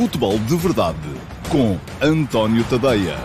Futebol 0.00 0.38
de 0.38 0.56
Verdade 0.56 0.96
com 1.50 1.76
António 2.02 2.64
Tadeia. 2.70 3.18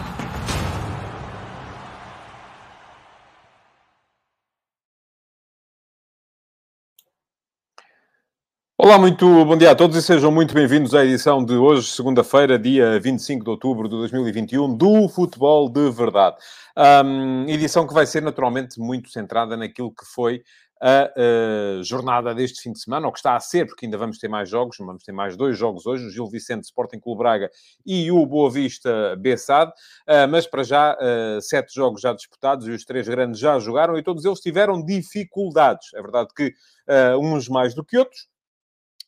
Olá, 8.78 9.00
muito 9.00 9.26
bom 9.46 9.58
dia 9.58 9.72
a 9.72 9.76
todos 9.76 9.96
e 9.96 10.02
sejam 10.02 10.30
muito 10.34 10.54
bem-vindos 10.54 10.94
à 10.94 11.06
edição 11.06 11.46
de 11.46 11.56
hoje, 11.56 11.88
segunda-feira, 11.88 12.60
dia 12.60 13.00
25 13.00 13.46
de 13.46 13.50
outubro 13.50 13.88
de 13.88 13.96
2021, 13.96 14.76
do 14.76 15.08
Futebol 15.08 15.70
de 15.70 15.90
Verdade. 15.90 16.36
Um, 16.78 17.46
edição 17.48 17.88
que 17.88 17.94
vai 17.94 18.06
ser 18.06 18.22
naturalmente 18.22 18.82
muito 18.82 19.10
centrada 19.10 19.56
naquilo 19.56 19.92
que 19.92 20.04
foi 20.06 20.44
a, 20.86 21.80
a, 21.80 21.84
jornada 21.84 22.36
deste 22.36 22.62
fim 22.62 22.72
de 22.72 22.80
semana, 22.80 23.08
ou 23.08 23.12
que 23.12 23.18
está 23.18 23.36
a 23.36 23.40
ser, 23.40 23.66
porque 23.66 23.88
ainda 23.88 23.98
vamos 23.98 24.20
ter 24.20 24.28
mais 24.28 24.48
jogos, 24.48 24.78
vamos 24.78 25.04
ter 25.04 25.12
mais 25.12 25.36
dois 25.36 25.58
jogos 25.58 25.88
hoje, 25.88 26.06
o 26.06 26.12
Gil 26.12 26.28
Vicente 26.28 26.66
Sporting 26.66 27.00
Clube 27.00 27.18
Braga 27.18 27.50
e 27.84 28.12
o 28.12 28.24
Boa 28.28 28.52
Vista 28.52 29.16
Bessade, 29.16 29.72
uh, 29.72 30.30
mas 30.30 30.46
para 30.46 30.62
já 30.64 30.94
uh, 30.94 31.42
sete 31.42 31.74
jogos 31.74 32.02
já 32.02 32.14
disputados 32.14 32.68
e 32.68 32.72
os 32.72 32.86
três 32.86 33.08
grandes 33.08 33.40
já 33.40 33.58
jogaram 33.58 33.98
e 33.98 34.04
todos 34.04 34.24
eles 34.26 34.40
tiveram 34.40 34.84
dificuldades. 34.86 35.92
É 35.96 36.02
verdade 36.02 36.30
que 36.36 36.50
uh, 36.88 37.18
uns 37.20 37.50
mais 37.50 37.74
do 37.74 37.84
que 37.84 37.98
outros. 37.98 38.28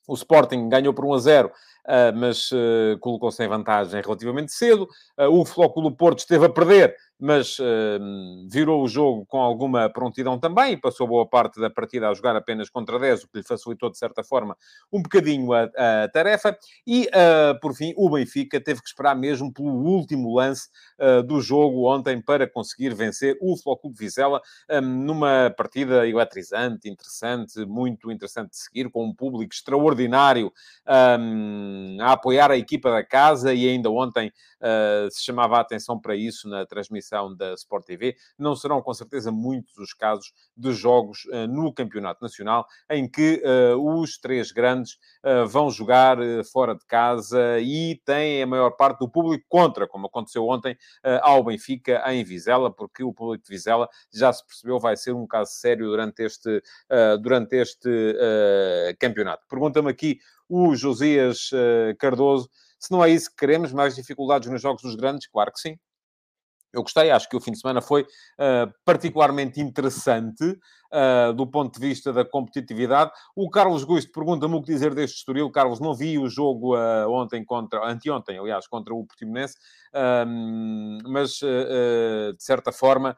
O 0.07 0.15
Sporting 0.15 0.69
ganhou 0.69 0.93
por 0.93 1.05
1 1.05 1.13
a 1.13 1.19
0 1.19 1.51
Uh, 1.87 2.11
mas 2.13 2.51
uh, 2.51 2.99
colocou-se 2.99 3.41
em 3.41 3.47
vantagem 3.47 4.01
relativamente 4.01 4.51
cedo. 4.51 4.89
Uh, 5.17 5.39
o 5.39 5.45
Flóculo 5.45 5.89
Porto 5.89 6.19
esteve 6.19 6.45
a 6.45 6.49
perder, 6.49 6.93
mas 7.19 7.57
virou 8.49 8.83
o 8.83 8.87
jogo 8.87 9.25
com 9.25 9.39
alguma 9.39 9.89
prontidão 9.89 10.39
também 10.39 10.73
e 10.73 10.77
passou 10.77 11.07
boa 11.07 11.27
parte 11.27 11.59
da 11.59 11.69
partida 11.69 12.09
a 12.09 12.13
jogar 12.13 12.35
apenas 12.35 12.69
contra 12.69 12.99
10, 12.99 13.23
o 13.23 13.27
que 13.27 13.37
lhe 13.37 13.43
facilitou, 13.43 13.89
de 13.89 13.97
certa 13.97 14.23
forma, 14.23 14.55
um 14.91 15.01
bocadinho 15.01 15.51
a, 15.53 15.63
a 15.63 16.07
tarefa. 16.09 16.57
E, 16.85 17.09
por 17.61 17.73
fim, 17.73 17.93
o 17.97 18.09
Benfica 18.09 18.61
teve 18.61 18.81
que 18.81 18.87
esperar 18.87 19.15
mesmo 19.15 19.51
pelo 19.51 19.69
último 19.69 20.35
lance 20.35 20.69
do 21.25 21.41
jogo 21.41 21.91
ontem 21.91 22.21
para 22.21 22.47
conseguir 22.47 22.93
vencer 22.93 23.37
o 23.41 23.57
Flóculo 23.57 23.93
Vizela 23.93 24.41
numa 24.81 25.53
partida 25.57 26.07
eletrizante, 26.07 26.89
interessante, 26.89 27.65
muito 27.65 28.11
interessante 28.11 28.51
de 28.51 28.57
seguir, 28.57 28.89
com 28.89 29.05
um 29.05 29.13
público 29.13 29.53
extraordinário. 29.53 30.51
Um, 30.87 31.97
a 31.99 32.13
apoiar 32.13 32.51
a 32.51 32.57
equipa 32.57 32.89
da 32.91 33.03
casa 33.03 33.53
e 33.53 33.67
ainda 33.67 33.89
ontem 33.89 34.31
uh, 34.61 35.09
se 35.09 35.23
chamava 35.23 35.57
a 35.57 35.61
atenção 35.61 35.99
para 35.99 36.15
isso 36.15 36.47
na 36.47 36.65
transmissão 36.65 37.06
da 37.37 37.53
Sport 37.53 37.85
TV. 37.85 38.15
Não 38.37 38.55
serão 38.55 38.81
com 38.81 38.93
certeza 38.93 39.31
muitos 39.31 39.77
os 39.77 39.93
casos 39.93 40.33
de 40.55 40.71
jogos 40.73 41.25
uh, 41.25 41.47
no 41.47 41.73
Campeonato 41.73 42.21
Nacional 42.21 42.65
em 42.89 43.09
que 43.09 43.41
uh, 43.43 43.99
os 43.99 44.17
três 44.17 44.51
grandes 44.51 44.97
vão 45.49 45.69
jogar 45.69 46.17
fora 46.51 46.73
de 46.73 46.85
casa 46.85 47.59
e 47.59 47.99
têm 48.05 48.43
a 48.43 48.47
maior 48.47 48.71
parte 48.71 48.99
do 48.99 49.09
público 49.09 49.45
contra, 49.49 49.87
como 49.87 50.07
aconteceu 50.07 50.47
ontem 50.47 50.77
ao 51.21 51.43
Benfica 51.43 52.01
em 52.13 52.23
Vizela, 52.23 52.71
porque 52.71 53.03
o 53.03 53.13
público 53.13 53.43
de 53.43 53.49
Vizela 53.49 53.89
já 54.13 54.31
se 54.31 54.45
percebeu 54.45 54.79
vai 54.79 54.95
ser 54.95 55.13
um 55.13 55.27
caso 55.27 55.51
sério 55.51 55.87
durante 55.87 56.23
este, 56.23 56.61
durante 57.21 57.55
este 57.57 57.89
campeonato. 58.99 59.45
Pergunta-me 59.49 59.89
aqui 59.89 60.19
o 60.47 60.75
Josias 60.75 61.49
Cardoso. 61.99 62.49
Se 62.79 62.91
não 62.91 63.03
é 63.03 63.09
isso 63.09 63.29
que 63.31 63.37
queremos, 63.37 63.73
mais 63.73 63.95
dificuldades 63.95 64.49
nos 64.49 64.61
jogos 64.61 64.83
dos 64.83 64.95
grandes, 64.95 65.27
claro 65.27 65.51
que 65.51 65.59
sim. 65.59 65.79
Eu 66.73 66.81
gostei, 66.81 67.09
acho 67.11 67.29
que 67.29 67.35
o 67.35 67.41
fim 67.41 67.51
de 67.51 67.59
semana 67.59 67.81
foi 67.81 68.03
uh, 68.03 68.71
particularmente 68.85 69.59
interessante 69.61 70.57
uh, 70.91 71.33
do 71.33 71.45
ponto 71.45 71.79
de 71.79 71.87
vista 71.87 72.11
da 72.13 72.25
competitividade. 72.25 73.11
O 73.35 73.49
Carlos 73.49 73.83
Gusto 73.83 74.11
pergunta-me 74.11 74.55
o 74.55 74.61
que 74.61 74.71
dizer 74.71 74.93
deste 74.93 75.17
Estoril. 75.17 75.49
Carlos, 75.51 75.79
não 75.79 75.93
vi 75.93 76.17
o 76.17 76.29
jogo 76.29 76.75
uh, 76.75 77.09
ontem 77.09 77.43
contra, 77.43 77.85
anteontem, 77.85 78.37
aliás, 78.37 78.67
contra 78.67 78.93
o 78.93 79.05
Portimonense, 79.05 79.57
mas 81.05 81.39
de 81.39 82.43
certa 82.43 82.71
forma 82.71 83.15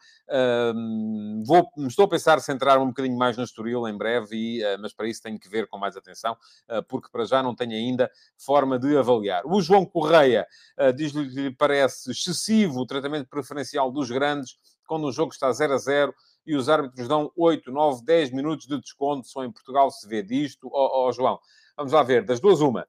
vou, 1.45 1.69
estou 1.87 2.05
a 2.05 2.07
pensar 2.07 2.39
centrar 2.39 2.79
um 2.79 2.87
bocadinho 2.87 3.17
mais 3.17 3.35
no 3.35 3.43
Estoril 3.43 3.87
em 3.87 3.97
breve, 3.97 4.35
e, 4.35 4.77
mas 4.77 4.93
para 4.93 5.07
isso 5.07 5.21
tenho 5.21 5.37
que 5.37 5.49
ver 5.49 5.67
com 5.67 5.77
mais 5.77 5.97
atenção, 5.97 6.37
porque 6.87 7.09
para 7.11 7.25
já 7.25 7.43
não 7.43 7.53
tenho 7.53 7.73
ainda 7.73 8.09
forma 8.37 8.79
de 8.79 8.95
avaliar. 8.95 9.45
O 9.45 9.61
João 9.61 9.85
Correia 9.85 10.47
diz-lhe 10.95 11.27
que 11.29 11.41
lhe 11.41 11.51
parece 11.51 12.11
excessivo 12.11 12.79
o 12.79 12.85
tratamento 12.85 13.27
preferencial 13.27 13.91
dos 13.91 14.09
grandes 14.09 14.57
quando 14.89 15.05
o 15.05 15.11
jogo 15.11 15.31
está 15.31 15.51
0 15.51 15.73
a 15.73 15.77
0 15.77 16.15
e 16.45 16.55
os 16.55 16.69
árbitros 16.69 17.07
dão 17.07 17.31
8, 17.35 17.71
9, 17.71 18.03
10 18.03 18.31
minutos 18.31 18.67
de 18.67 18.79
desconto. 18.79 19.27
Só 19.27 19.43
em 19.43 19.51
Portugal 19.51 19.91
se 19.91 20.07
vê 20.07 20.23
disto. 20.23 20.69
Ó 20.71 21.05
oh, 21.05 21.07
oh, 21.07 21.11
João, 21.11 21.39
vamos 21.77 21.93
lá 21.93 22.03
ver, 22.03 22.23
das 22.23 22.39
duas, 22.39 22.61
uma. 22.61 22.87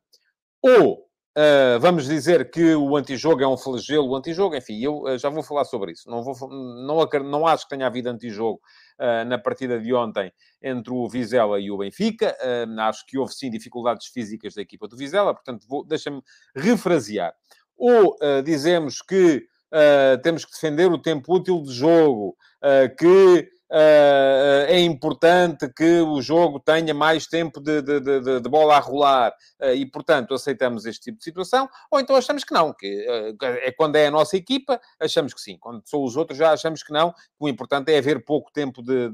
Ou 0.62 1.10
Uh, 1.30 1.78
vamos 1.78 2.06
dizer 2.06 2.50
que 2.50 2.74
o 2.74 2.96
antijogo 2.96 3.40
é 3.40 3.46
um 3.46 3.56
flagelo, 3.56 4.08
o 4.08 4.16
antijogo, 4.16 4.56
enfim, 4.56 4.80
eu 4.82 5.02
uh, 5.02 5.16
já 5.16 5.28
vou 5.28 5.44
falar 5.44 5.64
sobre 5.64 5.92
isso. 5.92 6.10
Não, 6.10 6.24
vou, 6.24 6.34
não, 6.48 7.06
não 7.22 7.46
acho 7.46 7.64
que 7.64 7.70
tenha 7.70 7.86
havido 7.86 8.10
antijogo 8.10 8.60
uh, 8.98 9.24
na 9.24 9.38
partida 9.38 9.78
de 9.78 9.94
ontem 9.94 10.32
entre 10.60 10.92
o 10.92 11.08
Vizela 11.08 11.60
e 11.60 11.70
o 11.70 11.78
Benfica. 11.78 12.36
acho 12.80 13.06
que 13.06 13.16
houve 13.16 13.32
sim 13.32 13.48
dificuldades 13.48 14.08
físicas 14.08 14.54
da 14.54 14.62
equipa 14.62 14.88
do 14.88 14.96
Vizela, 14.96 15.32
portanto, 15.32 15.64
deixa-me 15.86 16.20
refrasear. 16.54 17.32
Ou 17.76 18.16
dizemos 18.44 19.00
que 19.00 19.46
temos 20.22 20.44
que 20.44 20.52
defender 20.52 20.90
o 20.90 20.98
tempo 20.98 21.34
útil 21.34 21.62
de 21.62 21.72
jogo, 21.72 22.36
que 22.98 23.48
Uh, 23.70 24.66
é 24.66 24.80
importante 24.80 25.72
que 25.72 26.00
o 26.00 26.20
jogo 26.20 26.58
tenha 26.58 26.92
mais 26.92 27.28
tempo 27.28 27.60
de, 27.60 27.80
de, 27.80 28.00
de, 28.00 28.40
de 28.40 28.48
bola 28.48 28.76
a 28.76 28.80
rolar. 28.80 29.32
Uh, 29.60 29.74
e, 29.76 29.86
portanto, 29.86 30.34
aceitamos 30.34 30.86
este 30.86 31.02
tipo 31.02 31.18
de 31.18 31.24
situação, 31.24 31.68
ou 31.88 32.00
então 32.00 32.16
achamos 32.16 32.42
que 32.42 32.52
não, 32.52 32.72
que 32.72 33.06
uh, 33.08 33.36
é 33.40 33.70
quando 33.70 33.94
é 33.94 34.08
a 34.08 34.10
nossa 34.10 34.36
equipa, 34.36 34.80
achamos 34.98 35.32
que 35.32 35.40
sim, 35.40 35.56
quando 35.56 35.88
são 35.88 36.02
os 36.02 36.16
outros 36.16 36.36
já 36.36 36.50
achamos 36.50 36.82
que 36.82 36.92
não, 36.92 37.14
o 37.38 37.48
importante 37.48 37.92
é 37.92 37.98
haver 37.98 38.24
pouco 38.24 38.50
tempo 38.52 38.82
de, 38.82 39.08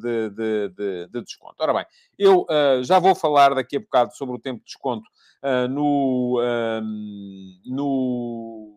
desconto. 1.22 1.56
Ora 1.58 1.74
bem, 1.74 1.84
eu 2.18 2.46
já 2.82 2.98
vou 2.98 3.14
falar 3.14 3.54
daqui 3.54 3.76
a 3.76 3.80
bocado 3.80 4.16
sobre 4.16 4.36
o 4.36 4.38
tempo 4.38 4.60
de 4.60 4.66
desconto 4.66 5.04
no, 5.68 6.40
no 7.66 8.75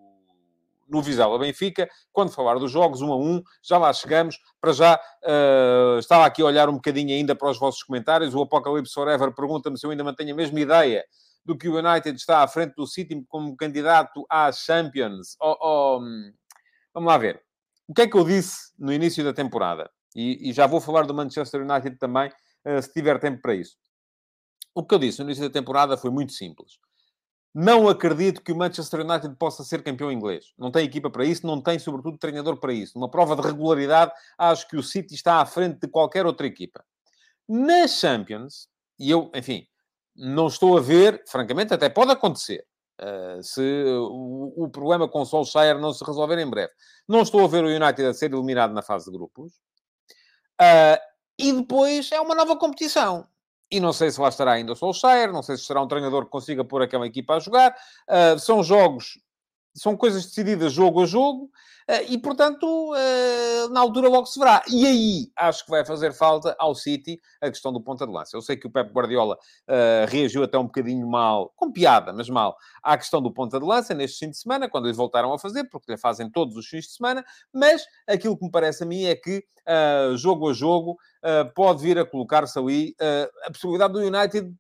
no 0.89 1.01
Vizela 1.01 1.37
Benfica. 1.37 1.87
Quando 2.11 2.31
falar 2.31 2.55
dos 2.55 2.71
jogos, 2.71 3.01
um 3.01 3.11
a 3.11 3.17
um, 3.17 3.41
já 3.61 3.77
lá 3.77 3.93
chegamos. 3.93 4.37
Para 4.59 4.73
já, 4.73 4.95
uh, 4.95 5.99
estava 5.99 6.25
aqui 6.25 6.41
a 6.41 6.45
olhar 6.45 6.69
um 6.69 6.73
bocadinho 6.73 7.13
ainda 7.15 7.35
para 7.35 7.49
os 7.49 7.59
vossos 7.59 7.83
comentários. 7.83 8.33
O 8.33 8.41
Apocalipse 8.41 8.93
Forever 8.93 9.33
pergunta-me 9.33 9.77
se 9.77 9.85
eu 9.85 9.91
ainda 9.91 10.03
mantenho 10.03 10.33
a 10.33 10.37
mesma 10.37 10.59
ideia 10.59 11.03
do 11.45 11.57
que 11.57 11.69
o 11.69 11.77
United 11.77 12.15
está 12.15 12.43
à 12.43 12.47
frente 12.47 12.75
do 12.75 12.85
City 12.85 13.23
como 13.27 13.55
candidato 13.55 14.25
à 14.29 14.51
Champions. 14.51 15.35
Oh, 15.41 15.57
oh, 15.61 15.99
vamos 16.93 17.07
lá 17.07 17.17
ver. 17.17 17.41
O 17.87 17.93
que 17.93 18.03
é 18.03 18.07
que 18.07 18.17
eu 18.17 18.23
disse 18.23 18.71
no 18.77 18.93
início 18.93 19.23
da 19.23 19.33
temporada? 19.33 19.89
E, 20.15 20.49
e 20.49 20.53
já 20.53 20.67
vou 20.67 20.81
falar 20.81 21.05
do 21.05 21.13
Manchester 21.13 21.61
United 21.61 21.97
também, 21.97 22.29
uh, 22.65 22.81
se 22.81 22.91
tiver 22.91 23.19
tempo 23.19 23.41
para 23.41 23.55
isso. 23.55 23.77
O 24.75 24.85
que 24.85 24.93
eu 24.93 24.99
disse 24.99 25.19
no 25.19 25.25
início 25.25 25.43
da 25.43 25.49
temporada 25.49 25.97
foi 25.97 26.11
muito 26.11 26.33
simples. 26.33 26.79
Não 27.53 27.89
acredito 27.89 28.41
que 28.41 28.51
o 28.51 28.55
Manchester 28.55 29.01
United 29.01 29.35
possa 29.35 29.63
ser 29.63 29.83
campeão 29.83 30.11
inglês. 30.11 30.53
Não 30.57 30.71
tem 30.71 30.85
equipa 30.85 31.09
para 31.09 31.25
isso, 31.25 31.47
não 31.47 31.59
tem, 31.59 31.79
sobretudo, 31.79 32.17
treinador 32.17 32.57
para 32.57 32.71
isso. 32.71 32.97
Numa 32.97 33.09
prova 33.09 33.35
de 33.35 33.41
regularidade, 33.41 34.11
acho 34.37 34.67
que 34.67 34.77
o 34.77 34.83
City 34.83 35.15
está 35.15 35.41
à 35.41 35.45
frente 35.45 35.79
de 35.79 35.87
qualquer 35.87 36.25
outra 36.25 36.45
equipa. 36.45 36.85
Na 37.47 37.87
Champions, 37.87 38.69
e 38.99 39.09
eu, 39.09 39.31
enfim, 39.33 39.67
não 40.15 40.47
estou 40.47 40.77
a 40.77 40.81
ver, 40.81 41.23
francamente, 41.27 41.73
até 41.73 41.89
pode 41.89 42.11
acontecer, 42.11 42.63
uh, 43.01 43.41
se 43.41 43.61
o, 43.61 44.53
o, 44.55 44.69
problema 44.69 45.07
com 45.07 45.21
o 45.21 45.25
Solskjaer 45.25 45.79
não 45.79 45.91
se 45.91 46.05
resolver 46.05 46.37
em 46.37 46.49
breve. 46.49 46.71
Não 47.07 47.21
estou 47.21 47.43
a 47.43 47.47
ver 47.47 47.63
o 47.63 47.67
United 47.67 48.05
a 48.05 48.13
ser 48.13 48.31
eliminado 48.31 48.73
na 48.73 48.83
fase 48.83 49.05
de 49.05 49.11
grupos. 49.17 49.53
Uh, 50.61 50.99
e 51.39 51.51
depois 51.53 52.11
é 52.11 52.19
uma 52.19 52.35
nova 52.35 52.55
competição 52.57 53.25
e 53.71 53.79
não 53.79 53.93
sei 53.93 54.11
se 54.11 54.19
lá 54.19 54.29
estará 54.29 54.53
ainda 54.53 54.73
o 54.73 54.75
Solskjaer, 54.75 55.31
não 55.31 55.43
sei 55.43 55.57
se 55.57 55.63
será 55.63 55.81
um 55.81 55.87
treinador 55.87 56.25
que 56.25 56.31
consiga 56.31 56.63
pôr 56.63 56.81
aquela 56.81 57.05
equipa 57.05 57.35
a 57.35 57.39
jogar. 57.39 57.75
Uh, 58.07 58.39
são 58.39 58.63
jogos, 58.63 59.19
são 59.79 59.95
coisas 59.95 60.25
decididas 60.25 60.73
jogo 60.73 61.03
a 61.03 61.05
jogo, 61.05 61.45
uh, 61.89 62.05
e 62.07 62.17
portanto, 62.17 62.65
uh, 62.65 63.69
na 63.69 63.79
altura 63.79 64.09
logo 64.09 64.25
se 64.25 64.37
verá. 64.37 64.61
E 64.69 64.85
aí 64.85 65.31
acho 65.35 65.63
que 65.65 65.71
vai 65.71 65.85
fazer 65.85 66.13
falta 66.13 66.55
ao 66.59 66.75
City 66.75 67.19
a 67.41 67.49
questão 67.49 67.71
do 67.71 67.81
ponta 67.81 68.05
de 68.05 68.11
lança. 68.11 68.35
Eu 68.35 68.41
sei 68.41 68.57
que 68.57 68.67
o 68.67 68.71
Pep 68.71 68.91
Guardiola 68.91 69.37
reagiu 70.07 70.43
até 70.43 70.57
um 70.57 70.65
bocadinho 70.65 71.07
mal, 71.07 71.51
com 71.55 71.71
piada, 71.71 72.11
mas 72.11 72.29
mal, 72.29 72.55
à 72.83 72.97
questão 72.97 73.21
do 73.21 73.31
ponta 73.31 73.59
de 73.59 73.65
lança 73.65 73.93
neste 73.93 74.19
fim 74.25 74.31
de 74.31 74.37
semana, 74.37 74.69
quando 74.69 74.85
eles 74.85 74.97
voltaram 74.97 75.31
a 75.33 75.39
fazer, 75.39 75.63
porque 75.65 75.91
lhe 75.91 75.97
fazem 75.97 76.29
todos 76.29 76.55
os 76.55 76.67
fins 76.67 76.85
de 76.85 76.91
semana, 76.91 77.23
mas 77.53 77.85
aquilo 78.07 78.37
que 78.37 78.45
me 78.45 78.51
parece 78.51 78.83
a 78.83 78.85
mim 78.85 79.05
é 79.05 79.15
que, 79.15 79.43
jogo 80.17 80.49
a 80.49 80.53
jogo, 80.53 80.97
pode 81.55 81.81
vir 81.81 81.97
a 81.97 82.05
colocar-se 82.05 82.57
ali 82.57 82.95
a 83.45 83.51
possibilidade 83.51 83.93
do 83.93 83.99
United 83.99 84.53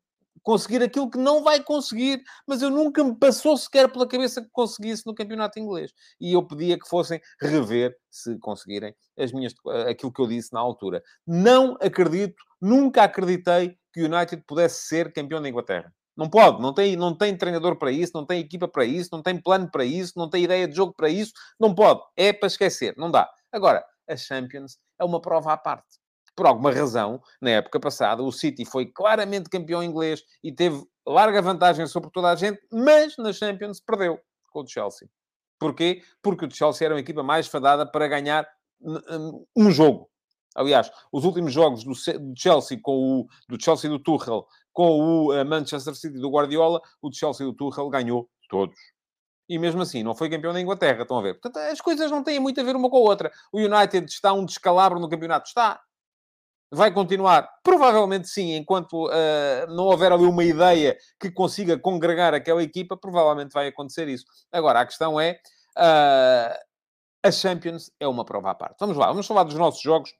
conseguir 0.43 0.81
aquilo 0.83 1.09
que 1.09 1.17
não 1.17 1.43
vai 1.43 1.63
conseguir, 1.63 2.21
mas 2.47 2.61
eu 2.61 2.69
nunca 2.69 3.03
me 3.03 3.15
passou 3.15 3.55
sequer 3.57 3.91
pela 3.91 4.07
cabeça 4.07 4.41
que 4.41 4.49
conseguisse 4.51 5.03
no 5.05 5.13
campeonato 5.13 5.59
inglês. 5.59 5.91
E 6.19 6.33
eu 6.33 6.45
pedia 6.45 6.77
que 6.79 6.87
fossem 6.87 7.19
rever, 7.41 7.95
se 8.09 8.37
conseguirem, 8.39 8.95
as 9.17 9.31
minhas, 9.31 9.53
aquilo 9.89 10.11
que 10.11 10.21
eu 10.21 10.27
disse 10.27 10.53
na 10.53 10.59
altura. 10.59 11.03
Não 11.25 11.77
acredito, 11.81 12.41
nunca 12.61 13.03
acreditei 13.03 13.77
que 13.93 14.01
o 14.01 14.05
United 14.05 14.43
pudesse 14.47 14.87
ser 14.87 15.11
campeão 15.13 15.41
da 15.41 15.49
Inglaterra. 15.49 15.93
Não 16.15 16.29
pode, 16.29 16.61
não 16.61 16.73
tem, 16.73 16.97
não 16.97 17.17
tem 17.17 17.37
treinador 17.37 17.77
para 17.77 17.91
isso, 17.91 18.11
não 18.13 18.25
tem 18.25 18.41
equipa 18.41 18.67
para 18.67 18.83
isso, 18.83 19.09
não 19.13 19.23
tem 19.23 19.41
plano 19.41 19.71
para 19.71 19.85
isso, 19.85 20.13
não 20.17 20.29
tem 20.29 20.43
ideia 20.43 20.67
de 20.67 20.75
jogo 20.75 20.93
para 20.93 21.07
isso, 21.07 21.31
não 21.57 21.73
pode. 21.73 22.01
É 22.17 22.33
para 22.33 22.47
esquecer, 22.47 22.93
não 22.97 23.09
dá. 23.09 23.29
Agora, 23.51 23.85
a 24.05 24.17
Champions 24.17 24.77
é 24.99 25.05
uma 25.05 25.21
prova 25.21 25.53
à 25.53 25.57
parte. 25.57 25.97
Por 26.39 26.47
alguma 26.47 26.71
razão, 26.71 27.21
na 27.41 27.49
época 27.49 27.81
passada, 27.81 28.23
o 28.23 28.31
City 28.31 28.63
foi 28.63 28.85
claramente 28.85 29.49
campeão 29.49 29.83
inglês 29.83 30.23
e 30.41 30.53
teve 30.53 30.81
larga 31.05 31.41
vantagem 31.41 31.85
sobre 31.85 32.09
toda 32.11 32.29
a 32.29 32.35
gente, 32.37 32.61
mas 32.71 33.17
na 33.17 33.33
Champions 33.33 33.81
perdeu 33.81 34.17
com 34.49 34.61
o 34.61 34.65
Chelsea. 34.65 35.09
Porquê? 35.59 36.01
Porque 36.23 36.45
o 36.45 36.49
Chelsea 36.49 36.85
era 36.85 36.95
uma 36.95 37.01
equipa 37.01 37.21
mais 37.21 37.45
fadada 37.47 37.85
para 37.85 38.07
ganhar 38.07 38.47
um 39.53 39.69
jogo. 39.69 40.09
Aliás, 40.55 40.89
os 41.11 41.25
últimos 41.25 41.51
jogos 41.51 41.83
do 41.83 41.91
Chelsea 42.37 42.79
com 42.81 43.19
o 43.19 43.27
do 43.49 43.61
Chelsea 43.61 43.89
do 43.89 43.99
Tuchel 43.99 44.47
com 44.71 45.25
o 45.25 45.33
eh, 45.33 45.43
Manchester 45.43 45.93
City 45.93 46.19
do 46.19 46.31
Guardiola, 46.31 46.79
o 47.01 47.11
Chelsea 47.11 47.45
do 47.45 47.53
Tuchel 47.53 47.89
ganhou 47.89 48.29
todos. 48.47 48.79
E 49.49 49.59
mesmo 49.59 49.81
assim, 49.81 50.03
não 50.03 50.15
foi 50.15 50.29
campeão 50.29 50.53
da 50.53 50.61
Inglaterra, 50.61 51.01
estão 51.01 51.17
a 51.17 51.21
ver? 51.21 51.33
Portanto, 51.33 51.57
as 51.57 51.81
coisas 51.81 52.09
não 52.09 52.23
têm 52.23 52.39
muito 52.39 52.61
a 52.61 52.63
ver 52.63 52.77
uma 52.77 52.89
com 52.89 52.95
a 52.95 53.01
outra. 53.01 53.29
O 53.51 53.59
United 53.59 54.05
está 54.05 54.31
um 54.31 54.45
descalabro 54.45 55.01
no 55.01 55.09
campeonato? 55.09 55.49
Está. 55.49 55.81
Vai 56.71 56.93
continuar? 56.93 57.49
Provavelmente 57.63 58.27
sim, 58.27 58.55
enquanto 58.55 59.07
uh, 59.07 59.67
não 59.69 59.85
houver 59.85 60.11
ali 60.11 60.25
uma 60.25 60.43
ideia 60.43 60.95
que 61.19 61.31
consiga 61.31 61.79
congregar 61.79 62.33
aquela 62.33 62.61
equipa, 62.61 62.95
provavelmente 62.95 63.51
vai 63.51 63.67
acontecer 63.67 64.07
isso. 64.07 64.25
Agora, 64.51 64.81
a 64.81 64.85
questão 64.85 65.19
é, 65.19 65.39
uh, 65.77 66.55
a 67.23 67.31
Champions 67.31 67.91
é 67.99 68.07
uma 68.07 68.23
prova 68.23 68.51
à 68.51 68.55
parte. 68.55 68.77
Vamos 68.79 68.97
lá, 68.97 69.07
vamos 69.07 69.25
falar 69.25 69.43
dos 69.43 69.55
nossos 69.55 69.81
jogos 69.81 70.13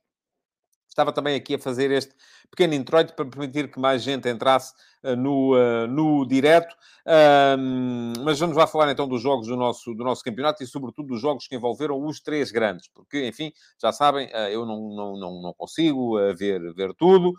Estava 1.00 1.14
também 1.14 1.34
aqui 1.34 1.56
a 1.56 1.60
fazer 1.60 1.92
este 1.92 2.14
pequeno 2.52 2.74
introito 2.74 3.14
para 3.14 3.24
permitir 3.24 3.72
que 3.72 3.80
mais 3.80 4.04
gente 4.04 4.28
entrasse 4.28 4.74
uh, 5.02 5.16
no, 5.16 5.56
uh, 5.56 5.88
no 5.88 6.28
direto. 6.28 6.76
Mas 8.24 8.38
vamos 8.38 8.58
lá 8.58 8.68
falar 8.68 8.92
então 8.92 9.08
dos 9.08 9.22
jogos 9.22 9.48
do 9.48 9.56
nosso, 9.56 9.96
do 9.96 10.04
nosso 10.04 10.22
campeonato 10.22 10.62
e, 10.62 10.68
sobretudo, 10.68 11.08
dos 11.08 11.22
jogos 11.22 11.48
que 11.48 11.56
envolveram 11.56 12.06
os 12.06 12.20
três 12.20 12.52
grandes, 12.52 12.88
porque, 12.94 13.26
enfim, 13.26 13.52
já 13.82 13.92
sabem, 13.92 14.30
eh, 14.32 14.54
eu 14.54 14.64
não, 14.64 14.90
não, 14.90 15.18
não, 15.18 15.42
não 15.42 15.54
consigo 15.54 16.18
ver, 16.36 16.72
ver 16.76 16.94
tudo 16.94 17.34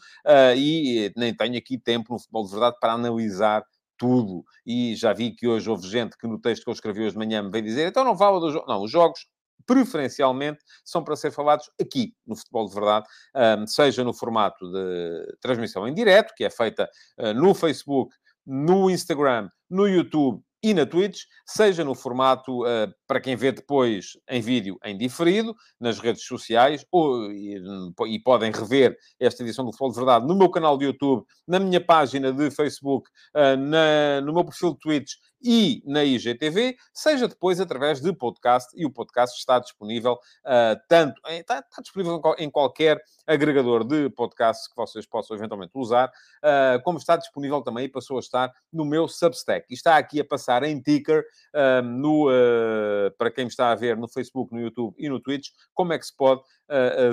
e 0.56 1.12
nem 1.16 1.32
tenho 1.32 1.56
aqui 1.56 1.78
tempo 1.78 2.12
no 2.12 2.18
futebol 2.18 2.44
de 2.44 2.50
verdade 2.50 2.76
para 2.80 2.94
analisar 2.94 3.62
tudo. 3.96 4.44
E 4.66 4.96
já 4.96 5.12
vi 5.12 5.30
que 5.30 5.46
hoje 5.46 5.70
houve 5.70 5.86
gente 5.86 6.16
que 6.18 6.26
no 6.26 6.40
texto 6.40 6.64
que 6.64 6.70
eu 6.70 6.74
escrevi 6.74 7.02
hoje 7.02 7.12
de 7.12 7.18
manhã 7.18 7.40
me 7.40 7.50
veio 7.50 7.62
dizer 7.62 7.86
então 7.86 8.02
não 8.02 8.16
fala 8.16 8.40
dos 8.40 8.52
jogos. 8.52 8.68
Não, 8.68 8.82
os 8.82 8.90
jogos 8.90 9.26
preferencialmente, 9.66 10.60
são 10.84 11.02
para 11.02 11.16
ser 11.16 11.30
falados 11.30 11.70
aqui, 11.80 12.14
no 12.26 12.36
Futebol 12.36 12.68
de 12.68 12.74
Verdade, 12.74 13.06
seja 13.66 14.04
no 14.04 14.12
formato 14.12 14.70
de 14.70 15.36
transmissão 15.40 15.86
em 15.86 15.94
direto, 15.94 16.34
que 16.36 16.44
é 16.44 16.50
feita 16.50 16.88
ah, 17.18 17.32
no 17.32 17.54
Facebook, 17.54 18.14
no 18.46 18.90
Instagram, 18.90 19.48
no 19.68 19.86
YouTube 19.86 20.42
e 20.62 20.74
na 20.74 20.84
Twitch, 20.84 21.22
seja 21.46 21.84
no 21.84 21.94
formato 21.94 22.64
uh, 22.64 22.92
para 23.06 23.20
quem 23.20 23.34
vê 23.34 23.50
depois 23.50 24.12
em 24.28 24.42
vídeo 24.42 24.78
em 24.84 24.96
diferido, 24.96 25.54
nas 25.80 25.98
redes 25.98 26.24
sociais, 26.24 26.84
ou, 26.92 27.32
e, 27.32 27.56
e, 28.08 28.18
podem 28.22 28.52
rever 28.52 28.94
esta 29.18 29.42
edição 29.42 29.64
do 29.64 29.72
Futebol 29.72 29.90
de 29.90 29.96
Verdade 29.96 30.26
no 30.26 30.36
meu 30.36 30.50
canal 30.50 30.76
de 30.76 30.84
YouTube, 30.84 31.24
na 31.48 31.58
minha 31.58 31.82
página 31.82 32.30
de 32.30 32.50
Facebook, 32.50 33.08
uh, 33.34 33.56
na, 33.56 34.20
no 34.20 34.34
meu 34.34 34.44
perfil 34.44 34.74
de 34.74 34.80
Twitch 34.80 35.12
e 35.42 35.82
na 35.87 36.04
IGTV, 36.04 36.76
seja 36.92 37.26
depois 37.26 37.60
através 37.60 38.00
de 38.00 38.12
podcast, 38.12 38.70
e 38.76 38.84
o 38.84 38.90
podcast 38.90 39.38
está 39.38 39.58
disponível 39.58 40.14
uh, 40.14 40.78
tanto, 40.88 41.20
está, 41.28 41.58
está, 41.58 41.82
disponível 41.82 42.20
em 42.38 42.50
qualquer 42.50 43.02
agregador 43.26 43.84
de 43.84 44.10
podcasts 44.10 44.69
que 44.69 44.76
vocês 44.76 45.06
possam 45.06 45.37
eventualmente 45.37 45.72
usar, 45.75 46.08
uh, 46.08 46.82
como 46.82 46.98
está 46.98 47.16
disponível 47.16 47.62
também 47.62 47.84
e 47.84 47.88
passou 47.88 48.16
a 48.16 48.20
estar 48.20 48.52
no 48.72 48.84
meu 48.84 49.08
Substack. 49.08 49.66
E 49.70 49.75
está 49.75 49.96
aqui 49.96 50.20
a 50.20 50.25
passar 50.25 50.62
em 50.62 50.81
ticker 50.81 51.25
uh, 51.54 51.82
no, 51.82 52.26
para 53.16 53.31
quem 53.31 53.46
está 53.46 53.70
a 53.70 53.75
ver 53.75 53.96
no 53.96 54.08
Facebook, 54.08 54.52
no 54.52 54.60
YouTube 54.60 54.94
e 54.98 55.08
no 55.08 55.20
Twitch, 55.20 55.48
como 55.75 55.92
é 55.92 55.98
que 55.98 56.06
se 56.06 56.16
pode 56.16 56.42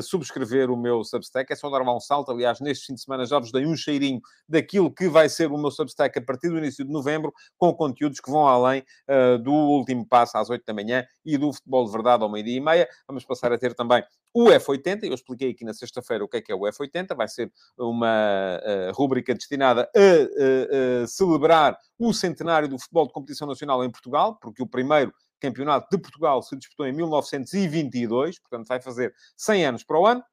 subscrever 0.03 0.69
o 0.69 0.77
meu 0.77 1.03
Substack. 1.03 1.51
É 1.51 1.56
só 1.56 1.68
dar 1.71 1.81
um 1.81 2.00
salto. 2.00 2.31
Aliás, 2.31 2.59
neste 2.59 2.85
fim 2.85 2.94
de 2.94 3.01
semana 3.01 3.25
já 3.25 3.39
vos 3.39 3.51
dei 3.51 3.65
um 3.65 3.75
cheirinho 3.75 4.21
daquilo 4.47 4.94
que 4.94 5.09
vai 5.09 5.27
ser 5.29 5.51
o 5.51 5.57
meu 5.57 5.71
Substack 5.71 6.19
a 6.19 6.21
partir 6.21 6.50
do 6.50 6.59
início 6.59 6.85
de 6.85 6.91
novembro, 6.91 7.33
com 7.57 7.74
conteúdos 7.74 8.16
que 8.19 8.29
vão 8.29 8.47
além 8.47 8.83
uh, 9.09 9.37
do 9.37 9.51
último 9.51 10.05
passo 10.05 10.37
às 10.37 10.49
8 10.49 10.63
da 10.65 10.73
manhã 10.73 11.05
e 11.25 11.37
do 11.37 11.51
futebol 11.53 11.85
de 11.85 11.91
verdade 11.91 12.23
ao 12.23 12.29
meio-dia 12.29 12.57
e 12.57 12.59
meia. 12.59 12.87
Vamos 13.07 13.25
passar 13.25 13.51
a 13.51 13.57
ter 13.57 13.73
também 13.73 14.03
o 14.33 14.45
F80. 14.45 15.03
Eu 15.03 15.13
expliquei 15.13 15.51
aqui 15.51 15.63
na 15.65 15.73
sexta-feira 15.73 16.23
o 16.23 16.27
que 16.27 16.37
é 16.37 16.41
que 16.41 16.51
é 16.51 16.55
o 16.55 16.61
F80. 16.61 17.15
Vai 17.15 17.27
ser 17.27 17.51
uma 17.77 18.59
uh, 18.59 18.93
rúbrica 18.93 19.33
destinada 19.33 19.89
a, 19.95 21.03
a 21.03 21.07
celebrar 21.07 21.77
o 21.97 22.13
centenário 22.13 22.67
do 22.67 22.79
futebol 22.79 23.07
de 23.07 23.13
competição 23.13 23.47
nacional 23.47 23.83
em 23.83 23.89
Portugal, 23.89 24.37
porque 24.39 24.61
o 24.61 24.67
primeiro 24.67 25.13
Campeonato 25.39 25.87
de 25.91 26.01
Portugal 26.01 26.41
se 26.41 26.55
disputou 26.57 26.87
em 26.87 26.91
1922, 26.91 28.39
portanto 28.39 28.67
vai 28.67 28.81
fazer 28.81 29.13
100 29.35 29.65
anos 29.65 29.83
para 29.83 29.99
o 29.99 30.05
ano. 30.05 30.23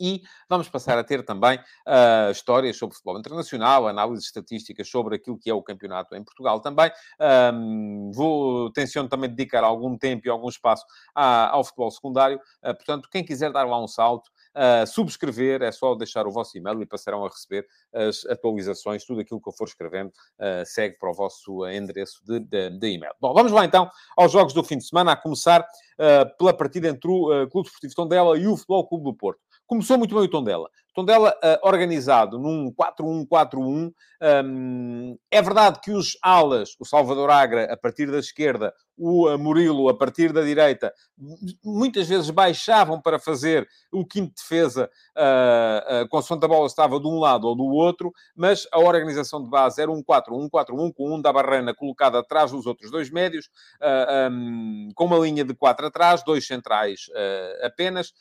E 0.00 0.22
vamos 0.48 0.68
passar 0.68 0.98
a 0.98 1.04
ter 1.04 1.24
também 1.24 1.58
uh, 1.58 2.30
histórias 2.30 2.76
sobre 2.76 2.94
futebol 2.94 3.18
internacional, 3.18 3.88
análises 3.88 4.26
estatísticas 4.26 4.88
sobre 4.88 5.16
aquilo 5.16 5.38
que 5.38 5.50
é 5.50 5.54
o 5.54 5.62
campeonato 5.62 6.14
em 6.14 6.22
Portugal 6.22 6.60
também. 6.60 6.90
Um, 7.54 8.10
vou, 8.14 8.70
tenciono 8.72 9.08
também 9.08 9.30
dedicar 9.30 9.64
algum 9.64 9.96
tempo 9.96 10.26
e 10.26 10.30
algum 10.30 10.48
espaço 10.48 10.84
à, 11.14 11.50
ao 11.50 11.64
futebol 11.64 11.90
secundário. 11.90 12.38
Uh, 12.62 12.74
portanto, 12.74 13.08
quem 13.10 13.24
quiser 13.24 13.50
dar 13.50 13.64
lá 13.64 13.82
um 13.82 13.88
salto, 13.88 14.28
uh, 14.54 14.86
subscrever, 14.86 15.62
é 15.62 15.72
só 15.72 15.94
deixar 15.94 16.26
o 16.26 16.30
vosso 16.30 16.56
e-mail 16.58 16.82
e 16.82 16.86
passarão 16.86 17.24
a 17.24 17.28
receber 17.28 17.66
as 17.94 18.24
atualizações, 18.26 19.04
tudo 19.04 19.20
aquilo 19.20 19.40
que 19.40 19.48
eu 19.48 19.52
for 19.52 19.66
escrevendo 19.66 20.12
segue 20.66 20.98
para 20.98 21.10
o 21.10 21.14
vosso 21.14 21.66
endereço 21.66 22.20
de, 22.24 22.40
de, 22.40 22.70
de, 22.70 22.88
e-mail. 22.88 23.12
Bom, 23.20 23.32
vamos 23.32 23.52
lá 23.52 23.64
então 23.64 23.90
aos 24.16 24.32
jogos 24.32 24.52
do 24.52 24.62
fim 24.62 24.76
de 24.76 24.86
semana, 24.86 25.12
a 25.12 25.16
começar 25.16 25.66
pela 26.38 26.52
partida 26.52 26.88
entre 26.88 27.10
o 27.10 27.48
Clube 27.48 27.68
Esportivo 27.68 27.94
Tondela 27.94 28.38
e 28.38 28.46
o 28.46 28.56
Futebol 28.56 28.86
Clube 28.86 29.04
do 29.04 29.14
Porto. 29.14 29.40
Começou 29.66 29.98
muito 29.98 30.14
bem 30.14 30.24
o 30.24 30.28
Tondela. 30.28 30.70
Tondela 30.96 31.36
uh, 31.44 31.68
organizado 31.68 32.38
num 32.38 32.72
4-1-4-1. 32.72 33.92
Um, 34.46 35.18
é 35.30 35.42
verdade 35.42 35.78
que 35.82 35.90
os 35.90 36.16
alas, 36.22 36.74
o 36.80 36.86
Salvador 36.86 37.30
Agra 37.30 37.70
a 37.70 37.76
partir 37.76 38.10
da 38.10 38.18
esquerda, 38.18 38.72
o 38.96 39.28
uh, 39.28 39.38
Murilo 39.38 39.88
a 39.88 39.96
partir 39.96 40.32
da 40.32 40.42
direita, 40.42 40.92
muitas 41.62 42.08
vezes 42.08 42.30
baixavam 42.30 43.00
para 43.00 43.18
fazer 43.18 43.68
o 43.92 44.06
quinto 44.06 44.34
defesa, 44.34 44.90
uh, 45.16 46.04
uh, 46.04 46.08
consoante 46.08 46.44
a 46.44 46.48
bola 46.48 46.66
estava 46.66 46.98
de 46.98 47.06
um 47.06 47.18
lado 47.18 47.46
ou 47.46 47.54
do 47.54 47.64
outro, 47.64 48.12
mas 48.34 48.66
a 48.72 48.78
organização 48.78 49.42
de 49.42 49.50
base 49.50 49.80
era 49.80 49.90
um 49.90 50.02
4-1-4-1, 50.02 50.94
com 50.94 51.14
um 51.14 51.20
da 51.20 51.32
Barrena 51.32 51.74
colocado 51.74 52.16
atrás 52.16 52.50
dos 52.52 52.66
outros 52.66 52.90
dois 52.90 53.10
médios, 53.10 53.50
uh, 53.82 54.30
um, 54.30 54.88
com 54.94 55.04
uma 55.04 55.18
linha 55.18 55.44
de 55.44 55.54
quatro 55.54 55.86
atrás, 55.86 56.24
dois 56.24 56.46
centrais 56.46 57.06
apenas, 57.62 58.12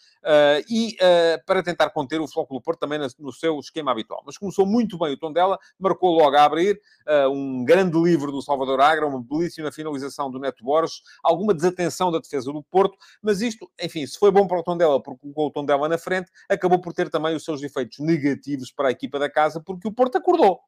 e 0.70 0.98
para 1.46 1.62
tentar 1.64 1.90
conter 1.92 2.20
o 2.20 2.28
Flóculo 2.28 2.62
Porto 2.66 2.80
também 2.80 3.00
no 3.20 3.32
seu 3.32 3.60
esquema 3.60 3.92
habitual. 3.92 4.24
Mas 4.26 4.38
começou 4.38 4.66
muito 4.66 4.98
bem 4.98 5.14
o 5.14 5.18
tom 5.18 5.32
dela, 5.32 5.60
marcou 5.80 6.18
logo 6.18 6.36
a 6.36 6.44
abrir, 6.44 6.82
uh, 7.08 7.30
um 7.30 7.64
grande 7.64 7.98
livro 7.98 8.32
do 8.32 8.42
Salvador 8.42 8.82
Agra, 8.82 9.06
uma 9.06 9.22
belíssima 9.22 9.72
finalização 9.72 10.32
do 10.32 10.40
Neto 10.40 10.64
Borges, 10.64 11.02
alguma 11.24 11.54
desatenção 11.54 12.12
da 12.12 12.20
defesa 12.20 12.52
do 12.52 12.64
Porto, 12.64 12.98
mas 13.22 13.42
isto, 13.42 13.70
enfim, 13.80 14.06
se 14.08 14.18
foi 14.18 14.32
bom 14.32 14.48
para 14.48 14.60
o 14.60 14.64
tom 14.64 14.76
dela, 14.76 15.02
porque 15.02 15.22
colocou 15.22 15.48
o 15.48 15.52
tom 15.52 15.64
dela 15.64 15.88
na 15.88 15.98
frente, 15.98 16.32
acabou 16.50 16.82
por 16.82 16.92
ter 16.92 17.10
também 17.10 17.36
os 17.36 17.46
seus 17.46 17.62
efeitos 17.62 18.00
negativos 18.00 18.72
para 18.72 18.88
a 18.88 18.92
equipa 18.92 19.20
da 19.20 19.30
casa, 19.30 19.62
porque 19.62 19.88
o 19.88 19.92
Porto 19.92 20.18
acordou. 20.18 20.60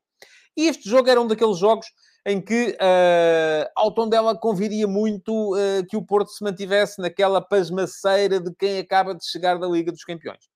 E 0.55 0.67
este 0.67 0.89
jogo 0.89 1.07
era 1.07 1.21
um 1.21 1.27
daqueles 1.27 1.57
jogos 1.59 1.87
em 2.25 2.41
que 2.41 2.71
uh, 2.71 3.69
ao 3.75 3.91
tom 3.91 4.09
dela 4.09 4.35
conviria 4.35 4.87
muito 4.87 5.53
uh, 5.55 5.85
que 5.87 5.95
o 5.95 6.01
Porto 6.01 6.29
se 6.29 6.43
mantivesse 6.43 6.99
naquela 6.99 7.39
pasmaceira 7.39 8.39
de 8.39 8.53
quem 8.55 8.79
acaba 8.79 9.13
de 9.13 9.23
chegar 9.23 9.59
da 9.59 9.67
Liga 9.67 9.91
dos 9.91 10.03
Campeões 10.03 10.49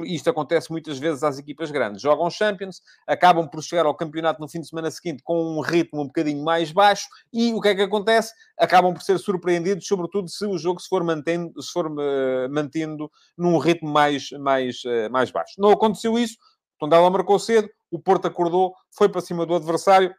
isto 0.00 0.30
acontece 0.30 0.70
muitas 0.70 0.98
vezes 0.98 1.22
às 1.22 1.38
equipas 1.38 1.70
grandes. 1.70 2.00
Jogam 2.00 2.30
Champions, 2.30 2.80
acabam 3.06 3.48
por 3.48 3.62
chegar 3.62 3.86
ao 3.86 3.94
campeonato 3.94 4.40
no 4.40 4.48
fim 4.48 4.60
de 4.60 4.68
semana 4.68 4.90
seguinte 4.90 5.22
com 5.22 5.56
um 5.56 5.60
ritmo 5.60 6.02
um 6.02 6.06
bocadinho 6.06 6.42
mais 6.42 6.72
baixo 6.72 7.06
e 7.32 7.52
o 7.52 7.60
que 7.60 7.68
é 7.68 7.74
que 7.74 7.82
acontece? 7.82 8.32
Acabam 8.58 8.94
por 8.94 9.02
ser 9.02 9.18
surpreendidos, 9.18 9.86
sobretudo 9.86 10.28
se 10.28 10.46
o 10.46 10.56
jogo 10.56 10.80
se 10.80 10.88
for 10.88 11.04
mantendo, 11.04 11.60
se 11.60 11.70
for, 11.70 11.86
uh, 11.86 12.48
mantendo 12.50 13.10
num 13.36 13.58
ritmo 13.58 13.90
mais, 13.90 14.30
mais, 14.32 14.82
uh, 14.84 15.10
mais 15.10 15.30
baixo. 15.30 15.54
Não 15.58 15.70
aconteceu 15.70 16.18
isso, 16.18 16.36
o 16.76 16.78
Tondela 16.78 17.10
marcou 17.10 17.38
cedo, 17.38 17.68
o 17.90 17.98
Porto 17.98 18.26
acordou, 18.26 18.74
foi 18.96 19.08
para 19.08 19.20
cima 19.20 19.44
do 19.44 19.54
adversário, 19.54 20.14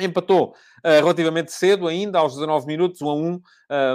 Empatou 0.00 0.50
uh, 0.50 0.88
relativamente 0.88 1.50
cedo, 1.50 1.88
ainda 1.88 2.20
aos 2.20 2.34
19 2.34 2.66
minutos, 2.66 3.02
1 3.02 3.08
a 3.08 3.14
1, 3.14 3.34
uh, 3.34 3.40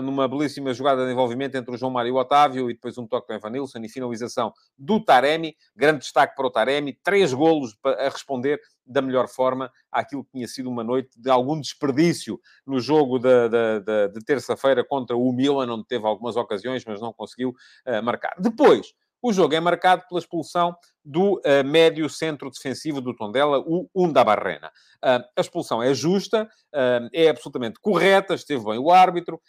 numa 0.01 0.27
belíssima 0.27 0.73
jogada 0.73 1.05
de 1.05 1.11
envolvimento 1.13 1.55
entre 1.55 1.73
o 1.73 1.77
João 1.77 1.91
Mário 1.91 2.09
e 2.09 2.11
o 2.11 2.17
Otávio, 2.17 2.69
e 2.69 2.73
depois 2.73 2.97
um 2.97 3.07
toque 3.07 3.27
do 3.27 3.33
Evanilson 3.35 3.79
e 3.79 3.87
finalização 3.87 4.53
do 4.77 4.99
Taremi. 4.99 5.55
Grande 5.73 5.99
destaque 5.99 6.35
para 6.35 6.45
o 6.45 6.51
Taremi, 6.51 6.93
três 7.01 7.33
golos 7.33 7.77
a 7.85 8.09
responder 8.09 8.59
da 8.85 9.01
melhor 9.01 9.29
forma 9.29 9.71
àquilo 9.89 10.25
que 10.25 10.31
tinha 10.31 10.47
sido 10.47 10.69
uma 10.69 10.83
noite 10.83 11.09
de 11.17 11.29
algum 11.29 11.57
desperdício 11.57 12.37
no 12.67 12.81
jogo 12.81 13.17
de, 13.17 13.47
de, 13.47 13.79
de, 13.79 14.07
de 14.09 14.25
terça-feira 14.25 14.83
contra 14.83 15.15
o 15.15 15.31
Milan, 15.31 15.73
onde 15.73 15.87
teve 15.87 16.05
algumas 16.05 16.35
ocasiões, 16.35 16.83
mas 16.85 16.99
não 16.99 17.13
conseguiu 17.13 17.51
uh, 17.87 18.03
marcar. 18.03 18.35
Depois, 18.39 18.93
o 19.21 19.31
jogo 19.31 19.55
é 19.55 19.59
marcado 19.61 20.03
pela 20.09 20.19
expulsão 20.19 20.75
do 21.03 21.35
uh, 21.35 21.63
médio 21.65 22.09
centro 22.09 22.49
defensivo 22.49 23.01
do 23.01 23.15
Tondela, 23.15 23.59
o 23.59 23.89
Undabarrena. 23.93 24.71
Uh, 25.03 25.21
a 25.35 25.41
expulsão 25.41 25.83
é 25.83 25.93
justa, 25.93 26.43
uh, 26.43 27.09
é 27.11 27.29
absolutamente 27.29 27.79
correta, 27.81 28.33
esteve 28.33 28.63
bem 28.63 28.79
o 28.79 28.91
árbitro, 28.91 29.41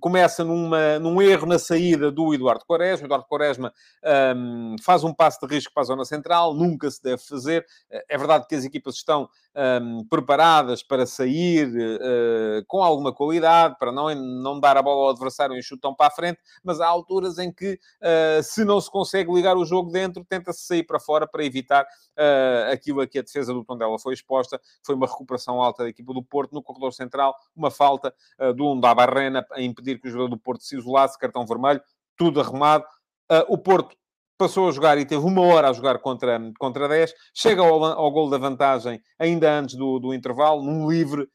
começa 0.00 0.44
numa, 0.44 0.98
num 0.98 1.20
erro 1.20 1.46
na 1.46 1.58
saída 1.58 2.10
do 2.10 2.32
Eduardo 2.32 2.64
Quaresma. 2.64 3.04
O 3.04 3.06
Eduardo 3.06 3.26
Quaresma 3.26 3.72
faz 4.82 5.02
um 5.02 5.12
passo 5.12 5.38
de 5.40 5.54
risco 5.54 5.72
para 5.72 5.82
a 5.82 5.86
zona 5.86 6.04
central, 6.04 6.54
nunca 6.54 6.90
se 6.90 7.02
deve 7.02 7.22
fazer. 7.22 7.64
É 8.08 8.16
verdade 8.16 8.46
que 8.48 8.54
as 8.54 8.64
equipas 8.64 8.96
estão 8.96 9.28
preparadas 10.08 10.82
para 10.82 11.06
sair 11.06 11.70
com 12.66 12.82
alguma 12.82 13.12
qualidade, 13.12 13.76
para 13.78 13.90
não, 13.90 14.14
não 14.14 14.60
dar 14.60 14.76
a 14.76 14.82
bola 14.82 15.04
ao 15.04 15.10
adversário 15.10 15.56
e 15.56 15.62
chutão 15.62 15.94
para 15.94 16.08
a 16.08 16.10
frente, 16.10 16.38
mas 16.62 16.80
há 16.80 16.86
alturas 16.86 17.38
em 17.38 17.52
que, 17.52 17.78
se 18.42 18.64
não 18.64 18.80
se 18.80 18.90
consegue 18.90 19.32
ligar 19.32 19.56
o 19.56 19.64
jogo 19.64 19.90
dentro, 19.90 20.24
tenta-se 20.24 20.66
sair 20.66 20.75
para 20.82 20.98
fora 20.98 21.26
para 21.26 21.44
evitar 21.44 21.84
uh, 21.84 22.72
aquilo 22.72 23.00
a 23.00 23.06
que 23.06 23.18
a 23.18 23.22
defesa 23.22 23.52
do 23.52 23.64
Tondela 23.64 23.98
foi 23.98 24.14
exposta. 24.14 24.60
Foi 24.84 24.94
uma 24.94 25.06
recuperação 25.06 25.60
alta 25.60 25.84
da 25.84 25.88
equipa 25.88 26.12
do 26.12 26.22
Porto 26.22 26.52
no 26.52 26.62
corredor 26.62 26.92
central, 26.92 27.34
uma 27.54 27.70
falta 27.70 28.14
uh, 28.40 28.52
do 28.52 28.72
Undabarrena 28.72 29.46
a 29.52 29.60
impedir 29.60 30.00
que 30.00 30.08
o 30.08 30.10
jogador 30.10 30.30
do 30.30 30.38
Porto 30.38 30.62
se 30.62 30.76
isolasse, 30.76 31.18
cartão 31.18 31.46
vermelho, 31.46 31.80
tudo 32.16 32.40
arrumado. 32.40 32.84
o 33.48 33.58
Porto 33.58 33.96
passou 34.38 34.68
a 34.68 34.72
jogar 34.72 34.98
e 34.98 35.04
teve 35.04 35.24
uma 35.24 35.42
hora 35.42 35.70
a 35.70 35.72
jogar 35.72 35.98
contra, 35.98 36.40
contra 36.58 36.88
10, 36.88 37.14
chega 37.34 37.62
ao, 37.62 37.82
ao 37.84 38.10
gol 38.10 38.28
da 38.28 38.38
vantagem 38.38 39.00
ainda 39.18 39.50
antes 39.52 39.74
do, 39.74 39.98
do 39.98 40.14
intervalo, 40.14 40.62
num 40.62 40.88
livre, 40.90 41.22
uh, 41.22 41.28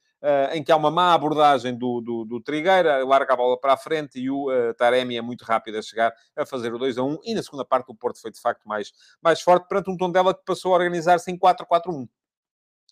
em 0.53 0.63
que 0.63 0.71
há 0.71 0.75
uma 0.75 0.91
má 0.91 1.13
abordagem 1.13 1.75
do, 1.75 1.99
do, 1.99 2.25
do 2.25 2.39
Trigueira, 2.39 3.03
larga 3.05 3.33
a 3.33 3.35
bola 3.35 3.59
para 3.59 3.73
a 3.73 3.77
frente 3.77 4.19
e 4.19 4.29
o 4.29 4.51
uh, 4.51 4.73
Taremi 4.75 5.17
é 5.17 5.21
muito 5.21 5.43
rápido 5.43 5.77
a 5.77 5.81
chegar 5.81 6.13
a 6.35 6.45
fazer 6.45 6.73
o 6.73 6.77
2 6.77 6.97
a 6.97 7.03
1, 7.03 7.19
e 7.23 7.33
na 7.33 7.43
segunda 7.43 7.65
parte 7.65 7.89
o 7.89 7.95
Porto 7.95 8.21
foi 8.21 8.31
de 8.31 8.39
facto 8.39 8.67
mais, 8.67 8.91
mais 9.21 9.41
forte, 9.41 9.67
perante 9.67 9.89
um 9.89 9.97
Tondela 9.97 10.33
que 10.33 10.43
passou 10.45 10.73
a 10.73 10.77
organizar-se 10.77 11.31
em 11.31 11.37
4-4-1. 11.37 12.07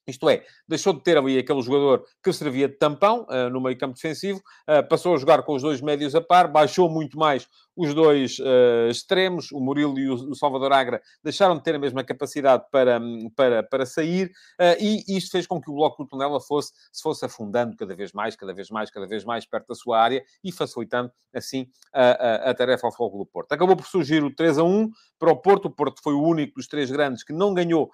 Isto 0.07 0.27
é, 0.27 0.43
deixou 0.67 0.91
de 0.91 1.01
ter 1.03 1.17
ali 1.17 1.37
aquele 1.37 1.61
jogador 1.61 2.03
que 2.23 2.33
servia 2.33 2.67
de 2.67 2.75
tampão 2.75 3.27
uh, 3.29 3.49
no 3.49 3.61
meio 3.61 3.77
campo 3.77 3.93
defensivo, 3.93 4.39
uh, 4.67 4.87
passou 4.87 5.13
a 5.13 5.17
jogar 5.17 5.43
com 5.43 5.53
os 5.53 5.61
dois 5.61 5.81
médios 5.81 6.15
a 6.15 6.21
par, 6.21 6.47
baixou 6.47 6.89
muito 6.89 7.17
mais 7.17 7.47
os 7.79 7.93
dois 7.93 8.37
uh, 8.39 8.89
extremos, 8.89 9.51
o 9.51 9.59
Murilo 9.59 9.97
e 9.97 10.09
o, 10.09 10.35
Salvador 10.35 10.73
Agra, 10.73 11.01
deixaram 11.23 11.55
de 11.55 11.63
ter 11.63 11.75
a 11.75 11.79
mesma 11.79 12.03
capacidade 12.03 12.65
para, 12.71 12.99
para, 13.35 13.63
para 13.63 13.85
sair, 13.85 14.31
e 14.79 15.17
isto 15.17 15.31
fez 15.31 15.47
com 15.47 15.61
que 15.61 15.69
o 15.69 15.73
bloco 15.73 16.03
do 16.03 16.09
Tonela 16.09 16.39
fosse, 16.39 16.71
se 16.91 17.01
fosse 17.01 17.25
afundando 17.25 17.75
cada 17.77 17.95
vez 17.95 18.11
mais, 18.11 18.35
cada 18.35 18.53
vez 18.53 18.69
mais, 18.69 18.89
cada 18.89 19.07
vez 19.07 19.23
mais 19.23 19.45
perto 19.45 19.67
da 19.67 19.75
sua 19.75 19.99
área 19.99 20.23
e 20.43 20.51
facilitando, 20.51 21.11
assim, 21.33 21.67
a, 21.93 22.03
a, 22.03 22.49
a 22.51 22.53
tarefa 22.53 22.87
ao 22.87 22.93
Fogo 22.93 23.17
do 23.17 23.25
Porto. 23.25 23.51
Acabou 23.53 23.75
por 23.75 23.85
surgir 23.85 24.23
o 24.23 24.33
3 24.33 24.57
a 24.57 24.63
1 24.63 24.89
para 25.17 25.31
o 25.31 25.35
Porto, 25.35 25.65
o 25.65 25.71
Porto 25.71 26.01
foi 26.01 26.13
o 26.13 26.21
único 26.21 26.55
dos 26.55 26.67
três 26.67 26.91
grandes 26.91 27.23
que 27.23 27.33
não 27.33 27.53
ganhou 27.53 27.91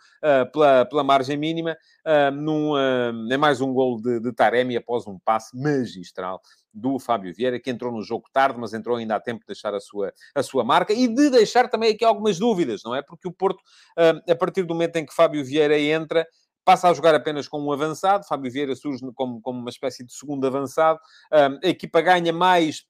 pela, 0.51 0.86
pela 0.86 1.04
margem 1.04 1.38
mínima, 1.38 1.77
uh, 2.06 2.32
num, 2.32 2.74
uh, 2.74 3.32
é 3.32 3.38
mais 3.38 3.62
um 3.62 3.74
gol 3.74 4.01
de, 4.01 4.20
de 4.20 4.32
Taremi 4.34 4.75
após 4.75 5.08
um 5.08 5.20
passe 5.20 5.56
magistral 5.58 6.42
do 6.75 7.00
Fábio 7.00 7.34
Vieira, 7.34 7.60
que 7.60 7.70
entrou 7.70 7.91
no 7.91 8.03
jogo 8.03 8.25
tarde, 8.32 8.60
mas 8.60 8.74
entrou 8.74 8.98
ainda 8.98 9.15
a 9.15 9.20
tempo 9.20 9.39
de 9.39 9.48
deixar 9.48 9.74
a 9.74 9.79
sua, 9.79 10.13
a 10.36 10.44
sua 10.44 10.63
marca 10.63 10.94
e 10.94 11.08
de 11.08 11.29
deixar 11.29 11.70
também 11.70 11.94
aqui 11.94 12.03
algumas 12.03 12.38
dúvidas, 12.38 12.82
não 12.84 12.94
é? 12.94 13.01
Porque 13.01 13.27
o 13.27 13.32
Porto, 13.32 13.60
uh, 13.60 14.32
a 14.32 14.36
partir 14.36 14.63
do 14.63 14.74
momento 14.74 14.98
em 14.98 15.05
que 15.05 15.13
Fábio 15.13 15.44
Vieira 15.44 15.79
entra, 15.79 16.27
passa 16.65 16.89
a 16.89 16.94
jogar 16.94 17.15
apenas 17.15 17.48
com 17.48 17.62
um 17.62 17.72
avançado. 17.72 18.25
Fábio 18.25 18.51
Vieira 18.51 18.75
surge 18.75 19.00
como, 19.13 19.39
como 19.39 19.60
uma 19.60 19.70
espécie 19.70 20.03
de 20.03 20.12
segundo 20.12 20.46
avançado. 20.46 21.00
a 21.32 21.67
equipa 21.67 22.01
ganha 22.01 22.34
mais 22.34 22.86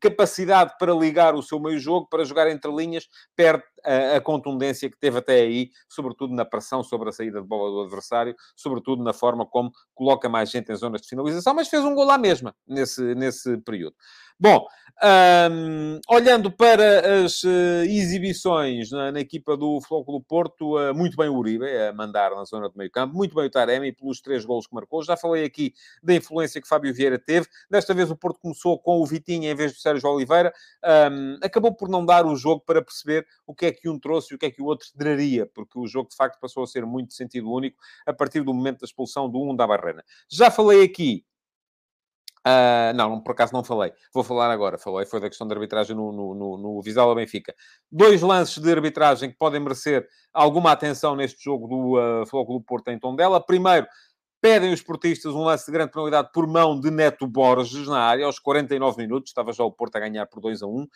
capacidade 0.00 0.74
para 0.78 0.92
ligar 0.94 1.34
o 1.34 1.42
seu 1.42 1.58
meio-jogo, 1.58 2.06
para 2.08 2.24
jogar 2.24 2.48
entre 2.48 2.70
linhas, 2.70 3.08
perde 3.34 3.64
a, 3.84 4.20
contundência 4.20 4.90
que 4.90 4.98
teve 4.98 5.18
até 5.18 5.40
aí, 5.40 5.70
sobretudo 5.88 6.34
na 6.34 6.44
pressão 6.44 6.82
sobre 6.82 7.08
a 7.08 7.12
saída 7.12 7.40
de 7.40 7.46
bola 7.46 7.70
do 7.70 7.80
adversário, 7.82 8.34
sobretudo 8.56 9.02
na 9.02 9.12
forma 9.12 9.46
como 9.46 9.72
coloca 9.94 10.28
mais 10.28 10.50
gente 10.50 10.70
em 10.70 10.76
zonas 10.76 11.02
de 11.02 11.08
finalização, 11.08 11.54
mas 11.54 11.68
fez 11.68 11.84
um 11.84 11.94
gol 11.94 12.04
lá 12.04 12.18
mesma 12.18 12.54
nesse, 12.66 13.14
nesse 13.14 13.56
período. 13.58 13.94
Bom, 14.42 14.66
um, 15.52 16.00
olhando 16.08 16.50
para 16.50 17.24
as 17.24 17.42
uh, 17.42 17.84
exibições 17.84 18.90
na, 18.90 19.12
na, 19.12 19.20
equipa 19.20 19.54
do 19.54 19.82
Flóculo 19.82 20.18
Porto, 20.22 20.78
uh, 20.78 20.94
muito 20.94 21.14
bem 21.14 21.28
o 21.28 21.34
Uribe 21.36 21.66
a 21.66 21.92
mandar 21.92 22.30
na 22.30 22.44
zona 22.44 22.70
do 22.70 22.76
meio 22.76 22.90
campo, 22.90 23.14
muito 23.14 23.34
bem 23.34 23.44
o 23.44 23.50
Taremi 23.50 23.92
pelos 23.92 24.22
três 24.22 24.44
golos 24.46 24.66
que 24.66 24.74
marcou. 24.74 25.02
Já 25.02 25.14
falei 25.14 25.44
aqui 25.44 25.74
da 26.02 26.14
influência 26.14 26.58
que 26.58 26.66
Fábio 26.66 26.94
Vieira 26.94 27.18
teve. 27.18 27.46
Desta 27.70 27.92
vez 27.92 28.10
o 28.10 28.16
Porto 28.16 28.40
começou 28.40 28.78
com 28.78 29.02
o 29.02 29.04
Vitinha 29.04 29.50
em 29.50 29.54
vez 29.54 29.74
do 29.74 29.78
Sérgio 29.78 30.08
Oliveira. 30.08 30.54
Um, 31.12 31.38
acabou 31.42 31.74
por 31.74 31.90
não 31.90 32.04
dar 32.04 32.24
o 32.24 32.34
jogo 32.34 32.62
para 32.64 32.80
perceber 32.80 33.26
o 33.46 33.54
que 33.54 33.66
é 33.66 33.69
que 33.72 33.88
um 33.88 33.98
trouxe 33.98 34.32
e 34.32 34.36
o 34.36 34.38
que 34.38 34.46
é 34.46 34.50
que 34.50 34.62
o 34.62 34.66
outro 34.66 34.88
traria, 34.96 35.46
porque 35.46 35.78
o 35.78 35.86
jogo 35.86 36.08
de 36.08 36.16
facto 36.16 36.38
passou 36.40 36.62
a 36.62 36.66
ser 36.66 36.84
muito 36.84 37.14
sentido 37.14 37.50
único 37.50 37.78
a 38.06 38.12
partir 38.12 38.42
do 38.42 38.54
momento 38.54 38.80
da 38.80 38.84
expulsão 38.86 39.28
do 39.28 39.40
um 39.42 39.54
da 39.54 39.66
Barrena. 39.66 40.04
Já 40.28 40.50
falei 40.50 40.82
aqui 40.82 41.24
Uh, 42.46 42.96
não, 42.96 43.20
por 43.20 43.32
acaso 43.32 43.52
não 43.52 43.62
falei. 43.62 43.92
Vou 44.14 44.24
falar 44.24 44.50
agora. 44.50 44.78
Falei, 44.78 45.04
foi 45.04 45.20
da 45.20 45.28
questão 45.28 45.46
de 45.46 45.52
arbitragem 45.52 45.94
no, 45.94 46.10
no, 46.10 46.34
no, 46.34 46.56
no 46.56 46.82
Vizela 46.82 47.14
Benfica. 47.14 47.54
Dois 47.90 48.22
lances 48.22 48.62
de 48.62 48.70
arbitragem 48.70 49.30
que 49.30 49.36
podem 49.36 49.60
merecer 49.60 50.08
alguma 50.32 50.72
atenção 50.72 51.14
neste 51.14 51.42
jogo 51.44 51.68
do 51.68 51.98
uh, 51.98 52.26
Flóculo 52.26 52.62
Porto 52.62 52.88
em 52.88 52.98
Tondela. 52.98 53.44
Primeiro, 53.44 53.86
Pedem 54.40 54.72
os 54.72 54.80
portistas 54.80 55.34
um 55.34 55.44
lance 55.44 55.66
de 55.66 55.72
grande 55.72 55.92
penalidade 55.92 56.30
por 56.32 56.46
mão 56.46 56.80
de 56.80 56.90
Neto 56.90 57.26
Borges 57.26 57.86
na 57.86 58.00
área, 58.00 58.24
aos 58.24 58.38
49 58.38 58.96
minutos. 58.96 59.30
Estava 59.30 59.52
já 59.52 59.62
o 59.62 59.70
Porto 59.70 59.96
a 59.96 60.00
ganhar 60.00 60.24
por 60.24 60.40
2 60.40 60.62
a 60.62 60.66
1. 60.66 60.70
Um, 60.70 60.86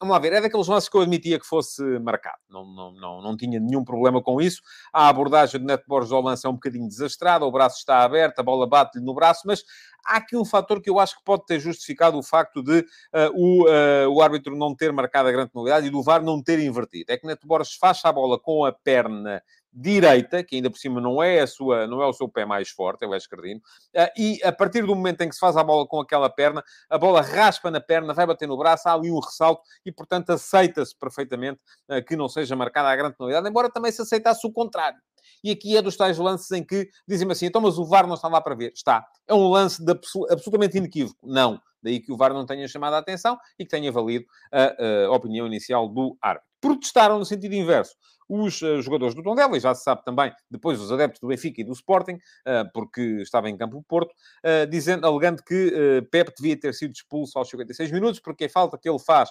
vamos 0.00 0.12
lá 0.14 0.18
ver, 0.18 0.32
é 0.32 0.40
daqueles 0.40 0.66
lances 0.66 0.88
que 0.88 0.96
eu 0.96 1.02
admitia 1.02 1.38
que 1.38 1.44
fosse 1.46 1.82
marcado. 1.98 2.38
Não, 2.48 2.64
não, 2.64 2.92
não, 2.92 3.22
não 3.22 3.36
tinha 3.36 3.60
nenhum 3.60 3.84
problema 3.84 4.22
com 4.22 4.40
isso. 4.40 4.62
A 4.90 5.08
abordagem 5.08 5.60
de 5.60 5.66
Neto 5.66 5.84
Borges 5.86 6.12
ao 6.12 6.22
lance 6.22 6.46
é 6.46 6.48
um 6.48 6.54
bocadinho 6.54 6.88
desastrada. 6.88 7.44
O 7.44 7.52
braço 7.52 7.76
está 7.76 8.02
aberto, 8.02 8.38
a 8.38 8.42
bola 8.42 8.66
bate-lhe 8.66 9.04
no 9.04 9.12
braço, 9.12 9.42
mas 9.44 9.62
há 10.02 10.16
aqui 10.16 10.34
um 10.34 10.44
fator 10.44 10.80
que 10.80 10.88
eu 10.88 10.98
acho 10.98 11.18
que 11.18 11.24
pode 11.24 11.44
ter 11.44 11.60
justificado 11.60 12.16
o 12.16 12.22
facto 12.22 12.62
de 12.62 12.78
uh, 12.78 13.30
o, 13.34 13.64
uh, 13.68 14.08
o 14.08 14.22
árbitro 14.22 14.56
não 14.56 14.74
ter 14.74 14.90
marcado 14.94 15.28
a 15.28 15.32
grande 15.32 15.50
penalidade 15.50 15.86
e 15.88 15.90
do 15.90 16.02
VAR 16.02 16.22
não 16.22 16.42
ter 16.42 16.58
invertido. 16.58 17.12
É 17.12 17.18
que 17.18 17.26
Neto 17.26 17.46
Borges 17.46 17.74
faz 17.74 18.00
a 18.02 18.10
bola 18.10 18.38
com 18.38 18.64
a 18.64 18.72
perna 18.72 19.42
direita, 19.72 20.42
que 20.42 20.56
ainda 20.56 20.70
por 20.70 20.78
cima 20.78 21.00
não 21.00 21.22
é, 21.22 21.40
a 21.40 21.46
sua, 21.46 21.86
não 21.86 22.02
é 22.02 22.06
o 22.06 22.12
seu 22.12 22.28
pé 22.28 22.44
mais 22.44 22.70
forte, 22.70 23.04
é 23.04 23.08
o 23.08 23.14
esquerdino, 23.14 23.60
ah, 23.96 24.10
e 24.16 24.40
a 24.42 24.52
partir 24.52 24.82
do 24.82 24.94
momento 24.94 25.20
em 25.22 25.28
que 25.28 25.34
se 25.34 25.40
faz 25.40 25.56
a 25.56 25.62
bola 25.62 25.86
com 25.86 26.00
aquela 26.00 26.28
perna, 26.28 26.62
a 26.88 26.98
bola 26.98 27.20
raspa 27.20 27.70
na 27.70 27.80
perna, 27.80 28.12
vai 28.12 28.26
bater 28.26 28.48
no 28.48 28.56
braço, 28.56 28.88
há 28.88 28.94
ali 28.94 29.10
um 29.10 29.20
ressalto 29.20 29.62
e, 29.84 29.92
portanto, 29.92 30.30
aceita-se 30.30 30.96
perfeitamente 30.98 31.60
ah, 31.88 32.02
que 32.02 32.16
não 32.16 32.28
seja 32.28 32.56
marcada 32.56 32.88
a 32.88 32.96
grande 32.96 33.16
penalidade, 33.16 33.48
embora 33.48 33.70
também 33.70 33.92
se 33.92 34.02
aceitasse 34.02 34.46
o 34.46 34.52
contrário. 34.52 34.98
E 35.42 35.50
aqui 35.50 35.76
é 35.76 35.82
dos 35.82 35.96
tais 35.96 36.18
lances 36.18 36.50
em 36.50 36.64
que 36.64 36.88
dizem 37.06 37.30
assim, 37.30 37.46
então, 37.46 37.60
mas 37.60 37.78
o 37.78 37.84
VAR 37.84 38.06
não 38.06 38.14
está 38.14 38.28
lá 38.28 38.40
para 38.40 38.54
ver. 38.54 38.72
Está. 38.74 39.06
É 39.26 39.34
um 39.34 39.48
lance 39.48 39.82
de 39.82 39.92
absolutamente 40.30 40.76
inequívoco. 40.76 41.18
Não. 41.22 41.60
Daí 41.82 42.00
que 42.00 42.12
o 42.12 42.16
VAR 42.16 42.34
não 42.34 42.44
tenha 42.44 42.68
chamado 42.68 42.94
a 42.94 42.98
atenção 42.98 43.38
e 43.58 43.64
que 43.64 43.70
tenha 43.70 43.90
valido 43.90 44.26
a, 44.52 45.06
a 45.06 45.12
opinião 45.12 45.46
inicial 45.46 45.88
do 45.88 46.16
árbitro. 46.20 46.48
Protestaram 46.60 47.18
no 47.18 47.24
sentido 47.24 47.54
inverso 47.54 47.94
os 48.30 48.62
uh, 48.62 48.80
jogadores 48.80 49.12
do 49.12 49.22
Tondela, 49.24 49.56
e 49.56 49.60
já 49.60 49.74
se 49.74 49.82
sabe 49.82 50.04
também, 50.04 50.32
depois 50.48 50.80
os 50.80 50.92
adeptos 50.92 51.20
do 51.20 51.26
Benfica 51.26 51.60
e 51.60 51.64
do 51.64 51.72
Sporting, 51.72 52.14
uh, 52.14 52.70
porque 52.72 53.00
estava 53.22 53.50
em 53.50 53.56
campo 53.56 53.76
o 53.76 53.82
Porto, 53.82 54.12
uh, 54.12 54.66
dizendo, 54.70 55.04
alegando 55.04 55.42
que 55.42 56.00
Pepe 56.10 56.32
devia 56.36 56.58
ter 56.58 56.72
sido 56.72 56.92
expulso 56.92 57.36
aos 57.36 57.50
56 57.50 57.90
minutos, 57.90 58.20
porque 58.20 58.44
a 58.44 58.48
falta 58.48 58.78
que 58.78 58.88
ele 58.88 59.00
faz... 59.00 59.30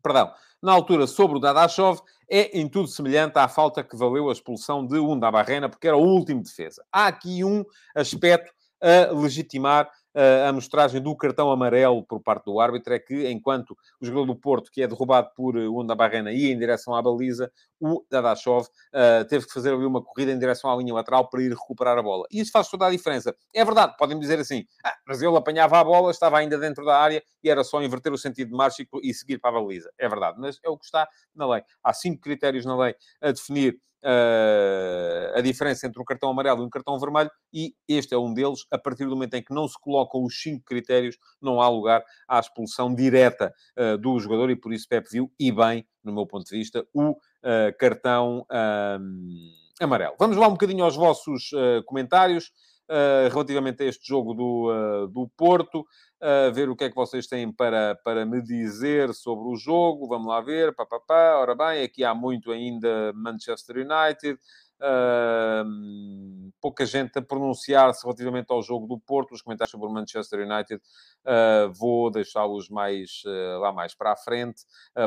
perdão, 0.03 0.35
na 0.61 0.73
altura 0.73 1.07
sobre 1.07 1.39
o 1.39 1.41
Dadashov, 1.41 2.01
é 2.29 2.59
em 2.59 2.69
tudo 2.69 2.89
semelhante 2.89 3.39
à 3.39 3.49
falta 3.49 3.85
que 3.85 3.97
valeu 3.97 4.29
a 4.29 4.33
expulsão 4.33 4.85
de 4.87 4.99
Unda 4.99 5.31
Barrena, 5.31 5.69
porque 5.69 5.87
era 5.87 5.97
o 5.97 6.03
último 6.03 6.43
defesa. 6.43 6.85
Há 6.93 7.07
aqui 7.07 7.45
um 7.45 7.65
aspecto 7.95 8.53
a 8.83 9.13
legitimar 9.13 9.91
a 10.15 10.49
amostragem 10.49 11.01
do 11.01 11.15
cartão 11.17 11.51
amarelo 11.51 12.05
por 12.05 12.21
parte 12.21 12.45
do 12.45 12.61
árbitro 12.61 12.95
é 12.95 12.99
que, 12.99 13.29
enquanto 13.29 13.77
o 14.01 14.07
jogador 14.07 14.27
do 14.27 14.37
Porto, 14.37 14.71
que 14.71 14.83
é 14.83 14.87
derrubado 14.87 15.31
por 15.35 15.57
Onda 15.57 15.93
eh, 15.93 15.97
Barrena, 15.97 16.33
ia 16.33 16.53
em 16.53 16.59
direção 16.59 16.95
à 16.95 17.03
baliza, 17.03 17.51
o 17.81 18.05
Dadashov 18.11 18.67
uh, 18.67 19.25
teve 19.29 19.47
que 19.47 19.53
fazer 19.53 19.75
ali 19.75 19.85
uma 19.85 20.03
corrida 20.03 20.33
em 20.33 20.39
direção 20.39 20.71
à 20.71 20.77
linha 20.77 20.95
lateral 20.95 21.29
para 21.29 21.43
ir 21.43 21.51
recuperar 21.51 21.99
a 21.99 22.03
bola. 22.03 22.27
E 22.31 22.41
isso 22.41 22.53
faz 22.53 22.69
toda 22.69 22.87
a 22.87 22.91
diferença. 22.91 23.35
É 23.53 23.65
verdade, 23.65 23.95
podem 23.99 24.19
dizer 24.19 24.39
assim, 24.39 24.65
ah, 24.85 24.95
mas 25.07 25.21
ele 25.21 25.37
apanhava 25.37 25.79
a 25.79 25.85
bola, 25.85 26.11
estava 26.11 26.39
ainda 26.39 26.57
dentro 26.59 26.85
da 26.85 26.97
área 26.97 27.23
e 27.43 27.51
era 27.51 27.65
só 27.65 27.83
inverter 27.83 28.13
o 28.13 28.19
sentido 28.19 28.49
de 28.49 28.57
marcha 28.57 28.85
e 29.03 29.13
seguir 29.13 29.39
para 29.39 29.59
a 29.59 29.61
baliza. 29.61 29.91
É 29.99 30.09
verdade, 30.09 30.39
mas 30.39 30.59
é 30.65 30.69
o 30.69 30.79
que 30.79 30.85
está 30.85 31.09
na 31.35 31.47
lei. 31.47 31.63
Há 31.83 31.93
cinco 31.93 32.21
critérios 32.21 32.65
na 32.65 32.77
lei 32.77 32.95
a 33.21 33.33
definir 33.33 33.79
uh, 34.05 35.39
a 35.39 35.41
diferença 35.41 35.87
entre 35.87 36.01
um 36.01 36.05
cartão 36.05 36.31
amarelo 36.31 36.63
e 36.63 36.67
um 36.67 36.71
cartão 36.71 36.99
vermelho, 36.99 37.31
e 37.53 37.75
este 37.89 38.15
é 38.15 38.19
um 38.19 38.33
deles. 38.33 38.67
A 38.71 38.79
partir 38.79 39.05
do 39.05 39.11
momento 39.11 39.35
em 39.35 39.43
que 39.43 39.55
não 39.55 39.67
se 39.67 39.81
colocam 39.81 40.23
os 40.23 40.41
cinco 40.41 40.65
critérios, 40.65 41.17
não 41.41 41.61
há 41.61 41.69
lugar 41.69 42.05
à 42.29 42.39
expulsão 42.39 42.95
direta 42.95 43.53
uh, 43.79 43.99
do 43.99 44.19
jogador, 44.21 44.51
e 44.51 44.57
por 44.57 44.73
isso 44.73 44.87
Pep 44.89 45.09
viu, 45.11 45.33
e 45.39 45.51
bem, 45.51 45.87
no 46.03 46.13
meu 46.13 46.27
ponto 46.27 46.45
de 46.45 46.57
vista, 46.57 46.87
o 46.93 47.13
uh, 47.13 47.17
cartão 47.79 48.47
amarelo. 49.81 50.15
Vamos 50.19 50.37
lá 50.37 50.47
um 50.47 50.53
bocadinho 50.53 50.85
aos 50.85 50.95
vossos 50.95 51.51
comentários. 51.87 52.53
Uh, 52.89 53.29
relativamente 53.31 53.83
a 53.83 53.87
este 53.87 54.07
jogo 54.07 54.35
do, 54.35 54.71
uh, 54.71 55.09
do 55.09 55.29
Porto, 55.37 55.81
uh, 55.81 56.53
ver 56.53 56.69
o 56.69 56.77
que 56.77 56.85
é 56.85 56.91
que 56.91 56.97
vocês 56.97 57.27
têm 57.27 57.53
para, 57.53 57.99
para 58.05 58.25
me 58.25 58.43
dizer 58.43 59.13
sobre 59.15 59.49
o 59.49 59.57
jogo. 59.57 60.09
Vamos 60.09 60.29
lá 60.29 60.41
ver, 60.41 60.75
pá, 60.75 60.87
pá, 60.87 61.01
pá. 61.01 61.37
Ora 61.39 61.55
bem, 61.55 61.83
aqui 61.83 62.05
há 62.05 62.15
muito 62.15 62.51
ainda 62.51 63.13
Manchester 63.15 63.77
United. 63.77 64.39
Uh, 64.81 66.53
pouca 66.61 66.85
gente 66.85 67.19
a 67.19 67.23
pronunciar-se 67.23 68.03
relativamente 68.03 68.51
ao 68.51 68.61
jogo 68.61 68.87
do 68.87 68.99
Porto, 68.99 69.33
os 69.33 69.41
comentários 69.41 69.71
sobre 69.71 69.87
o 69.87 69.91
Manchester 69.91 70.41
United 70.41 70.83
uh, 71.25 71.73
vou 71.73 72.11
deixá-los 72.11 72.69
mais 72.69 73.23
uh, 73.25 73.61
lá 73.61 73.73
mais 73.73 73.95
para 73.95 74.13
a 74.13 74.17
frente, 74.17 74.63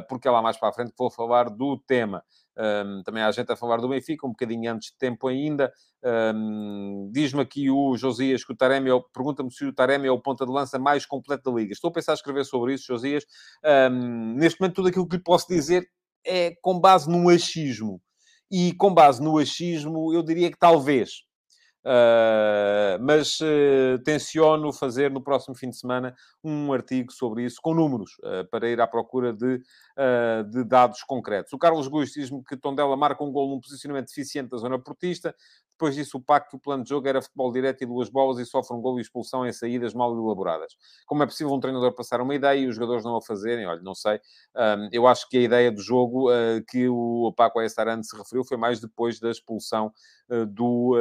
porque 0.08 0.28
é 0.28 0.32
lá 0.32 0.42
mais 0.42 0.58
para 0.58 0.70
a 0.70 0.74
frente 0.74 0.92
que 0.92 0.98
vou 0.98 1.12
falar 1.12 1.50
do 1.50 1.78
tema. 1.78 2.24
Um, 2.58 3.04
também 3.04 3.22
há 3.22 3.32
gente 3.32 3.52
a 3.52 3.56
falar 3.56 3.78
do 3.78 3.88
Benfica, 3.88 4.26
um 4.26 4.32
bocadinho 4.32 4.72
antes 4.72 4.92
de 4.92 4.98
tempo 4.98 5.28
ainda. 5.28 5.72
Um, 6.04 7.10
Diz-me 7.14 7.42
aqui 7.42 7.70
o 7.70 7.96
Josias 7.96 8.44
que 8.44 8.54
o 8.54 8.56
Taremi, 8.56 8.90
é 8.90 9.00
pergunta-me 9.14 9.52
se 9.52 9.66
o 9.66 9.74
Taremi 9.74 10.08
é 10.08 10.12
o 10.12 10.20
ponta 10.20 10.46
de 10.46 10.52
lança 10.52 10.80
mais 10.80 11.06
completo 11.06 11.52
da 11.52 11.58
Liga. 11.58 11.74
Estou 11.74 11.90
a 11.90 11.94
pensar 11.94 12.14
a 12.14 12.16
escrever 12.16 12.46
sobre 12.46 12.74
isso, 12.74 12.86
Josias. 12.88 13.24
Um, 13.92 14.34
neste 14.34 14.60
momento, 14.60 14.76
tudo 14.76 14.88
aquilo 14.88 15.08
que 15.08 15.18
lhe 15.18 15.24
posso 15.24 15.48
dizer 15.48 15.88
é 16.26 16.54
com 16.62 16.80
base 16.80 17.10
num 17.10 17.30
achismo. 17.30 18.02
E 18.50 18.74
com 18.74 18.94
base 18.94 19.22
no 19.22 19.38
achismo, 19.38 20.14
eu 20.14 20.24
diria 20.24 20.50
que 20.50 20.58
talvez. 20.58 21.27
Uh, 21.88 23.00
mas 23.02 23.40
uh, 23.40 23.98
tenciono 24.04 24.74
fazer 24.74 25.10
no 25.10 25.22
próximo 25.22 25.56
fim 25.56 25.70
de 25.70 25.78
semana 25.78 26.14
um 26.44 26.74
artigo 26.74 27.14
sobre 27.14 27.46
isso, 27.46 27.62
com 27.62 27.74
números, 27.74 28.12
uh, 28.20 28.46
para 28.52 28.68
ir 28.68 28.82
à 28.82 28.86
procura 28.88 29.32
de, 29.32 29.62
de 30.50 30.64
dados 30.66 31.02
concretos. 31.04 31.54
O 31.54 31.58
Carlos 31.58 31.88
Guiz 31.88 32.12
diz-me 32.12 32.44
que 32.44 32.58
Tondela 32.58 32.98
marca 32.98 33.24
um 33.24 33.32
gol 33.32 33.50
num 33.50 33.62
posicionamento 33.62 34.08
deficiente 34.08 34.50
da 34.50 34.58
zona 34.58 34.78
portista. 34.78 35.34
Depois 35.78 35.94
disso, 35.94 36.18
o 36.18 36.22
pacto, 36.22 36.58
o 36.58 36.60
plano 36.60 36.84
de 36.84 36.90
jogo 36.90 37.08
era 37.08 37.22
futebol 37.22 37.52
direto 37.52 37.84
e 37.84 37.86
duas 37.86 38.10
bolas 38.10 38.40
e 38.40 38.46
sofre 38.48 38.76
um 38.76 38.82
gol 38.82 38.98
e 38.98 39.02
expulsão 39.02 39.46
em 39.46 39.54
saídas 39.54 39.94
mal 39.94 40.12
elaboradas. 40.12 40.74
Como 41.06 41.22
é 41.22 41.26
possível 41.28 41.54
um 41.54 41.60
treinador 41.60 41.94
passar 41.94 42.20
uma 42.20 42.34
ideia 42.34 42.60
e 42.60 42.68
os 42.68 42.76
jogadores 42.76 43.06
não 43.06 43.16
a 43.16 43.22
fazerem? 43.22 43.68
Olha, 43.68 43.82
não 43.84 43.94
sei. 43.94 44.20
Eu 44.92 45.06
acho 45.06 45.30
que 45.30 45.38
a 45.38 45.42
ideia 45.42 45.72
do 45.72 45.80
jogo 45.80 46.32
uh, 46.32 46.64
que 46.68 46.90
o 46.90 47.32
Paco 47.38 47.60
Ayestarán 47.60 48.02
se 48.02 48.18
referiu 48.18 48.44
foi 48.44 48.58
mais 48.58 48.80
depois 48.80 49.20
da 49.20 49.30
expulsão 49.30 49.94
uh, 50.32 50.48
do, 50.48 50.96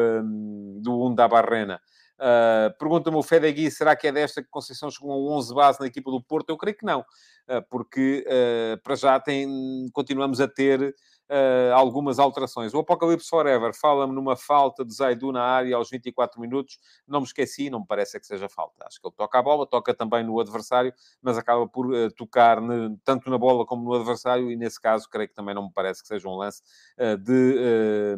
do 0.83 1.00
Unda 1.00 1.26
Barrena. 1.26 1.80
Uh, 2.16 2.73
Pergunta-me 2.78 3.16
o 3.18 3.23
Fedegui, 3.23 3.71
será 3.71 3.95
que 3.95 4.06
é 4.06 4.12
desta 4.12 4.42
que 4.42 4.49
Conceição 4.49 4.90
chegou 4.90 5.12
a 5.12 5.37
11 5.37 5.54
base 5.54 5.80
na 5.80 5.87
equipa 5.87 6.11
do 6.11 6.23
Porto? 6.23 6.49
Eu 6.49 6.56
creio 6.56 6.76
que 6.76 6.85
não, 6.85 7.00
uh, 7.00 7.62
porque 7.68 8.26
uh, 8.26 8.83
para 8.83 8.97
já 8.97 9.21
tem, 9.21 9.87
continuamos 9.92 10.40
a 10.40 10.49
ter 10.49 10.95
uh, 11.30 11.75
algumas 11.75 12.18
alterações. 12.18 12.75
O 12.75 12.78
Apocalipse 12.78 13.28
Forever 13.28 13.73
fala-me 13.75 14.14
numa 14.14 14.37
falta 14.37 14.85
de 14.85 14.95
Zaidu 14.95 15.33
na 15.33 15.42
área 15.42 15.76
aos 15.76 15.90
24 15.90 16.40
minutos. 16.40 16.78
Não 17.06 17.21
me 17.21 17.26
esqueci, 17.26 17.71
não 17.71 17.80
me 17.80 17.87
parece 17.87 18.18
que 18.18 18.26
seja 18.26 18.49
falta. 18.49 18.85
Acho 18.87 19.00
que 19.00 19.06
ele 19.06 19.14
toca 19.16 19.38
a 19.38 19.42
bola, 19.42 19.66
toca 19.66 19.95
também 19.95 20.25
no 20.25 20.38
adversário, 20.40 20.92
mas 21.21 21.38
acaba 21.38 21.66
por 21.66 21.87
uh, 21.87 22.11
tocar 22.12 22.61
ne, 22.61 22.97
tanto 23.04 23.30
na 23.30 23.38
bola 23.38 23.64
como 23.66 23.85
no 23.85 23.95
adversário, 23.95 24.50
e 24.50 24.56
nesse 24.56 24.80
caso, 24.80 25.09
creio 25.09 25.28
que 25.28 25.35
também 25.35 25.54
não 25.54 25.64
me 25.64 25.73
parece 25.73 26.02
que 26.02 26.09
seja 26.09 26.28
um 26.28 26.37
lance 26.37 26.62
uh, 26.99 27.16
de, 27.16 28.16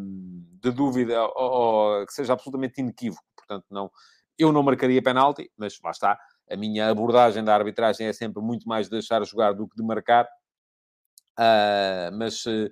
de 0.60 0.70
dúvida 0.70 1.22
ou, 1.36 2.00
ou 2.00 2.06
que 2.06 2.12
seja 2.12 2.32
absolutamente 2.32 2.80
inequívoco. 2.80 3.24
Portanto, 3.36 3.64
não, 3.70 3.90
eu 4.38 4.52
não 4.52 4.62
marcaria 4.62 5.02
penalti, 5.02 5.50
mas 5.56 5.78
lá 5.82 5.90
está. 5.90 6.18
A 6.50 6.56
minha 6.56 6.88
abordagem 6.88 7.44
da 7.44 7.54
arbitragem 7.54 8.06
é 8.06 8.12
sempre 8.12 8.42
muito 8.42 8.68
mais 8.68 8.86
de 8.86 8.92
deixar 8.92 9.24
jogar 9.24 9.52
do 9.52 9.68
que 9.68 9.76
de 9.76 9.82
marcar. 9.82 10.26
Uh, 11.38 12.10
mas 12.14 12.44
uh, 12.46 12.68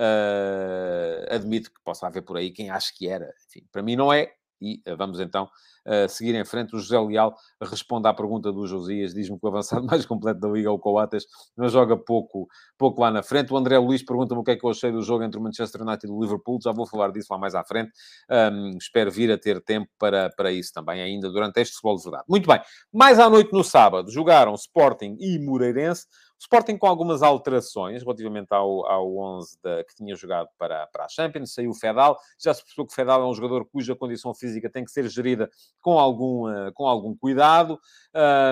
Uh, 0.00 1.34
admito 1.34 1.70
que 1.70 1.78
possa 1.84 2.06
haver 2.06 2.22
por 2.22 2.38
aí 2.38 2.50
quem 2.50 2.70
acha 2.70 2.90
que 2.96 3.06
era. 3.06 3.30
Enfim, 3.46 3.66
para 3.70 3.82
mim 3.82 3.96
não 3.96 4.10
é. 4.10 4.32
E 4.62 4.82
uh, 4.86 4.96
vamos 4.96 5.20
então 5.20 5.44
uh, 5.86 6.08
seguir 6.08 6.34
em 6.34 6.44
frente. 6.44 6.74
O 6.74 6.78
José 6.78 6.98
Leal 6.98 7.34
responde 7.62 8.08
à 8.08 8.14
pergunta 8.14 8.50
do 8.50 8.66
Josias. 8.66 9.12
Diz-me 9.12 9.38
que 9.38 9.44
o 9.44 9.48
avançado 9.48 9.84
mais 9.86 10.06
completo 10.06 10.40
da 10.40 10.48
Liga 10.48 10.68
é 10.68 10.72
o 10.72 10.78
Coates. 10.78 11.26
Não 11.54 11.68
joga 11.68 11.98
pouco, 11.98 12.48
pouco 12.78 13.02
lá 13.02 13.10
na 13.10 13.22
frente. 13.22 13.52
O 13.52 13.58
André 13.58 13.76
Luiz 13.78 14.02
pergunta-me 14.02 14.40
o 14.40 14.44
que 14.44 14.52
é 14.52 14.56
que 14.56 14.64
eu 14.64 14.70
achei 14.70 14.90
do 14.90 15.02
jogo 15.02 15.22
entre 15.22 15.38
o 15.38 15.42
Manchester 15.42 15.82
United 15.82 16.06
e 16.06 16.10
o 16.10 16.18
Liverpool. 16.22 16.58
Já 16.62 16.72
vou 16.72 16.86
falar 16.86 17.10
disso 17.10 17.28
lá 17.30 17.38
mais 17.38 17.54
à 17.54 17.62
frente. 17.62 17.90
Um, 18.30 18.78
espero 18.78 19.10
vir 19.10 19.30
a 19.30 19.36
ter 19.36 19.62
tempo 19.62 19.90
para, 19.98 20.30
para 20.30 20.50
isso 20.50 20.72
também, 20.72 21.02
ainda 21.02 21.30
durante 21.30 21.60
este 21.60 21.74
futebol 21.74 21.96
de 21.96 22.02
verdade. 22.04 22.24
Muito 22.26 22.46
bem. 22.46 22.60
Mais 22.90 23.18
à 23.18 23.28
noite 23.28 23.52
no 23.52 23.62
sábado, 23.62 24.10
jogaram 24.10 24.54
Sporting 24.54 25.16
e 25.20 25.38
Moreirense. 25.38 26.06
Sporting 26.40 26.78
com 26.78 26.86
algumas 26.86 27.22
alterações 27.22 28.02
relativamente 28.02 28.48
ao, 28.50 28.86
ao 28.86 29.14
11 29.14 29.58
da, 29.62 29.84
que 29.84 29.94
tinha 29.94 30.16
jogado 30.16 30.48
para, 30.58 30.86
para 30.86 31.04
a 31.04 31.08
Champions. 31.08 31.52
Saiu 31.52 31.70
o 31.70 31.74
Fedal. 31.74 32.18
Já 32.42 32.54
se 32.54 32.62
percebeu 32.62 32.86
que 32.86 32.92
o 32.92 32.94
Fedal 32.94 33.22
é 33.22 33.26
um 33.26 33.34
jogador 33.34 33.66
cuja 33.66 33.94
condição 33.94 34.34
física 34.34 34.70
tem 34.70 34.82
que 34.82 34.90
ser 34.90 35.06
gerida 35.08 35.50
com 35.82 35.98
algum, 35.98 36.48
uh, 36.48 36.72
com 36.72 36.86
algum 36.86 37.14
cuidado, 37.14 37.78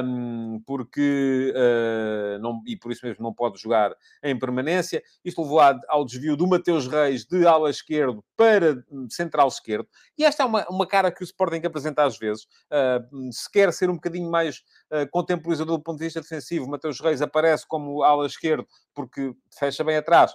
um, 0.05 0.61
porque... 0.67 1.55
Uh, 1.57 2.39
não, 2.41 2.61
e 2.67 2.77
por 2.77 2.93
isso 2.93 3.07
mesmo 3.07 3.23
não 3.23 3.33
pode 3.33 3.59
jogar 3.59 3.97
em 4.23 4.39
permanência. 4.39 5.03
Isto 5.25 5.43
levou 5.43 5.61
ao 5.89 6.05
desvio 6.05 6.37
do 6.37 6.47
Mateus 6.47 6.87
Reis 6.87 7.25
de 7.25 7.47
ala 7.47 7.71
esquerdo 7.71 8.23
para 8.37 8.85
central 9.09 9.49
esquerdo. 9.49 9.89
E 10.17 10.25
esta 10.25 10.43
é 10.43 10.47
uma, 10.47 10.67
uma 10.69 10.87
cara 10.87 11.11
que 11.11 11.23
o 11.23 11.25
Sporting 11.25 11.65
apresenta 11.65 12.05
às 12.05 12.19
vezes. 12.19 12.45
Uh, 12.71 13.33
se 13.33 13.51
quer 13.51 13.73
ser 13.73 13.89
um 13.89 13.95
bocadinho 13.95 14.31
mais 14.31 14.63
contemporizador 15.11 15.77
do 15.77 15.83
ponto 15.83 15.99
de 15.99 16.05
vista 16.05 16.21
defensivo, 16.21 16.69
Mateus 16.69 17.01
Reis 17.01 17.23
aparece 17.23 17.67
como 17.67 18.03
ala 18.03 18.27
esquerdo 18.27 18.67
porque 18.95 19.33
fecha 19.59 19.85
bem 19.85 19.97
atrás. 19.97 20.33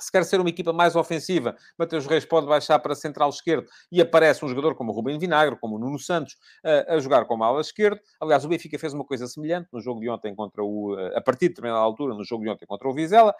Se 0.00 0.12
quer 0.12 0.24
ser 0.24 0.38
uma 0.38 0.48
equipa 0.48 0.72
mais 0.72 0.94
ofensiva, 0.94 1.56
Mateus 1.76 2.06
Reis 2.06 2.24
pode 2.24 2.46
baixar 2.46 2.78
para 2.78 2.94
central 2.94 3.30
esquerdo 3.30 3.66
e 3.90 4.00
aparece 4.00 4.44
um 4.44 4.48
jogador 4.48 4.76
como 4.76 4.92
o 4.92 4.94
Rubem 4.94 5.18
Vinagre, 5.18 5.58
como 5.58 5.74
o 5.74 5.78
Nuno 5.78 5.98
Santos, 5.98 6.36
a, 6.64 6.94
a 6.94 7.00
jogar 7.00 7.24
como 7.24 7.42
ala 7.42 7.60
esquerdo. 7.60 7.98
Aliás, 8.20 8.44
o 8.44 8.48
Benfica 8.48 8.78
fez 8.78 8.94
uma 8.94 9.04
coisa 9.04 9.26
semelhante 9.26 9.68
no 9.72 9.80
jogo 9.80 9.98
de 9.98 10.08
ontem 10.08 10.32
contra 10.36 10.62
o... 10.62 10.96
a 11.16 11.20
partir 11.20 11.46
de 11.46 11.48
determinada 11.48 11.80
altura, 11.80 12.14
no 12.14 12.22
jogo 12.22 12.44
de 12.44 12.50
ontem 12.50 12.64
contra 12.64 12.88
o 12.88 12.94
Vizela. 12.94 13.34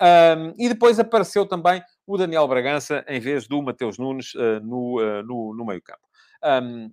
Um, 0.00 0.54
e 0.56 0.68
depois 0.68 0.98
apareceu 0.98 1.44
também 1.44 1.82
o 2.06 2.16
Daniel 2.16 2.46
Bragança 2.46 3.04
em 3.08 3.18
vez 3.18 3.48
do 3.48 3.60
Mateus 3.60 3.98
Nunes 3.98 4.32
uh, 4.34 4.60
no, 4.62 5.00
uh, 5.00 5.22
no, 5.24 5.54
no 5.54 5.66
meio 5.66 5.82
campo. 5.82 6.00
Um, 6.42 6.90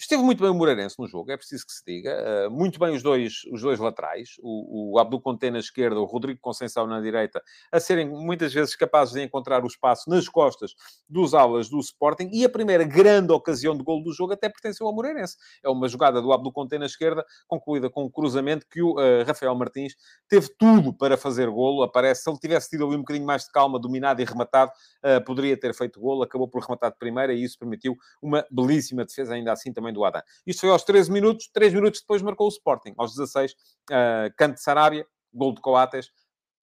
Esteve 0.00 0.22
muito 0.22 0.42
bem 0.42 0.50
o 0.50 0.54
Moreirense 0.54 0.96
no 0.98 1.06
jogo, 1.06 1.30
é 1.30 1.36
preciso 1.36 1.66
que 1.66 1.72
se 1.72 1.84
diga. 1.86 2.48
Uh, 2.48 2.50
muito 2.50 2.78
bem 2.78 2.96
os 2.96 3.02
dois, 3.02 3.42
os 3.52 3.60
dois 3.60 3.78
laterais, 3.78 4.30
o, 4.40 4.94
o 4.94 4.98
Abdul 4.98 5.20
Conte 5.20 5.50
na 5.50 5.58
esquerda, 5.58 6.00
o 6.00 6.06
Rodrigo 6.06 6.40
Conceição 6.40 6.86
na 6.86 7.02
direita, 7.02 7.42
a 7.70 7.78
serem 7.78 8.08
muitas 8.08 8.50
vezes 8.50 8.74
capazes 8.74 9.12
de 9.12 9.22
encontrar 9.22 9.62
o 9.62 9.66
espaço 9.66 10.08
nas 10.08 10.26
costas 10.26 10.74
dos 11.06 11.34
alas 11.34 11.68
do 11.68 11.78
Sporting. 11.80 12.30
E 12.32 12.46
a 12.46 12.48
primeira 12.48 12.82
grande 12.82 13.30
ocasião 13.30 13.76
de 13.76 13.84
gol 13.84 14.02
do 14.02 14.10
jogo 14.10 14.32
até 14.32 14.48
pertenceu 14.48 14.86
ao 14.86 14.94
Moreirense. 14.94 15.36
É 15.62 15.68
uma 15.68 15.86
jogada 15.86 16.22
do 16.22 16.32
Abdul 16.32 16.50
Conte 16.52 16.78
na 16.78 16.86
esquerda, 16.86 17.22
concluída 17.46 17.90
com 17.90 18.04
um 18.04 18.10
cruzamento 18.10 18.66
que 18.70 18.80
o 18.80 18.92
uh, 18.92 19.22
Rafael 19.26 19.54
Martins 19.54 19.92
teve 20.26 20.48
tudo 20.58 20.94
para 20.94 21.18
fazer 21.18 21.50
golo. 21.50 21.82
Aparece, 21.82 22.22
se 22.22 22.30
ele 22.30 22.38
tivesse 22.38 22.70
tido 22.70 22.86
ali 22.86 22.96
um 22.96 23.00
bocadinho 23.00 23.26
mais 23.26 23.44
de 23.44 23.52
calma, 23.52 23.78
dominado 23.78 24.22
e 24.22 24.24
rematado, 24.24 24.72
uh, 25.04 25.22
poderia 25.26 25.58
ter 25.60 25.74
feito 25.74 26.00
golo. 26.00 26.22
Acabou 26.22 26.48
por 26.48 26.62
rematar 26.62 26.90
de 26.90 26.96
primeira 26.96 27.34
e 27.34 27.44
isso 27.44 27.58
permitiu 27.58 27.98
uma 28.22 28.46
belíssima 28.50 29.04
defesa, 29.04 29.34
ainda 29.34 29.52
assim 29.52 29.74
também 29.74 29.89
também 29.90 29.92
do 29.92 30.04
Adam. 30.04 30.22
Isto 30.46 30.60
foi 30.60 30.70
aos 30.70 30.84
13 30.84 31.10
minutos, 31.10 31.50
3 31.52 31.74
minutos 31.74 32.00
depois 32.00 32.22
marcou 32.22 32.46
o 32.46 32.50
Sporting. 32.50 32.94
Aos 32.96 33.14
16, 33.14 33.52
uh, 33.52 34.34
canto 34.36 34.54
de 34.54 34.62
Sarabia, 34.62 35.06
gol 35.32 35.54
de 35.54 35.60
Coates. 35.60 36.10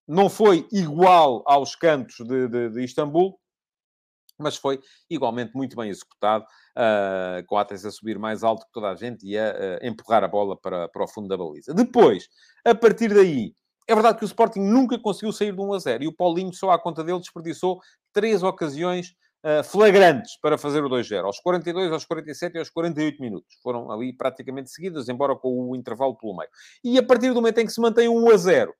Não 0.07 0.29
foi 0.29 0.67
igual 0.71 1.43
aos 1.45 1.75
cantos 1.75 2.15
de, 2.25 2.47
de, 2.47 2.69
de 2.69 2.83
Istambul, 2.83 3.37
mas 4.39 4.55
foi 4.55 4.79
igualmente 5.09 5.53
muito 5.55 5.75
bem 5.75 5.89
executado, 5.89 6.45
uh, 6.45 7.57
a 7.57 7.91
subir 7.91 8.17
mais 8.17 8.43
alto 8.43 8.65
que 8.65 8.71
toda 8.71 8.89
a 8.89 8.95
gente 8.95 9.27
e 9.27 9.37
a 9.37 9.51
uh, 9.51 9.85
empurrar 9.85 10.23
a 10.23 10.27
bola 10.27 10.55
para, 10.55 10.87
para 10.87 11.03
o 11.03 11.07
fundo 11.07 11.27
da 11.27 11.35
baliza. 11.35 11.73
Depois, 11.73 12.29
a 12.63 12.73
partir 12.73 13.13
daí, 13.13 13.53
é 13.87 13.93
verdade 13.93 14.19
que 14.19 14.25
o 14.25 14.27
Sporting 14.27 14.59
nunca 14.59 14.99
conseguiu 14.99 15.33
sair 15.33 15.53
de 15.53 15.61
1 15.61 15.73
a 15.73 15.79
0 15.79 16.03
e 16.03 16.07
o 16.07 16.15
Paulinho, 16.15 16.53
só 16.53 16.71
à 16.71 16.79
conta 16.79 17.03
dele, 17.03 17.19
desperdiçou 17.19 17.79
três 18.13 18.43
ocasiões 18.43 19.15
flagrantes 19.63 20.37
para 20.41 20.57
fazer 20.57 20.83
o 20.83 20.89
2-0, 20.89 21.25
aos 21.25 21.39
42, 21.39 21.91
aos 21.91 22.05
47 22.05 22.55
e 22.55 22.59
aos 22.59 22.69
48 22.69 23.21
minutos. 23.21 23.57
Foram 23.61 23.91
ali 23.91 24.11
praticamente 24.11 24.69
seguidas, 24.69 25.07
embora 25.09 25.35
com 25.35 25.69
o 25.69 25.75
intervalo 25.75 26.15
pelo 26.15 26.35
meio. 26.35 26.49
E 26.83 26.97
a 26.97 27.03
partir 27.03 27.29
do 27.29 27.35
momento 27.35 27.59
em 27.59 27.65
que 27.65 27.71
se 27.71 27.81
mantém 27.81 28.09
1 28.09 28.29
a 28.29 28.37
0, 28.37 28.71
uh, 28.71 28.75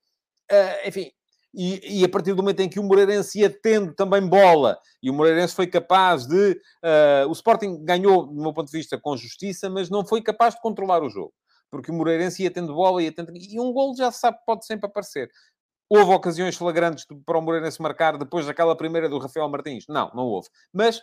eh, 0.50 0.90
enfim, 0.90 1.12
e, 1.54 2.02
e, 2.02 2.06
a 2.06 2.10
partir 2.10 2.34
do 2.34 2.44
momento 2.44 2.60
em 2.60 2.70
que 2.70 2.80
o 2.80 2.84
Moreirense 2.84 3.40
ia 3.40 3.50
tendo 3.50 3.94
também 3.94 4.22
bola, 4.28 4.78
e 5.02 5.10
o 5.10 5.14
Moreirense 5.14 5.56
foi 5.56 5.66
capaz 5.66 6.28
de... 6.28 6.52
Uh, 6.52 7.28
o 7.28 7.32
Sporting 7.32 7.84
ganhou, 7.84 8.28
do 8.28 8.42
meu 8.42 8.54
ponto 8.54 8.70
de 8.70 8.78
vista, 8.78 9.00
com 9.00 9.18
justiça, 9.18 9.70
mas 9.70 9.90
não 9.90 10.06
foi 10.06 10.22
capaz 10.22 10.54
de 10.54 10.62
controlar 10.62 11.02
o 11.02 11.10
jogo. 11.10 11.34
Porque 11.72 11.90
o 11.90 11.94
Moreirense 11.94 12.44
ia 12.44 12.52
tendo 12.52 12.76
bola, 12.76 13.02
ia 13.02 13.12
tendo... 13.12 13.32
E 13.36 13.60
um 13.60 13.74
gol 13.74 13.96
já 13.96 14.12
se 14.12 14.20
sabe 14.20 14.38
pode 14.46 14.66
sempre 14.66 14.88
aparecer. 14.88 15.32
Houve 15.90 16.12
ocasiões 16.12 16.58
flagrantes 16.58 17.06
para 17.26 17.38
o 17.38 17.42
Moreirense 17.42 17.82
marcar 17.82 18.18
depois 18.18 18.46
daquela 18.46 18.76
primeira 18.76 19.08
do 19.08 19.18
Rafael 19.18 19.48
Martins? 19.48 19.86
Não, 19.88 20.12
não 20.14 20.24
houve. 20.24 20.50
Mas 20.74 21.02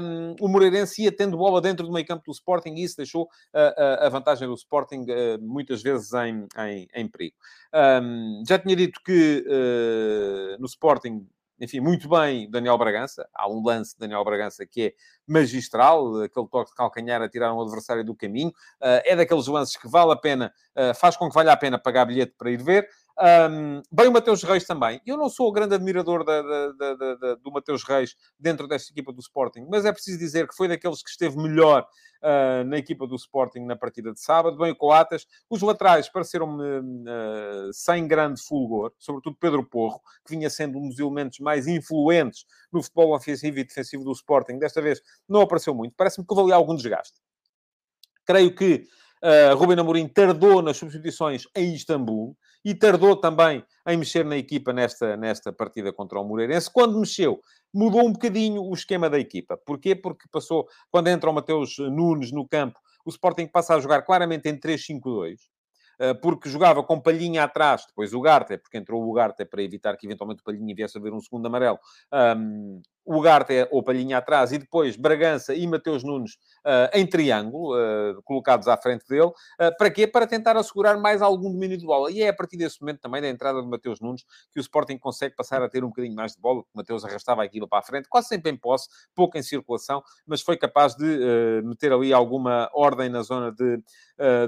um, 0.00 0.36
o 0.40 0.48
Moreirense 0.48 1.02
ia 1.02 1.10
tendo 1.10 1.36
bola 1.36 1.60
dentro 1.60 1.84
do 1.84 1.92
meio 1.92 2.06
campo 2.06 2.22
do 2.26 2.32
Sporting 2.32 2.74
e 2.74 2.84
isso 2.84 2.96
deixou 2.96 3.28
a, 3.52 4.06
a 4.06 4.08
vantagem 4.08 4.46
do 4.46 4.54
Sporting 4.54 5.06
uh, 5.10 5.42
muitas 5.42 5.82
vezes 5.82 6.12
em, 6.12 6.46
em, 6.58 6.88
em 6.94 7.08
perigo. 7.08 7.34
Um, 7.74 8.44
já 8.46 8.58
tinha 8.58 8.76
dito 8.76 9.00
que 9.04 9.44
uh, 9.46 10.60
no 10.60 10.66
Sporting 10.66 11.26
enfim, 11.60 11.78
muito 11.78 12.08
bem 12.08 12.50
Daniel 12.50 12.76
Bragança. 12.76 13.28
Há 13.32 13.48
um 13.48 13.62
lance 13.64 13.92
de 13.92 14.00
Daniel 14.00 14.24
Bragança 14.24 14.66
que 14.66 14.82
é 14.82 14.92
magistral, 15.28 16.22
aquele 16.22 16.48
toque 16.48 16.70
de 16.70 16.76
calcanhar 16.76 17.22
a 17.22 17.28
tirar 17.28 17.54
um 17.54 17.60
adversário 17.60 18.04
do 18.04 18.16
caminho. 18.16 18.52
é 18.80 19.14
daqueles 19.14 19.46
lances 19.46 19.76
que 19.76 19.86
vale 19.86 20.10
a 20.10 20.16
pena, 20.16 20.52
faz 20.96 21.16
com 21.16 21.28
que 21.28 21.34
valha 21.34 21.52
a 21.52 21.56
pena 21.56 21.78
pagar 21.78 22.04
bilhete 22.04 22.34
para 22.36 22.50
ir 22.50 22.60
ver. 22.60 22.88
Um, 23.18 23.82
bem 23.92 24.08
o 24.08 24.12
Mateus 24.12 24.42
Reis 24.42 24.64
também. 24.64 25.00
Eu 25.06 25.16
não 25.16 25.28
sou 25.28 25.48
o 25.48 25.52
grande 25.52 25.74
admirador 25.74 26.24
da, 26.24 26.42
da, 26.42 26.94
da, 26.94 27.34
do 27.34 27.52
Mateus 27.52 27.84
Reis 27.84 28.16
dentro 28.38 28.66
desta 28.66 28.90
equipa 28.90 29.12
do 29.12 29.20
Sporting, 29.20 29.66
mas 29.70 29.84
é 29.84 29.92
preciso 29.92 30.18
dizer 30.18 30.48
que 30.48 30.56
foi 30.56 30.66
daqueles 30.66 31.02
que 31.02 31.10
esteve 31.10 31.36
melhor 31.36 31.86
uh, 32.22 32.64
na 32.64 32.78
equipa 32.78 33.06
do 33.06 33.14
Sporting 33.14 33.60
na 33.60 33.76
partida 33.76 34.12
de 34.12 34.20
sábado. 34.20 34.56
Bem 34.56 34.72
o 34.72 34.76
Coatas. 34.76 35.26
Os 35.50 35.60
laterais 35.60 36.08
pareceram-me 36.08 36.62
uh, 36.62 37.72
sem 37.72 38.08
grande 38.08 38.40
fulgor, 38.42 38.92
sobretudo 38.98 39.36
Pedro 39.38 39.64
Porro, 39.64 40.00
que 40.26 40.34
vinha 40.34 40.48
sendo 40.48 40.78
um 40.78 40.88
dos 40.88 40.98
elementos 40.98 41.38
mais 41.38 41.66
influentes 41.66 42.46
no 42.72 42.82
futebol 42.82 43.14
ofensivo 43.14 43.58
e 43.58 43.64
defensivo 43.64 44.04
do 44.04 44.12
Sporting. 44.12 44.58
Desta 44.58 44.80
vez 44.80 45.02
não 45.28 45.42
apareceu 45.42 45.74
muito. 45.74 45.94
Parece-me 45.96 46.26
que 46.26 46.32
houve 46.32 46.44
ali 46.44 46.52
algum 46.52 46.74
desgaste. 46.74 47.20
Creio 48.24 48.54
que 48.54 48.86
Uh, 49.22 49.54
Ruben 49.56 49.78
Amorim 49.78 50.08
tardou 50.08 50.60
nas 50.60 50.76
substituições 50.76 51.46
em 51.54 51.74
Istambul 51.74 52.36
e 52.64 52.74
tardou 52.74 53.16
também 53.16 53.64
em 53.86 53.96
mexer 53.96 54.24
na 54.24 54.36
equipa 54.36 54.72
nesta, 54.72 55.16
nesta 55.16 55.52
partida 55.52 55.92
contra 55.92 56.18
o 56.18 56.24
Moreirense. 56.24 56.70
Quando 56.70 56.98
mexeu, 56.98 57.40
mudou 57.72 58.06
um 58.06 58.12
bocadinho 58.12 58.62
o 58.62 58.74
esquema 58.74 59.08
da 59.08 59.18
equipa. 59.18 59.56
Porquê? 59.56 59.94
Porque 59.94 60.28
passou, 60.30 60.66
quando 60.90 61.08
entra 61.08 61.30
o 61.30 61.32
Mateus 61.32 61.76
Nunes 61.78 62.32
no 62.32 62.46
campo, 62.46 62.78
o 63.04 63.10
Sporting 63.10 63.46
passa 63.46 63.74
a 63.74 63.80
jogar 63.80 64.02
claramente 64.02 64.48
em 64.48 64.58
3-5-2 64.58 65.36
ah, 66.02 66.16
porque 66.16 66.48
jogava 66.48 66.82
com 66.82 67.00
Palhinha 67.00 67.44
atrás, 67.44 67.84
depois 67.86 68.12
o 68.12 68.20
Garte, 68.20 68.58
porque 68.58 68.76
entrou 68.76 69.08
o 69.08 69.12
Garte 69.12 69.44
para 69.44 69.62
evitar 69.62 69.96
que 69.96 70.04
eventualmente 70.04 70.40
o 70.40 70.44
Palhinha 70.44 70.74
viesse 70.74 70.98
a 70.98 71.00
ver 71.00 71.12
um 71.12 71.20
segundo 71.20 71.46
amarelo. 71.46 71.78
Um, 72.12 72.82
o 73.04 73.16
Ugarte 73.16 73.52
é 73.52 73.68
ou 73.70 73.82
Palhinha 73.82 74.18
atrás 74.18 74.52
e 74.52 74.58
depois 74.58 74.96
Bragança 74.96 75.54
e 75.54 75.66
Mateus 75.66 76.02
Nunes 76.04 76.32
uh, 76.64 76.88
em 76.94 77.06
triângulo, 77.06 77.74
uh, 77.74 78.22
colocados 78.22 78.68
à 78.68 78.76
frente 78.76 79.06
dele. 79.08 79.26
Uh, 79.26 79.76
para 79.76 79.90
quê? 79.90 80.06
Para 80.06 80.26
tentar 80.26 80.56
assegurar 80.56 80.98
mais 80.98 81.20
algum 81.20 81.50
domínio 81.50 81.76
de 81.76 81.84
bola. 81.84 82.10
E 82.10 82.22
é 82.22 82.28
a 82.28 82.32
partir 82.32 82.56
desse 82.56 82.80
momento 82.80 83.00
também 83.00 83.20
da 83.20 83.28
entrada 83.28 83.60
de 83.60 83.68
Mateus 83.68 84.00
Nunes 84.00 84.24
que 84.52 84.58
o 84.58 84.62
Sporting 84.62 84.98
consegue 84.98 85.34
passar 85.34 85.62
a 85.62 85.68
ter 85.68 85.84
um 85.84 85.88
bocadinho 85.88 86.14
mais 86.14 86.32
de 86.32 86.40
bola. 86.40 86.60
O 86.60 86.66
Mateus 86.74 87.04
arrastava 87.04 87.42
aquilo 87.42 87.68
para 87.68 87.78
a 87.78 87.82
frente, 87.82 88.08
quase 88.08 88.28
sempre 88.28 88.50
em 88.50 88.56
posse, 88.56 88.88
pouco 89.14 89.36
em 89.36 89.42
circulação, 89.42 90.02
mas 90.26 90.40
foi 90.40 90.56
capaz 90.56 90.94
de 90.94 91.62
meter 91.64 91.92
ali 91.92 92.12
alguma 92.12 92.70
ordem 92.72 93.08
na 93.08 93.22
zona 93.22 93.50
de, 93.52 93.82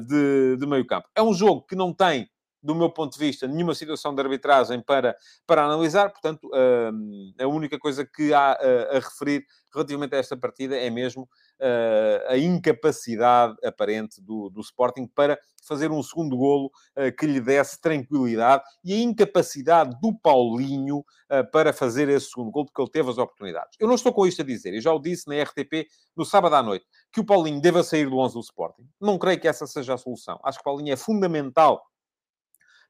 de, 0.07 0.57
de 0.57 0.67
meio 0.67 0.87
campo. 0.87 1.09
É 1.15 1.23
um 1.23 1.35
jogo 1.35 1.63
que 1.63 1.75
não 1.75 1.93
tem 1.93 2.29
do 2.65 2.75
meu 2.75 2.89
ponto 2.89 3.13
de 3.13 3.19
vista, 3.19 3.47
nenhuma 3.47 3.75
situação 3.75 4.15
de 4.15 4.23
arbitragem 4.23 4.81
para, 4.81 5.15
para 5.47 5.65
analisar. 5.65 6.11
Portanto, 6.11 6.51
hum, 6.93 7.33
a 7.39 7.47
única 7.47 7.79
coisa 7.79 8.07
que 8.07 8.33
há 8.33 8.53
a, 8.53 8.95
referir 8.95 9.45
relativamente 9.73 10.15
a 10.15 10.19
esta 10.19 10.37
partida 10.37 10.77
é 10.77 10.89
mesmo 10.89 11.25
uh, 11.25 12.29
a 12.29 12.39
incapacidade 12.39 13.55
aparente 13.63 14.23
do, 14.23 14.49
do 14.49 14.61
Sporting 14.61 15.07
para 15.07 15.39
fazer 15.67 15.91
um 15.91 16.03
segundo 16.03 16.37
golo 16.37 16.71
uh, 16.97 17.15
que 17.19 17.27
lhe 17.27 17.41
desse 17.41 17.81
tranquilidade 17.81 18.63
e 18.83 18.95
a 18.95 18.99
incapacidade 18.99 19.99
do 20.01 20.17
Paulinho 20.19 20.99
uh, 20.99 21.51
para 21.53 21.73
fazer 21.73 22.09
esse 22.09 22.31
segundo 22.31 22.51
golo, 22.51 22.67
porque 22.67 22.81
ele 22.81 22.91
teve 22.91 23.11
as 23.11 23.19
oportunidades. 23.19 23.77
Eu 23.79 23.89
não 23.89 23.95
estou 23.95 24.13
com 24.13 24.27
isto 24.27 24.41
a 24.41 24.45
dizer, 24.45 24.73
eu 24.73 24.81
já 24.81 24.93
o 24.93 24.99
disse 24.99 25.29
na 25.29 25.43
RTP 25.43 25.87
no 26.17 26.25
sábado 26.25 26.55
à 26.55 26.63
noite, 26.63 26.87
que 27.13 27.21
o 27.21 27.27
Paulinho 27.27 27.61
deva 27.61 27.83
sair 27.83 28.09
do 28.09 28.17
11 28.17 28.35
do 28.35 28.41
Sporting. 28.41 28.89
Não 29.01 29.19
creio 29.19 29.41
que 29.41 29.49
essa 29.49 29.67
seja 29.67 29.95
a 29.95 29.99
solução. 29.99 30.39
Acho 30.45 30.59
que 30.59 30.63
o 30.63 30.65
Paulinho 30.65 30.93
é 30.93 30.97
fundamental 30.97 31.83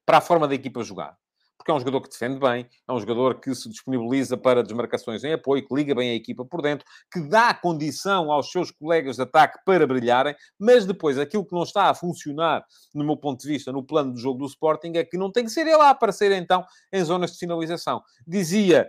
para 0.05 0.19
a 0.19 0.21
forma 0.21 0.47
da 0.47 0.55
equipa 0.55 0.83
jogar. 0.83 1.17
Porque 1.57 1.71
é 1.71 1.75
um 1.75 1.79
jogador 1.79 2.03
que 2.03 2.11
defende 2.11 2.39
bem, 2.39 2.69
é 2.87 2.93
um 2.93 3.01
jogador 3.01 3.41
que 3.41 3.55
se 3.55 3.71
disponibiliza 3.71 4.37
para 4.37 4.63
desmarcações 4.63 5.25
em 5.25 5.33
apoio, 5.33 5.67
que 5.67 5.75
liga 5.75 5.95
bem 5.95 6.11
a 6.11 6.15
equipa 6.15 6.45
por 6.45 6.61
dentro, 6.61 6.85
que 7.11 7.21
dá 7.27 7.55
condição 7.55 8.31
aos 8.31 8.51
seus 8.51 8.71
colegas 8.71 9.17
de 9.17 9.23
ataque 9.23 9.59
para 9.65 9.87
brilharem, 9.87 10.37
mas 10.59 10.85
depois 10.85 11.19
aquilo 11.19 11.47
que 11.47 11.55
não 11.55 11.63
está 11.63 11.89
a 11.89 11.95
funcionar, 11.95 12.63
no 12.95 13.03
meu 13.03 13.17
ponto 13.17 13.41
de 13.41 13.49
vista, 13.49 13.73
no 13.73 13.83
plano 13.83 14.13
do 14.13 14.21
jogo 14.21 14.41
do 14.41 14.47
Sporting, 14.47 14.93
é 14.97 15.05
que 15.05 15.17
não 15.17 15.33
tem 15.33 15.45
que 15.45 15.51
ser 15.51 15.63
ele 15.63 15.81
a 15.81 15.89
aparecer 15.89 16.33
então 16.33 16.63
em 16.93 17.03
zonas 17.03 17.33
de 17.33 17.39
finalização. 17.39 18.03
Dizia 18.27 18.87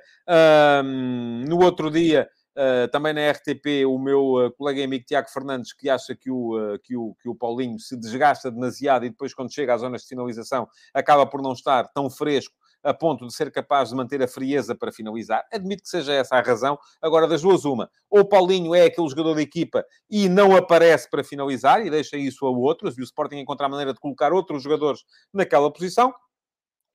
hum, 0.84 1.46
no 1.48 1.64
outro 1.64 1.90
dia 1.90 2.28
Uh, 2.58 2.88
também 2.90 3.14
na 3.14 3.32
RTP, 3.32 3.86
o 3.86 4.00
meu 4.00 4.46
uh, 4.46 4.52
colega 4.54 4.80
e 4.80 4.84
amigo 4.86 5.06
Tiago 5.06 5.30
Fernandes, 5.30 5.74
que 5.74 5.90
acha 5.90 6.16
que 6.16 6.32
o, 6.32 6.58
uh, 6.58 6.80
que, 6.80 6.96
o, 6.96 7.14
que 7.22 7.28
o 7.28 7.36
Paulinho 7.36 7.78
se 7.78 7.98
desgasta 7.98 8.50
demasiado 8.50 9.06
e 9.06 9.10
depois, 9.10 9.34
quando 9.34 9.54
chega 9.54 9.74
às 9.74 9.82
zonas 9.82 10.04
de 10.04 10.08
finalização, 10.08 10.68
acaba 10.94 11.26
por 11.26 11.42
não 11.42 11.52
estar 11.52 11.84
tão 11.94 12.10
fresco 12.10 12.56
a 12.86 12.94
ponto 12.94 13.26
de 13.26 13.34
ser 13.34 13.52
capaz 13.52 13.90
de 13.90 13.96
manter 13.96 14.22
a 14.22 14.28
frieza 14.28 14.76
para 14.76 14.92
finalizar. 14.92 15.44
Admito 15.52 15.84
que 15.84 15.90
seja 15.90 16.14
essa 16.14 16.36
a 16.36 16.42
razão. 16.42 16.78
Agora, 17.02 17.28
das 17.28 17.42
duas, 17.42 17.66
uma. 17.66 17.90
Ou 18.10 18.24
Paulinho 18.24 18.76
é 18.76 18.86
aquele 18.86 19.10
jogador 19.10 19.34
da 19.34 19.42
equipa 19.42 19.84
e 20.10 20.30
não 20.30 20.56
aparece 20.56 21.10
para 21.10 21.24
finalizar 21.24 21.86
e 21.86 21.90
deixa 21.90 22.16
isso 22.16 22.46
a 22.46 22.50
outros, 22.52 22.98
e 22.98 23.02
o 23.02 23.04
Sporting 23.04 23.38
encontra 23.38 23.66
a 23.66 23.70
maneira 23.70 23.92
de 23.92 24.00
colocar 24.00 24.32
outros 24.32 24.62
jogadores 24.62 25.02
naquela 25.34 25.74
posição, 25.74 26.14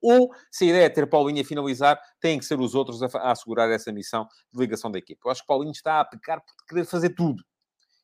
ou, 0.00 0.30
se 0.50 0.64
a 0.64 0.68
ideia 0.68 0.84
é 0.84 0.88
ter 0.88 1.06
Paulinho 1.06 1.40
a 1.40 1.44
finalizar, 1.44 2.00
têm 2.20 2.38
que 2.38 2.44
ser 2.44 2.58
os 2.60 2.74
outros 2.74 3.02
a, 3.02 3.06
a 3.18 3.32
assegurar 3.32 3.70
essa 3.70 3.92
missão 3.92 4.26
de 4.52 4.58
ligação 4.58 4.90
da 4.90 4.98
equipe. 4.98 5.20
Eu 5.24 5.30
acho 5.30 5.42
que 5.42 5.46
Paulinho 5.46 5.72
está 5.72 6.00
a 6.00 6.04
pecar 6.04 6.40
por 6.40 6.66
querer 6.66 6.84
fazer 6.84 7.10
tudo. 7.10 7.42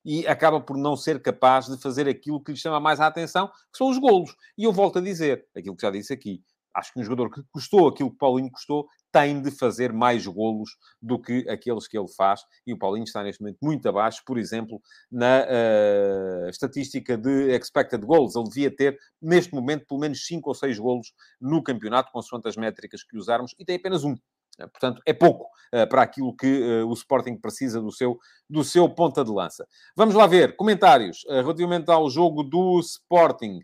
E 0.05 0.27
acaba 0.27 0.61
por 0.61 0.77
não 0.77 0.97
ser 0.97 1.21
capaz 1.21 1.67
de 1.67 1.81
fazer 1.81 2.09
aquilo 2.09 2.43
que 2.43 2.53
lhe 2.53 2.59
chama 2.59 2.79
mais 2.79 3.01
a 3.01 3.07
atenção, 3.07 3.49
que 3.49 3.79
são 3.79 3.89
os 3.89 3.99
golos. 3.99 4.37
E 4.57 4.65
eu 4.65 4.73
volto 4.73 4.99
a 4.99 5.03
dizer, 5.03 5.49
aquilo 5.57 5.75
que 5.75 5.83
já 5.83 5.91
disse 5.91 6.13
aqui, 6.13 6.43
acho 6.73 6.93
que 6.93 7.01
um 7.01 7.03
jogador 7.03 7.31
que 7.31 7.43
custou 7.51 7.89
aquilo 7.89 8.11
que 8.11 8.19
Paulinho 8.19 8.51
custou 8.51 8.87
tem 9.17 9.41
de 9.41 9.51
fazer 9.51 9.95
mais 9.95 10.27
golos 10.27 10.77
do 11.01 11.19
que 11.19 11.49
aqueles 11.49 11.89
que 11.89 11.97
ele 11.97 12.13
faz. 12.15 12.43
E 12.67 12.75
o 12.75 12.79
Paulinho 12.79 13.05
está 13.05 13.23
neste 13.23 13.41
momento 13.41 13.57
muito 13.63 13.89
abaixo, 13.89 14.21
por 14.27 14.37
exemplo, 14.37 14.79
na 15.11 15.47
uh, 15.47 16.51
estatística 16.51 17.17
de 17.17 17.57
expected 17.57 18.05
goals. 18.05 18.37
Ele 18.37 18.45
devia 18.45 18.71
ter, 18.71 18.99
neste 19.23 19.55
momento, 19.55 19.87
pelo 19.87 20.01
menos 20.01 20.27
5 20.27 20.47
ou 20.47 20.55
6 20.55 20.79
golos 20.79 21.15
no 21.41 21.63
campeonato, 21.63 22.13
consoante 22.13 22.47
as 22.47 22.59
métricas 22.59 23.03
que 23.03 23.17
usarmos, 23.17 23.55
e 23.59 23.65
tem 23.65 23.77
apenas 23.77 24.05
um. 24.05 24.15
Eh, 24.59 24.67
portanto, 24.67 25.01
é 25.07 25.15
pouco 25.15 25.47
uh, 25.73 25.89
para 25.89 26.03
aquilo 26.03 26.37
que 26.37 26.83
uh, 26.83 26.87
o 26.87 26.93
Sporting 26.93 27.39
precisa 27.39 27.81
do 27.81 27.91
seu, 27.91 28.19
do 28.51 28.63
seu 28.63 28.87
ponta 28.87 29.25
de 29.25 29.31
lança. 29.31 29.67
Vamos 29.97 30.15
lá 30.15 30.27
ver 30.27 30.57
comentários 30.57 31.25
uh, 31.25 31.41
relativamente 31.41 31.91
ao 31.91 32.11
jogo 32.11 32.43
do 32.43 32.79
Sporting 32.81 33.61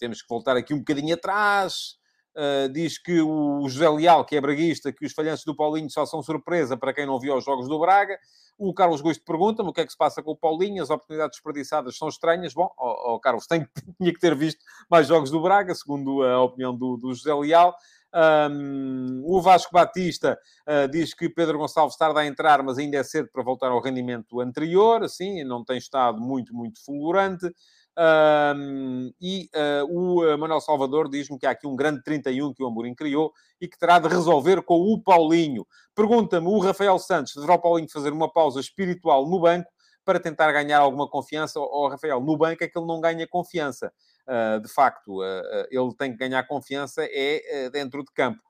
temos 0.00 0.20
que 0.20 0.28
voltar 0.28 0.56
aqui 0.56 0.74
um 0.74 0.78
bocadinho 0.78 1.14
atrás. 1.14 1.96
Uh, 2.36 2.68
diz 2.68 2.98
que 2.98 3.20
o 3.20 3.68
José 3.68 3.88
Leal, 3.88 4.24
que 4.24 4.34
é 4.34 4.40
braguista, 4.40 4.92
que 4.92 5.06
os 5.06 5.12
falhanços 5.12 5.44
do 5.44 5.54
Paulinho 5.54 5.88
só 5.88 6.04
são 6.04 6.20
surpresa 6.20 6.76
para 6.76 6.92
quem 6.92 7.06
não 7.06 7.20
viu 7.20 7.36
os 7.36 7.44
jogos 7.44 7.68
do 7.68 7.78
Braga. 7.78 8.18
O 8.58 8.74
Carlos 8.74 9.00
Gosto 9.00 9.24
pergunta-me 9.24 9.68
o 9.68 9.72
que 9.72 9.80
é 9.80 9.86
que 9.86 9.92
se 9.92 9.98
passa 9.98 10.22
com 10.22 10.32
o 10.32 10.36
Paulinho, 10.36 10.82
as 10.82 10.90
oportunidades 10.90 11.36
desperdiçadas 11.36 11.96
são 11.96 12.08
estranhas. 12.08 12.52
Bom, 12.52 12.68
oh, 12.78 13.14
oh, 13.14 13.20
Carlos, 13.20 13.46
tem, 13.46 13.66
tinha 13.98 14.12
que 14.12 14.18
ter 14.18 14.34
visto 14.34 14.64
mais 14.90 15.06
jogos 15.06 15.30
do 15.30 15.40
Braga, 15.40 15.74
segundo 15.74 16.22
a 16.22 16.42
opinião 16.42 16.76
do, 16.76 16.96
do 16.96 17.14
José 17.14 17.32
Leal. 17.32 17.74
Um, 18.14 19.22
o 19.24 19.42
Vasco 19.42 19.72
Batista 19.72 20.38
uh, 20.68 20.88
diz 20.88 21.12
que 21.12 21.28
Pedro 21.28 21.58
Gonçalves 21.58 21.96
tarda 21.96 22.20
a 22.20 22.26
entrar, 22.26 22.62
mas 22.62 22.78
ainda 22.78 22.96
é 22.96 23.02
cedo 23.02 23.28
para 23.32 23.42
voltar 23.42 23.72
ao 23.72 23.82
rendimento 23.82 24.40
anterior. 24.40 25.02
Assim, 25.02 25.42
não 25.42 25.64
tem 25.64 25.78
estado 25.78 26.20
muito, 26.20 26.54
muito 26.54 26.84
fulgurante. 26.84 27.52
Um, 27.96 29.12
e 29.20 29.48
uh, 29.54 29.86
o 29.88 30.24
uh, 30.24 30.36
Manuel 30.36 30.60
Salvador 30.60 31.08
diz-me 31.08 31.38
que 31.38 31.46
há 31.46 31.50
aqui 31.50 31.66
um 31.66 31.76
grande 31.76 32.02
31 32.02 32.52
que 32.52 32.62
o 32.62 32.66
Amorim 32.66 32.94
criou 32.94 33.32
e 33.60 33.68
que 33.68 33.78
terá 33.78 34.00
de 34.00 34.08
resolver 34.08 34.62
com 34.62 34.80
o 34.80 35.00
Paulinho. 35.00 35.64
Pergunta-me 35.94 36.48
o 36.48 36.58
Rafael 36.58 36.98
Santos, 36.98 37.34
deverá 37.34 37.54
o 37.54 37.60
Paulinho 37.60 37.88
fazer 37.90 38.12
uma 38.12 38.32
pausa 38.32 38.58
espiritual 38.58 39.28
no 39.28 39.40
banco 39.40 39.70
para 40.04 40.18
tentar 40.18 40.50
ganhar 40.52 40.80
alguma 40.80 41.08
confiança? 41.08 41.60
Ou, 41.60 41.88
Rafael, 41.88 42.20
no 42.20 42.36
banco 42.36 42.64
é 42.64 42.68
que 42.68 42.76
ele 42.76 42.86
não 42.86 43.00
ganha 43.00 43.26
confiança. 43.28 43.92
Uh, 44.26 44.60
de 44.60 44.68
facto, 44.68 45.20
ele 45.70 45.94
tem 45.96 46.10
que 46.12 46.18
ganhar 46.18 46.42
confiança 46.46 47.02
é 47.04 47.70
dentro 47.70 48.02
de 48.02 48.12
campo. 48.12 48.40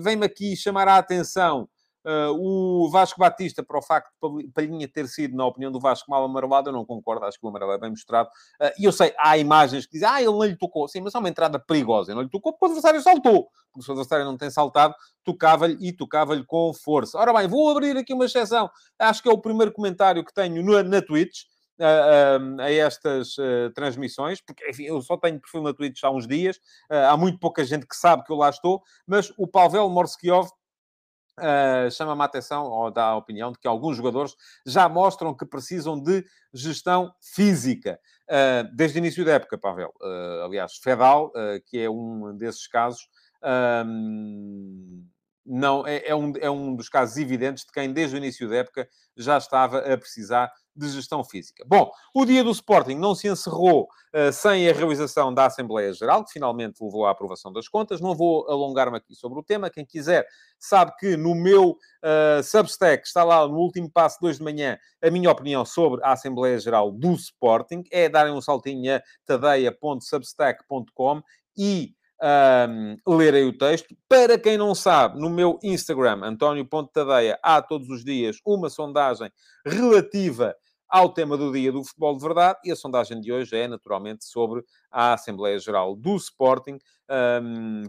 Vem-me 0.00 0.26
aqui 0.26 0.56
chamar 0.56 0.88
a 0.88 0.96
atenção 0.96 1.68
Uh, 2.04 2.84
o 2.84 2.88
Vasco 2.90 3.20
Batista, 3.20 3.62
para 3.62 3.78
o 3.78 3.82
facto 3.82 4.10
de 4.38 4.48
Palhinha 4.48 4.88
ter 4.88 5.06
sido, 5.06 5.36
na 5.36 5.44
opinião 5.44 5.70
do 5.70 5.78
Vasco, 5.78 6.10
mal 6.10 6.24
amarelado, 6.24 6.70
eu 6.70 6.72
não 6.72 6.84
concordo, 6.84 7.26
acho 7.26 7.38
que 7.38 7.44
o 7.44 7.48
amarelo 7.48 7.72
é 7.72 7.78
bem 7.78 7.90
mostrado. 7.90 8.28
Uh, 8.60 8.70
e 8.78 8.84
eu 8.84 8.92
sei, 8.92 9.14
há 9.18 9.36
imagens 9.36 9.84
que 9.84 9.92
dizem, 9.92 10.08
ah, 10.08 10.20
ele 10.20 10.32
não 10.32 10.44
lhe 10.44 10.56
tocou. 10.56 10.88
Sim, 10.88 11.02
mas 11.02 11.14
é 11.14 11.18
uma 11.18 11.28
entrada 11.28 11.58
perigosa. 11.58 12.10
Ele 12.10 12.16
não 12.16 12.22
lhe 12.22 12.30
tocou 12.30 12.52
porque 12.52 12.64
o 12.64 12.68
adversário 12.68 13.02
saltou. 13.02 13.48
Porque 13.72 13.84
se 13.84 13.90
o 13.90 13.92
adversário 13.92 14.24
não 14.24 14.36
tem 14.36 14.50
saltado, 14.50 14.94
tocava-lhe 15.22 15.76
e 15.80 15.92
tocava-lhe 15.92 16.44
com 16.44 16.72
força. 16.72 17.18
Ora 17.18 17.32
bem, 17.32 17.46
vou 17.46 17.70
abrir 17.70 17.96
aqui 17.96 18.14
uma 18.14 18.24
exceção. 18.24 18.70
Acho 18.98 19.22
que 19.22 19.28
é 19.28 19.32
o 19.32 19.38
primeiro 19.38 19.72
comentário 19.72 20.24
que 20.24 20.32
tenho 20.32 20.62
no, 20.64 20.82
na 20.82 21.02
Twitch. 21.02 21.42
Uh, 21.80 22.60
a 22.60 22.70
estas 22.70 23.38
uh, 23.38 23.70
transmissões, 23.74 24.38
porque 24.42 24.68
enfim, 24.68 24.82
eu 24.82 25.00
só 25.00 25.16
tenho 25.16 25.40
perfil 25.40 25.62
na 25.62 25.72
Twitch 25.72 26.04
há 26.04 26.10
uns 26.10 26.28
dias, 26.28 26.58
uh, 26.92 27.08
há 27.08 27.16
muito 27.16 27.38
pouca 27.38 27.64
gente 27.64 27.86
que 27.86 27.96
sabe 27.96 28.22
que 28.22 28.30
eu 28.30 28.36
lá 28.36 28.50
estou, 28.50 28.82
mas 29.06 29.32
o 29.38 29.46
Pavel 29.46 29.88
Morskiov 29.88 30.50
Uh, 31.38 31.90
chama-me 31.90 32.20
a 32.22 32.24
atenção, 32.24 32.64
ou 32.64 32.90
dá 32.90 33.06
a 33.06 33.16
opinião, 33.16 33.52
de 33.52 33.58
que 33.58 33.66
alguns 33.66 33.96
jogadores 33.96 34.34
já 34.66 34.88
mostram 34.88 35.34
que 35.34 35.46
precisam 35.46 36.00
de 36.00 36.24
gestão 36.52 37.12
física. 37.20 37.98
Uh, 38.28 38.74
desde 38.74 38.98
o 38.98 39.00
início 39.00 39.24
da 39.24 39.32
época, 39.32 39.56
Pavel. 39.56 39.92
Uh, 40.00 40.44
aliás, 40.44 40.76
Fedal, 40.76 41.32
que 41.66 41.78
é 41.78 41.90
um 41.90 42.36
desses 42.36 42.66
casos, 42.66 43.08
não, 45.50 45.84
é, 45.84 46.06
é, 46.06 46.14
um, 46.14 46.32
é 46.40 46.48
um 46.48 46.76
dos 46.76 46.88
casos 46.88 47.16
evidentes 47.16 47.64
de 47.64 47.72
quem, 47.72 47.92
desde 47.92 48.14
o 48.14 48.18
início 48.18 48.48
da 48.48 48.56
época, 48.56 48.88
já 49.16 49.36
estava 49.36 49.78
a 49.78 49.98
precisar 49.98 50.52
de 50.76 50.88
gestão 50.88 51.24
física. 51.24 51.64
Bom, 51.66 51.90
o 52.14 52.24
dia 52.24 52.44
do 52.44 52.52
Sporting 52.52 52.94
não 52.94 53.16
se 53.16 53.26
encerrou 53.26 53.88
uh, 54.14 54.32
sem 54.32 54.68
a 54.68 54.72
realização 54.72 55.34
da 55.34 55.46
Assembleia 55.46 55.92
Geral, 55.92 56.24
que 56.24 56.32
finalmente 56.32 56.80
levou 56.80 57.04
à 57.04 57.10
aprovação 57.10 57.52
das 57.52 57.66
contas. 57.66 58.00
Não 58.00 58.14
vou 58.14 58.48
alongar-me 58.48 58.96
aqui 58.96 59.12
sobre 59.16 59.40
o 59.40 59.42
tema. 59.42 59.68
Quem 59.68 59.84
quiser 59.84 60.24
sabe 60.56 60.92
que 60.96 61.16
no 61.16 61.34
meu 61.34 61.70
uh, 61.70 62.42
Substack 62.44 63.04
está 63.04 63.24
lá 63.24 63.44
no 63.48 63.58
último 63.58 63.90
passo, 63.90 64.18
2 64.20 64.38
de 64.38 64.44
manhã, 64.44 64.78
a 65.02 65.10
minha 65.10 65.30
opinião 65.30 65.64
sobre 65.64 66.00
a 66.04 66.12
Assembleia 66.12 66.60
Geral 66.60 66.92
do 66.92 67.12
Sporting. 67.14 67.82
É 67.90 68.08
darem 68.08 68.32
um 68.32 68.40
saltinho 68.40 68.94
a 68.94 69.02
tadeia.substack.com 69.26 71.22
e 71.58 71.92
um, 72.22 73.16
lerem 73.16 73.48
o 73.48 73.56
texto. 73.56 73.94
Para 74.08 74.38
quem 74.38 74.56
não 74.56 74.74
sabe, 74.74 75.20
no 75.20 75.30
meu 75.30 75.58
Instagram, 75.62 76.20
António.tadeia, 76.22 77.38
há 77.42 77.60
todos 77.62 77.88
os 77.88 78.04
dias 78.04 78.38
uma 78.44 78.68
sondagem 78.68 79.30
relativa 79.64 80.54
ao 80.90 81.08
tema 81.08 81.36
do 81.36 81.52
dia 81.52 81.70
do 81.70 81.84
futebol 81.84 82.16
de 82.16 82.22
verdade 82.22 82.58
e 82.64 82.72
a 82.72 82.76
sondagem 82.76 83.20
de 83.20 83.32
hoje 83.32 83.56
é 83.56 83.68
naturalmente 83.68 84.24
sobre 84.24 84.64
a 84.90 85.14
Assembleia 85.14 85.58
Geral 85.58 85.94
do 85.94 86.16
Sporting, 86.16 86.78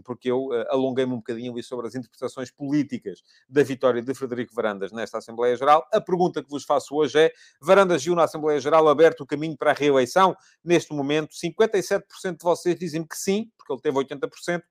porque 0.04 0.30
eu 0.30 0.52
eh, 0.52 0.66
alonguei-me 0.70 1.12
um 1.12 1.16
bocadinho 1.16 1.52
ali 1.52 1.62
sobre 1.62 1.88
as 1.88 1.94
interpretações 1.96 2.50
políticas 2.50 3.22
da 3.48 3.62
vitória 3.62 4.00
de 4.00 4.14
Frederico 4.14 4.54
Varandas 4.54 4.92
nesta 4.92 5.18
Assembleia 5.18 5.56
Geral. 5.56 5.86
A 5.92 6.00
pergunta 6.00 6.42
que 6.42 6.48
vos 6.48 6.64
faço 6.64 6.94
hoje 6.94 7.18
é: 7.18 7.32
Varandas 7.60 8.04
viu 8.04 8.14
na 8.14 8.24
Assembleia 8.24 8.60
Geral 8.60 8.88
aberto 8.88 9.22
o 9.22 9.26
caminho 9.26 9.56
para 9.56 9.72
a 9.72 9.74
reeleição? 9.74 10.36
Neste 10.62 10.94
momento, 10.94 11.34
57% 11.34 12.02
de 12.38 12.42
vocês 12.42 12.78
dizem 12.78 13.04
que 13.04 13.16
sim, 13.16 13.50
porque 13.56 13.72
ele 13.72 13.80
teve 13.80 13.98
80%. 13.98 14.62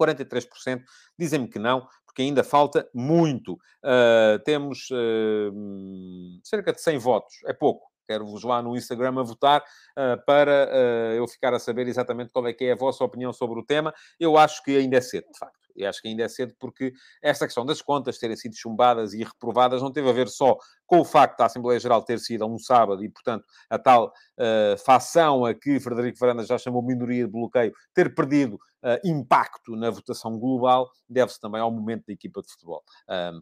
43% 0.00 0.82
dizem-me 1.18 1.48
que 1.48 1.58
não, 1.58 1.86
porque 2.12 2.22
ainda 2.22 2.44
falta 2.44 2.88
muito. 2.94 3.54
Uh, 3.82 4.38
temos 4.44 4.88
uh, 4.90 6.40
cerca 6.44 6.72
de 6.72 6.80
100 6.80 6.98
votos, 6.98 7.34
é 7.46 7.52
pouco. 7.52 7.90
Quero-vos 8.06 8.42
lá 8.42 8.60
no 8.60 8.76
Instagram 8.76 9.20
a 9.20 9.22
votar 9.22 9.62
uh, 9.62 10.22
para 10.26 10.68
eu 11.16 11.26
ficar 11.26 11.54
a 11.54 11.58
saber 11.58 11.88
exatamente 11.88 12.32
qual 12.32 12.46
é 12.46 12.52
que 12.52 12.64
é 12.64 12.72
a 12.72 12.76
vossa 12.76 13.02
opinião 13.02 13.32
sobre 13.32 13.58
o 13.58 13.64
tema. 13.64 13.94
Eu 14.20 14.36
acho 14.36 14.62
que 14.62 14.76
ainda 14.76 14.98
é 14.98 15.00
cedo, 15.00 15.26
de 15.32 15.38
facto. 15.38 15.62
E 15.74 15.86
acho 15.86 16.02
que 16.02 16.08
ainda 16.08 16.24
é 16.24 16.28
cedo 16.28 16.54
porque 16.58 16.92
esta 17.22 17.46
questão 17.46 17.64
das 17.64 17.80
contas 17.80 18.18
terem 18.18 18.36
sido 18.36 18.54
chumbadas 18.54 19.14
e 19.14 19.22
reprovadas 19.22 19.80
não 19.80 19.90
teve 19.90 20.10
a 20.10 20.12
ver 20.12 20.28
só 20.28 20.58
com 20.86 21.00
o 21.00 21.04
facto 21.04 21.38
da 21.38 21.46
Assembleia 21.46 21.80
Geral 21.80 22.02
ter 22.02 22.18
sido 22.18 22.46
um 22.46 22.58
sábado 22.58 23.02
e, 23.02 23.08
portanto, 23.08 23.46
a 23.70 23.78
tal 23.78 24.08
uh, 24.08 24.76
fação 24.84 25.46
a 25.46 25.54
que 25.54 25.80
Frederico 25.80 26.18
Varandas 26.18 26.46
já 26.46 26.58
chamou 26.58 26.82
minoria 26.82 27.24
de 27.24 27.32
bloqueio 27.32 27.72
ter 27.94 28.14
perdido 28.14 28.58
impacto 29.04 29.76
na 29.76 29.90
votação 29.90 30.38
global, 30.38 30.90
deve-se 31.08 31.40
também 31.40 31.60
ao 31.60 31.70
momento 31.70 32.06
da 32.06 32.12
equipa 32.12 32.42
de 32.42 32.50
futebol. 32.50 32.82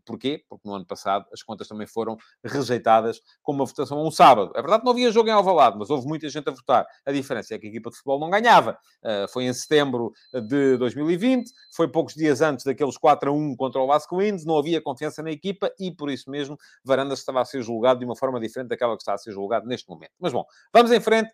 Porquê? 0.04 0.44
Porque 0.48 0.68
no 0.68 0.74
ano 0.74 0.86
passado 0.86 1.26
as 1.32 1.42
contas 1.42 1.68
também 1.68 1.86
foram 1.86 2.16
rejeitadas 2.44 3.20
com 3.42 3.52
uma 3.52 3.64
votação 3.64 3.98
a 3.98 4.02
um 4.06 4.10
sábado. 4.10 4.52
É 4.54 4.60
verdade 4.60 4.80
que 4.80 4.84
não 4.84 4.92
havia 4.92 5.10
jogo 5.10 5.28
em 5.28 5.32
Alvalade, 5.32 5.78
mas 5.78 5.90
houve 5.90 6.06
muita 6.06 6.28
gente 6.28 6.48
a 6.48 6.52
votar. 6.52 6.86
A 7.04 7.12
diferença 7.12 7.54
é 7.54 7.58
que 7.58 7.66
a 7.66 7.70
equipa 7.70 7.90
de 7.90 7.96
futebol 7.96 8.20
não 8.20 8.30
ganhava. 8.30 8.78
Uh, 9.02 9.28
foi 9.32 9.44
em 9.44 9.52
setembro 9.52 10.12
de 10.48 10.76
2020, 10.76 11.50
foi 11.74 11.88
poucos 11.88 12.14
dias 12.14 12.40
antes 12.40 12.64
daqueles 12.64 12.96
4 12.96 13.30
a 13.30 13.32
1 13.32 13.56
contra 13.56 13.80
o 13.80 13.86
Vasco 13.86 14.16
não 14.44 14.58
havia 14.58 14.80
confiança 14.80 15.22
na 15.22 15.30
equipa 15.30 15.72
e, 15.78 15.90
por 15.90 16.10
isso 16.10 16.30
mesmo, 16.30 16.58
Varandas 16.84 17.20
estava 17.20 17.40
a 17.40 17.44
ser 17.44 17.62
julgado 17.62 18.00
de 18.00 18.04
uma 18.04 18.16
forma 18.16 18.40
diferente 18.40 18.68
daquela 18.68 18.96
que 18.96 19.02
está 19.02 19.14
a 19.14 19.18
ser 19.18 19.32
julgado 19.32 19.66
neste 19.66 19.88
momento. 19.88 20.12
Mas 20.18 20.32
bom, 20.32 20.44
vamos 20.72 20.92
em 20.92 21.00
frente. 21.00 21.30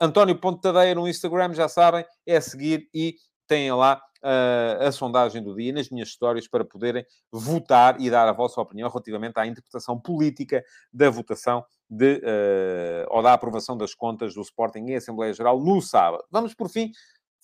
António 0.00 0.38
Ponte 0.40 0.62
Tadeia 0.62 0.94
no 0.94 1.06
Instagram, 1.06 1.52
já 1.52 1.68
sabem, 1.68 2.06
é 2.26 2.40
seguir 2.40 2.88
e 2.94 3.16
têm 3.50 3.72
lá 3.72 4.00
uh, 4.22 4.86
a 4.86 4.92
sondagem 4.92 5.42
do 5.42 5.56
dia 5.56 5.72
nas 5.72 5.90
minhas 5.90 6.08
histórias 6.08 6.46
para 6.46 6.64
poderem 6.64 7.04
votar 7.32 8.00
e 8.00 8.08
dar 8.08 8.28
a 8.28 8.32
vossa 8.32 8.60
opinião 8.60 8.88
relativamente 8.88 9.36
à 9.38 9.44
interpretação 9.44 9.98
política 9.98 10.62
da 10.92 11.10
votação 11.10 11.64
de, 11.88 12.18
uh, 12.18 13.06
ou 13.08 13.20
da 13.24 13.32
aprovação 13.32 13.76
das 13.76 13.92
contas 13.92 14.34
do 14.34 14.40
Sporting 14.40 14.90
em 14.90 14.94
Assembleia 14.94 15.34
Geral 15.34 15.58
no 15.58 15.82
sábado. 15.82 16.22
Vamos, 16.30 16.54
por 16.54 16.68
fim, 16.68 16.92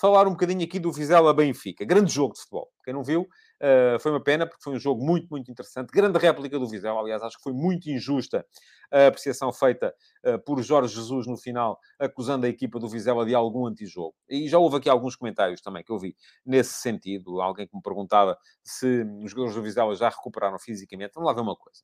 falar 0.01 0.29
um 0.29 0.31
bocadinho 0.31 0.62
aqui 0.62 0.79
do 0.79 0.92
Vizela 0.92 1.35
Benfica. 1.35 1.85
Grande 1.85 2.12
jogo 2.12 2.35
de 2.35 2.40
futebol. 2.40 2.69
Quem 2.85 2.95
não 2.95 3.03
viu, 3.03 3.27
uh, 3.62 3.99
foi 4.01 4.11
uma 4.11 4.23
pena, 4.23 4.47
porque 4.47 4.62
foi 4.62 4.75
um 4.75 4.79
jogo 4.79 5.05
muito, 5.05 5.29
muito 5.31 5.51
interessante. 5.51 5.90
Grande 5.92 6.19
réplica 6.19 6.59
do 6.59 6.69
Vizela. 6.69 7.01
Aliás, 7.01 7.23
acho 7.23 7.37
que 7.37 7.42
foi 7.42 7.53
muito 7.53 7.88
injusta 7.90 8.47
a 8.90 9.09
apreciação 9.09 9.53
feita 9.53 9.95
uh, 10.25 10.38
por 10.45 10.62
Jorge 10.62 10.95
Jesus 10.95 11.27
no 11.27 11.37
final, 11.37 11.79
acusando 11.99 12.47
a 12.47 12.49
equipa 12.49 12.79
do 12.79 12.88
Vizela 12.88 13.25
de 13.25 13.35
algum 13.35 13.66
antijogo. 13.66 14.14
E 14.29 14.49
já 14.49 14.59
houve 14.59 14.77
aqui 14.77 14.88
alguns 14.88 15.16
comentários 15.16 15.61
também 15.61 15.83
que 15.83 15.92
eu 15.92 15.99
vi 15.99 16.16
nesse 16.45 16.75
sentido. 16.75 17.40
Alguém 17.40 17.66
que 17.66 17.77
me 17.77 17.83
perguntava 17.83 18.38
se 18.62 19.03
os 19.23 19.31
jogadores 19.31 19.55
do 19.55 19.62
Vizela 19.62 19.95
já 19.95 20.09
recuperaram 20.09 20.59
fisicamente. 20.59 21.12
Vamos 21.14 21.29
lá 21.29 21.35
ver 21.35 21.42
uma 21.42 21.57
coisa. 21.57 21.83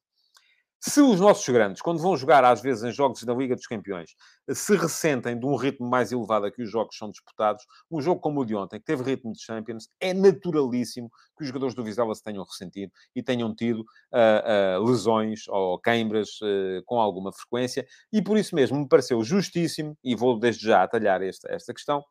Se 0.84 1.00
os 1.00 1.20
nossos 1.20 1.48
grandes, 1.48 1.80
quando 1.80 2.02
vão 2.02 2.16
jogar 2.16 2.44
às 2.44 2.60
vezes 2.60 2.82
em 2.82 2.90
jogos 2.90 3.22
da 3.22 3.32
Liga 3.32 3.54
dos 3.54 3.68
Campeões, 3.68 4.16
se 4.50 4.74
ressentem 4.74 5.38
de 5.38 5.46
um 5.46 5.54
ritmo 5.54 5.88
mais 5.88 6.10
elevado 6.10 6.46
a 6.46 6.50
que 6.50 6.60
os 6.60 6.68
jogos 6.68 6.96
são 6.96 7.08
disputados, 7.08 7.64
um 7.88 8.02
jogo 8.02 8.20
como 8.20 8.40
o 8.40 8.44
de 8.44 8.56
ontem, 8.56 8.80
que 8.80 8.84
teve 8.84 9.04
ritmo 9.04 9.32
de 9.32 9.40
Champions, 9.40 9.88
é 10.00 10.12
naturalíssimo 10.12 11.08
que 11.38 11.44
os 11.44 11.46
jogadores 11.46 11.76
do 11.76 11.84
Vizela 11.84 12.12
se 12.16 12.22
tenham 12.24 12.42
ressentido 12.42 12.90
e 13.14 13.22
tenham 13.22 13.54
tido 13.54 13.78
uh, 13.78 14.80
uh, 14.80 14.84
lesões 14.84 15.46
ou 15.46 15.78
queimbras 15.78 16.30
uh, 16.40 16.82
com 16.84 17.00
alguma 17.00 17.32
frequência. 17.32 17.86
E 18.12 18.20
por 18.20 18.36
isso 18.36 18.52
mesmo 18.52 18.76
me 18.76 18.88
pareceu 18.88 19.22
justíssimo, 19.22 19.96
e 20.02 20.16
vou 20.16 20.36
desde 20.36 20.66
já 20.66 20.82
atalhar 20.82 21.22
esta, 21.22 21.48
esta 21.48 21.72
questão, 21.72 22.02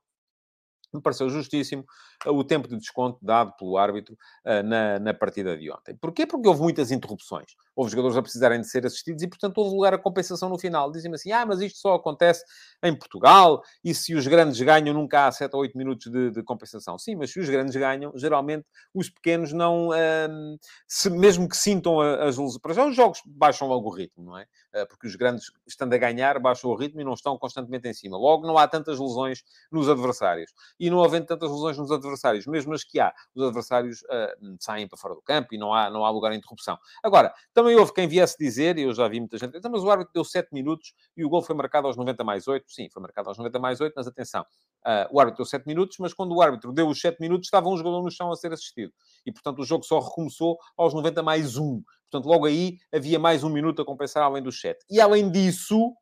me 0.94 1.02
pareceu 1.02 1.30
justíssimo 1.30 1.86
uh, 2.26 2.32
o 2.32 2.44
tempo 2.44 2.68
de 2.68 2.78
desconto 2.78 3.18
dado 3.22 3.54
pelo 3.58 3.78
árbitro 3.78 4.18
uh, 4.46 4.64
na, 4.64 5.00
na 5.00 5.14
partida 5.14 5.58
de 5.58 5.72
ontem. 5.72 5.96
Porquê? 5.96 6.26
Porque 6.26 6.48
houve 6.48 6.62
muitas 6.62 6.92
interrupções. 6.92 7.56
Houve 7.76 7.92
jogadores 7.92 8.18
a 8.18 8.22
precisarem 8.22 8.62
de 8.62 8.70
ser 8.70 8.86
assistidos 8.86 9.24
e, 9.24 9.28
portanto, 9.28 9.58
houve 9.58 9.76
lugar 9.76 9.94
a 9.94 9.98
compensação 9.98 10.50
no 10.50 10.58
final. 10.58 10.92
Dizem-me 10.92 11.16
assim, 11.16 11.32
ah, 11.32 11.46
mas 11.46 11.62
isto 11.62 11.80
só 11.80 11.96
acontece 11.96 12.44
em 12.84 12.96
Portugal 12.96 13.62
e 13.84 13.94
se 13.94 14.14
os 14.14 14.28
grandes 14.28 14.60
ganham 14.62 14.94
nunca 14.94 15.28
há 15.28 15.32
7 15.32 15.54
ou 15.54 15.62
8 15.62 15.78
minutos 15.78 16.12
de, 16.12 16.32
de 16.32 16.44
compensação. 16.44 16.98
Sim, 16.98 17.16
mas 17.16 17.32
se 17.32 17.40
os 17.40 17.50
grandes 17.50 17.76
ganham, 17.76 18.12
geralmente 18.16 18.66
os 18.94 19.10
pequenos 19.10 19.54
não... 19.54 19.90
Uh, 19.90 20.58
se, 20.88 21.10
mesmo 21.10 21.48
que 21.48 21.58
sintam 21.58 22.00
as 22.00 22.38
luzes... 22.38 22.58
Para 22.58 22.74
já 22.74 22.86
os 22.86 22.96
jogos 22.96 23.22
baixam 23.26 23.68
logo 23.68 23.90
o 23.90 23.94
ritmo, 23.94 24.24
não 24.24 24.38
é? 24.38 24.46
Uh, 24.74 24.88
porque 24.88 25.08
os 25.08 25.16
grandes, 25.16 25.52
estando 25.68 25.94
a 25.94 25.98
ganhar, 25.98 26.40
baixam 26.40 26.70
o 26.70 26.76
ritmo 26.76 27.02
e 27.02 27.04
não 27.04 27.14
estão 27.14 27.38
constantemente 27.38 27.88
em 27.88 27.94
cima. 27.94 28.18
Logo, 28.18 28.48
não 28.48 28.58
há 28.58 28.68
tantas 28.68 29.00
lesões 29.00 29.44
nos 29.72 29.90
adversários 29.90 30.52
e 30.80 30.90
não 30.90 31.04
havendo 31.04 31.26
tantas 31.26 31.52
lesões 31.52 31.78
nos 31.78 31.92
adversários, 31.92 32.46
mesmo 32.48 32.74
as 32.74 32.84
que 32.84 33.00
há, 33.00 33.14
os 33.36 33.44
adversários 33.44 34.02
uh, 34.04 34.56
saem 34.60 34.88
para 34.88 34.98
fora 34.98 35.16
do 35.16 35.22
campo 35.22 35.54
e 35.54 35.58
não 35.58 35.74
há, 35.74 35.90
não 35.90 36.06
há 36.06 36.10
lugar 36.10 36.32
a 36.32 36.36
interrupção. 36.36 36.78
Agora, 37.04 37.34
também 37.54 37.76
houve 37.76 37.94
quem 37.94 38.08
viesse 38.08 38.38
dizer, 38.38 38.78
e 38.78 38.84
eu 38.84 38.94
já 38.94 39.08
vi 39.08 39.20
muita 39.20 39.38
gente 39.38 39.54
dizer, 39.54 39.70
mas 39.70 39.84
o 39.84 39.90
árbitro 39.90 40.14
deu 40.14 40.24
7 40.24 40.50
minutos 40.54 40.94
e 41.16 41.26
o 41.26 41.30
gol 41.30 41.42
foi 41.42 41.56
marcado 41.56 41.88
aos 41.88 41.98
90 41.98 42.24
mais 42.24 42.48
8. 42.48 42.66
Sim, 42.72 42.90
foi 42.90 43.02
marcado 43.02 43.30
aos 43.30 43.38
90 43.38 43.60
mais 43.60 43.82
8, 43.82 43.94
mas 43.96 44.08
atenção, 44.08 44.42
uh, 44.42 45.08
o 45.12 45.20
árbitro 45.20 45.44
deu 45.44 45.46
7 45.46 45.66
minutos, 45.66 45.98
mas 46.00 46.14
quando 46.14 46.34
o 46.36 46.42
árbitro 46.42 46.72
deu 46.72 46.88
os 46.88 47.00
7 47.00 47.20
minutos, 47.20 47.48
estava 47.48 47.70
um 47.70 47.78
jogador 47.78 48.02
no 48.04 48.12
chão 48.12 48.32
a 48.32 48.36
ser 48.36 48.54
assistido. 48.54 48.94
E, 49.26 49.32
portanto, 49.32 49.60
o 49.60 49.66
jogo 49.66 49.84
só 49.84 50.00
recomeçou 50.00 50.58
aos 50.78 50.94
90 50.94 51.22
mais 51.24 51.58
1. 51.58 51.84
Portanto, 52.12 52.30
logo 52.30 52.46
aí 52.46 52.78
havia 52.92 53.18
mais 53.18 53.44
um 53.44 53.50
minuto 53.50 53.82
a 53.82 53.86
compensar 53.86 54.24
além 54.24 54.44
dos 54.44 54.60
7. 54.60 54.86
E 54.90 55.00
além 55.00 55.32
disso, 55.32 55.96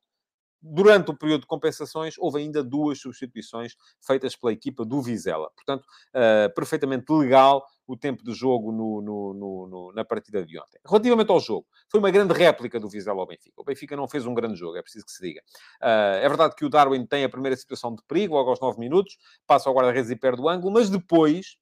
Durante 0.62 1.10
o 1.10 1.18
período 1.18 1.42
de 1.42 1.48
compensações, 1.48 2.16
houve 2.18 2.40
ainda 2.40 2.62
duas 2.62 3.00
substituições 3.00 3.76
feitas 4.02 4.36
pela 4.36 4.52
equipa 4.52 4.84
do 4.84 5.02
Vizela. 5.02 5.50
Portanto, 5.56 5.86
uh, 5.86 6.54
perfeitamente 6.54 7.06
legal 7.14 7.66
o 7.88 7.96
tempo 7.96 8.24
de 8.24 8.34
jogo 8.34 8.72
no, 8.72 9.02
no, 9.02 9.34
no, 9.68 9.94
na 9.94 10.04
partida 10.04 10.46
de 10.46 10.60
ontem. 10.60 10.78
Relativamente 10.86 11.32
ao 11.32 11.40
jogo, 11.40 11.66
foi 11.90 12.00
uma 12.00 12.12
grande 12.12 12.34
réplica 12.34 12.78
do 12.78 12.90
Vizela 12.90 13.22
ao 13.22 13.26
Benfica. 13.26 13.54
O 13.56 13.64
Benfica 13.64 13.96
não 13.96 14.08
fez 14.08 14.26
um 14.26 14.34
grande 14.34 14.56
jogo, 14.56 14.78
é 14.78 14.82
preciso 14.82 15.06
que 15.06 15.12
se 15.12 15.22
diga. 15.22 15.42
Uh, 15.82 16.20
é 16.22 16.28
verdade 16.28 16.54
que 16.56 16.66
o 16.66 16.70
Darwin 16.70 17.06
tem 17.06 17.24
a 17.24 17.30
primeira 17.30 17.56
situação 17.56 17.96
de 17.96 18.04
perigo, 18.04 18.36
logo 18.36 18.50
aos 18.50 18.60
9 18.60 18.78
minutos, 18.78 19.18
passa 19.48 19.70
ao 19.70 19.76
guarda-redes 19.76 20.12
e 20.12 20.16
perde 20.16 20.42
o 20.42 20.50
ângulo, 20.50 20.74
mas 20.74 20.90
depois 20.90 21.58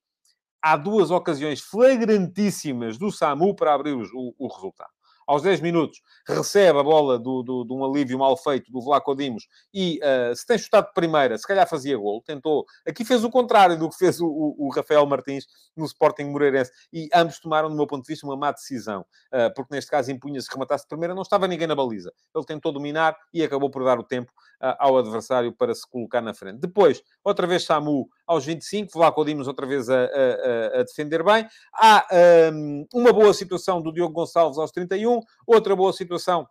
há 0.72 0.76
duas 0.76 1.12
ocasiões 1.12 1.62
flagrantíssimas 1.62 2.98
do 2.98 3.12
SAMU 3.12 3.56
para 3.56 3.74
abrir 3.74 3.94
o, 3.94 4.36
o 4.38 4.48
resultado 4.48 4.98
aos 5.28 5.42
10 5.42 5.60
minutos, 5.60 6.02
recebe 6.26 6.80
a 6.80 6.84
bola 6.84 7.20
do, 7.20 7.44
do, 7.44 7.66
de 7.66 7.74
um 7.74 7.84
alívio 7.84 8.18
mal 8.18 8.38
feito 8.38 8.72
do 8.72 8.82
Vlaco 8.82 9.14
Dimos 9.14 9.46
e 9.74 10.00
uh, 10.00 10.34
se 10.34 10.46
tem 10.46 10.58
chutado 10.58 10.88
de 10.88 10.94
primeira, 10.94 11.38
se 11.38 11.46
calhar 11.46 11.68
fazia 11.68 11.98
gol. 11.98 12.22
Tentou. 12.22 12.66
Aqui 12.88 13.04
fez 13.04 13.26
o 13.26 13.30
contrário 13.30 13.78
do 13.78 13.90
que 13.90 13.98
fez 13.98 14.22
o, 14.22 14.26
o, 14.26 14.68
o 14.68 14.70
Rafael 14.70 15.06
Martins 15.06 15.46
no 15.76 15.86
Sporting 15.86 16.24
Moreirense. 16.24 16.72
E 16.94 17.10
ambos 17.14 17.40
tomaram, 17.40 17.70
do 17.70 17.76
meu 17.76 17.86
ponto 17.86 18.04
de 18.04 18.08
vista, 18.08 18.26
uma 18.26 18.38
má 18.38 18.52
decisão. 18.52 19.02
Uh, 19.34 19.54
porque 19.54 19.76
neste 19.76 19.92
caso 19.92 20.10
impunha-se 20.10 20.50
rematasse 20.50 20.86
de 20.86 20.88
primeira, 20.88 21.14
não 21.14 21.24
estava 21.24 21.46
ninguém 21.46 21.68
na 21.68 21.76
baliza. 21.76 22.14
Ele 22.34 22.46
tentou 22.46 22.72
dominar 22.72 23.18
e 23.34 23.44
acabou 23.44 23.70
por 23.70 23.84
dar 23.84 24.00
o 24.00 24.04
tempo 24.04 24.32
uh, 24.64 24.76
ao 24.80 24.98
adversário 24.98 25.52
para 25.52 25.76
se 25.76 25.88
colocar 25.90 26.22
na 26.22 26.34
frente. 26.34 26.60
Depois, 26.60 27.04
outra 27.22 27.46
vez 27.46 27.66
Samu 27.66 28.08
aos 28.28 28.46
25, 28.46 28.92
Vlaco 28.94 29.24
Dimos 29.24 29.48
outra 29.48 29.66
vez 29.66 29.90
a, 29.90 29.96
a, 29.96 30.80
a 30.80 30.84
defender 30.84 31.24
bem. 31.24 31.48
Há 31.74 32.06
um, 32.54 32.86
uma 32.94 33.14
boa 33.14 33.34
situação 33.34 33.82
do 33.82 33.92
Diogo 33.92 34.14
Gonçalves 34.14 34.60
aos 34.60 34.72
31, 34.72 35.22
outra 35.48 35.76
boa 35.76 35.94
situação 35.94 36.46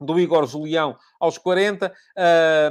do 0.00 0.18
Igor 0.18 0.46
Julião 0.46 0.96
aos 1.20 1.36
40, 1.36 1.88
uh, 1.88 1.92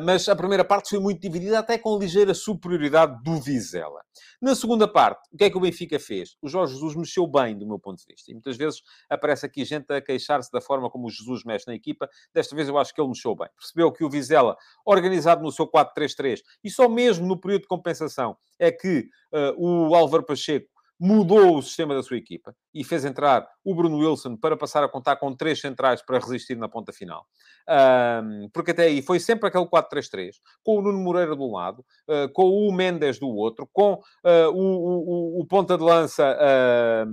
mas 0.03 0.27
a 0.27 0.35
primeira 0.35 0.65
parte 0.65 0.89
foi 0.89 0.99
muito 0.99 1.21
dividida, 1.21 1.59
até 1.59 1.77
com 1.77 1.97
ligeira 1.97 2.33
superioridade 2.33 3.21
do 3.23 3.39
Vizela. 3.39 4.01
Na 4.41 4.55
segunda 4.55 4.87
parte, 4.87 5.27
o 5.31 5.37
que 5.37 5.43
é 5.43 5.49
que 5.49 5.57
o 5.57 5.59
Benfica 5.59 5.99
fez? 5.99 6.35
O 6.41 6.47
Jorge 6.47 6.73
Jesus 6.73 6.95
mexeu 6.95 7.27
bem, 7.27 7.57
do 7.57 7.67
meu 7.67 7.77
ponto 7.77 7.99
de 7.99 8.05
vista. 8.07 8.31
E 8.31 8.33
muitas 8.33 8.57
vezes 8.57 8.81
aparece 9.09 9.45
aqui 9.45 9.63
gente 9.63 9.91
a 9.93 10.01
queixar-se 10.01 10.51
da 10.51 10.61
forma 10.61 10.89
como 10.89 11.07
o 11.07 11.09
Jesus 11.09 11.43
mexe 11.43 11.67
na 11.67 11.75
equipa. 11.75 12.09
Desta 12.33 12.55
vez 12.55 12.67
eu 12.67 12.77
acho 12.77 12.93
que 12.93 13.01
ele 13.01 13.09
mexeu 13.09 13.35
bem. 13.35 13.49
Percebeu 13.57 13.91
que 13.91 14.03
o 14.03 14.09
Vizela, 14.09 14.57
organizado 14.85 15.43
no 15.43 15.51
seu 15.51 15.67
4-3-3, 15.67 16.39
e 16.63 16.69
só 16.69 16.89
mesmo 16.89 17.27
no 17.27 17.39
período 17.39 17.63
de 17.63 17.67
compensação, 17.67 18.37
é 18.57 18.71
que 18.71 19.09
uh, 19.33 19.89
o 19.89 19.93
Álvaro 19.93 20.25
Pacheco 20.25 20.69
mudou 20.99 21.57
o 21.57 21.61
sistema 21.61 21.95
da 21.95 22.03
sua 22.03 22.17
equipa 22.17 22.53
e 22.73 22.83
fez 22.83 23.05
entrar 23.05 23.47
o 23.69 23.75
Bruno 23.75 23.97
Wilson 23.97 24.35
para 24.35 24.57
passar 24.57 24.83
a 24.83 24.89
contar 24.89 25.17
com 25.17 25.33
três 25.35 25.59
centrais 25.59 26.01
para 26.01 26.17
resistir 26.17 26.55
na 26.57 26.67
ponta 26.67 26.91
final. 26.91 27.25
Um, 27.69 28.49
porque 28.51 28.71
até 28.71 28.83
aí 28.83 29.01
foi 29.01 29.19
sempre 29.19 29.47
aquele 29.47 29.65
4-3-3, 29.65 30.37
com 30.63 30.79
o 30.79 30.81
Nuno 30.81 30.97
Moreira 30.99 31.35
de 31.35 31.41
um 31.41 31.51
lado, 31.51 31.85
uh, 32.07 32.27
com 32.33 32.49
o 32.49 32.71
Mendes 32.73 33.19
do 33.19 33.27
outro, 33.29 33.69
com 33.71 33.93
uh, 33.93 34.49
o, 34.51 35.37
o, 35.37 35.41
o, 35.41 35.45
ponta 35.45 35.77
de 35.77 35.83
lança 35.83 36.35
uh, 36.35 37.05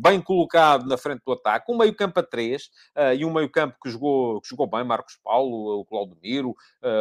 bem 0.00 0.20
colocado 0.20 0.86
na 0.86 0.98
frente 0.98 1.22
do 1.24 1.32
ataque, 1.32 1.72
um 1.72 1.78
meio 1.78 1.94
campo 1.94 2.20
a 2.20 2.22
três 2.22 2.70
ah, 2.94 3.14
e 3.14 3.24
um 3.24 3.32
meio 3.32 3.48
campo 3.50 3.76
que 3.82 3.88
jogou, 3.88 4.40
que 4.40 4.48
jogou 4.48 4.66
bem, 4.66 4.84
Marcos 4.84 5.18
Paulo, 5.22 5.80
o 5.80 5.84
Claudemiro, 5.84 6.54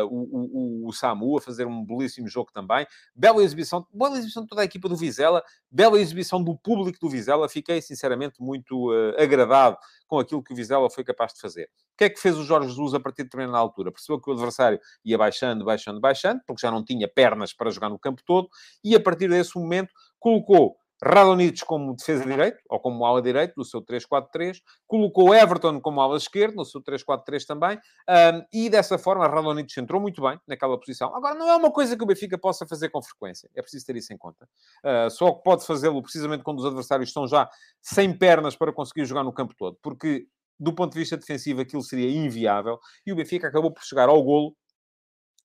o, 0.10 0.86
o, 0.86 0.88
o, 0.88 0.93
Samu 0.93 1.38
a 1.38 1.41
fazer 1.41 1.65
um 1.65 1.84
belíssimo 1.84 2.28
jogo 2.28 2.52
também. 2.54 2.86
Bela 3.15 3.43
exibição, 3.43 3.86
boa 3.93 4.12
exibição 4.12 4.43
de 4.43 4.50
toda 4.50 4.62
a 4.62 4.65
equipa 4.65 4.88
do 4.88 4.95
Vizela, 4.95 5.43
bela 5.69 6.00
exibição 6.00 6.43
do 6.43 6.56
público 6.56 7.00
do 7.00 7.10
Vizela. 7.10 7.50
Fiquei, 7.50 7.82
sinceramente, 7.82 8.41
muito 8.41 8.91
agradado 9.18 9.78
com 10.08 10.20
aquilo 10.20 10.44
que 10.44 10.52
o 10.52 10.56
Vizela 10.56 10.90
foi 10.90 11.04
capaz 11.04 11.34
de 11.34 11.40
fazer. 11.40 11.66
O 11.94 11.98
que 11.98 12.04
é 12.06 12.10
que 12.10 12.20
fez 12.20 12.38
o 12.38 12.44
Jorge 12.44 12.70
Jesus 12.70 12.94
a 12.94 13.00
partir 13.00 13.24
de 13.24 13.30
determinada 13.30 13.58
altura? 13.58 13.92
Percebeu 13.92 14.20
que 14.20 14.30
o 14.30 14.34
adversário 14.34 14.80
ia 15.06 15.18
baixando, 15.18 15.64
baixando, 15.64 16.02
baixando, 16.02 16.42
porque 16.46 16.62
já 16.62 16.72
não 16.72 16.84
tinha 16.84 17.08
pernas 17.08 17.54
para 17.54 17.72
jogar 17.72 17.90
no 17.90 18.00
campo 18.00 18.22
todo, 18.26 18.50
e 18.84 18.96
a 18.96 19.00
partir 19.00 19.30
desse 19.30 19.58
momento 19.58 19.94
colocou 20.20 20.76
Radonich 21.04 21.66
como 21.66 21.96
defesa 21.96 22.24
direito, 22.24 22.60
ou 22.70 22.80
como 22.80 23.06
ala 23.06 23.22
direito, 23.22 23.54
no 23.58 23.66
seu 23.66 23.82
3-4-3, 23.82 24.62
colocou 24.88 25.34
Everton 25.34 25.82
como 25.82 26.00
ala 26.00 26.16
esquerdo, 26.16 26.56
no 26.56 26.66
seu 26.66 26.82
3-4-3 26.82 27.46
também, 27.46 27.78
um, 27.78 28.46
e 28.54 28.70
dessa 28.70 28.98
forma 28.98 29.28
Radonich 29.28 29.80
entrou 29.80 30.00
muito 30.00 30.22
bem 30.22 30.40
naquela 30.48 30.80
posição. 30.80 31.16
Agora, 31.16 31.34
não 31.34 31.50
é 31.50 31.56
uma 31.56 31.72
coisa 31.72 31.98
que 31.98 32.04
o 32.04 32.06
Benfica 32.06 32.38
possa 32.38 32.68
fazer 32.68 32.90
com 32.90 33.02
frequência, 33.02 33.50
é 33.56 33.62
preciso 33.62 33.86
ter 33.86 33.96
isso 33.96 34.14
em 34.14 34.18
conta. 34.18 34.48
Uh, 34.84 35.10
só 35.10 35.32
pode 35.32 35.66
fazê-lo 35.66 36.02
precisamente 36.02 36.44
quando 36.44 36.60
os 36.60 36.66
adversários 36.66 37.10
estão 37.10 37.28
já 37.28 37.50
sem 37.82 38.16
pernas 38.16 38.56
para 38.56 38.72
conseguir 38.72 39.06
jogar 39.06 39.24
no 39.24 39.34
campo 39.34 39.56
todo, 39.58 39.78
porque 39.82 40.28
do 40.60 40.74
ponto 40.74 40.94
de 40.94 41.00
vista 41.00 41.18
defensivo 41.18 41.62
aquilo 41.62 41.82
seria 41.82 42.10
inviável, 42.12 42.80
e 43.06 43.12
o 43.12 43.16
Benfica 43.16 43.48
acabou 43.48 43.72
por 43.72 43.84
chegar 43.84 44.08
ao 44.08 44.22
golo, 44.22 44.56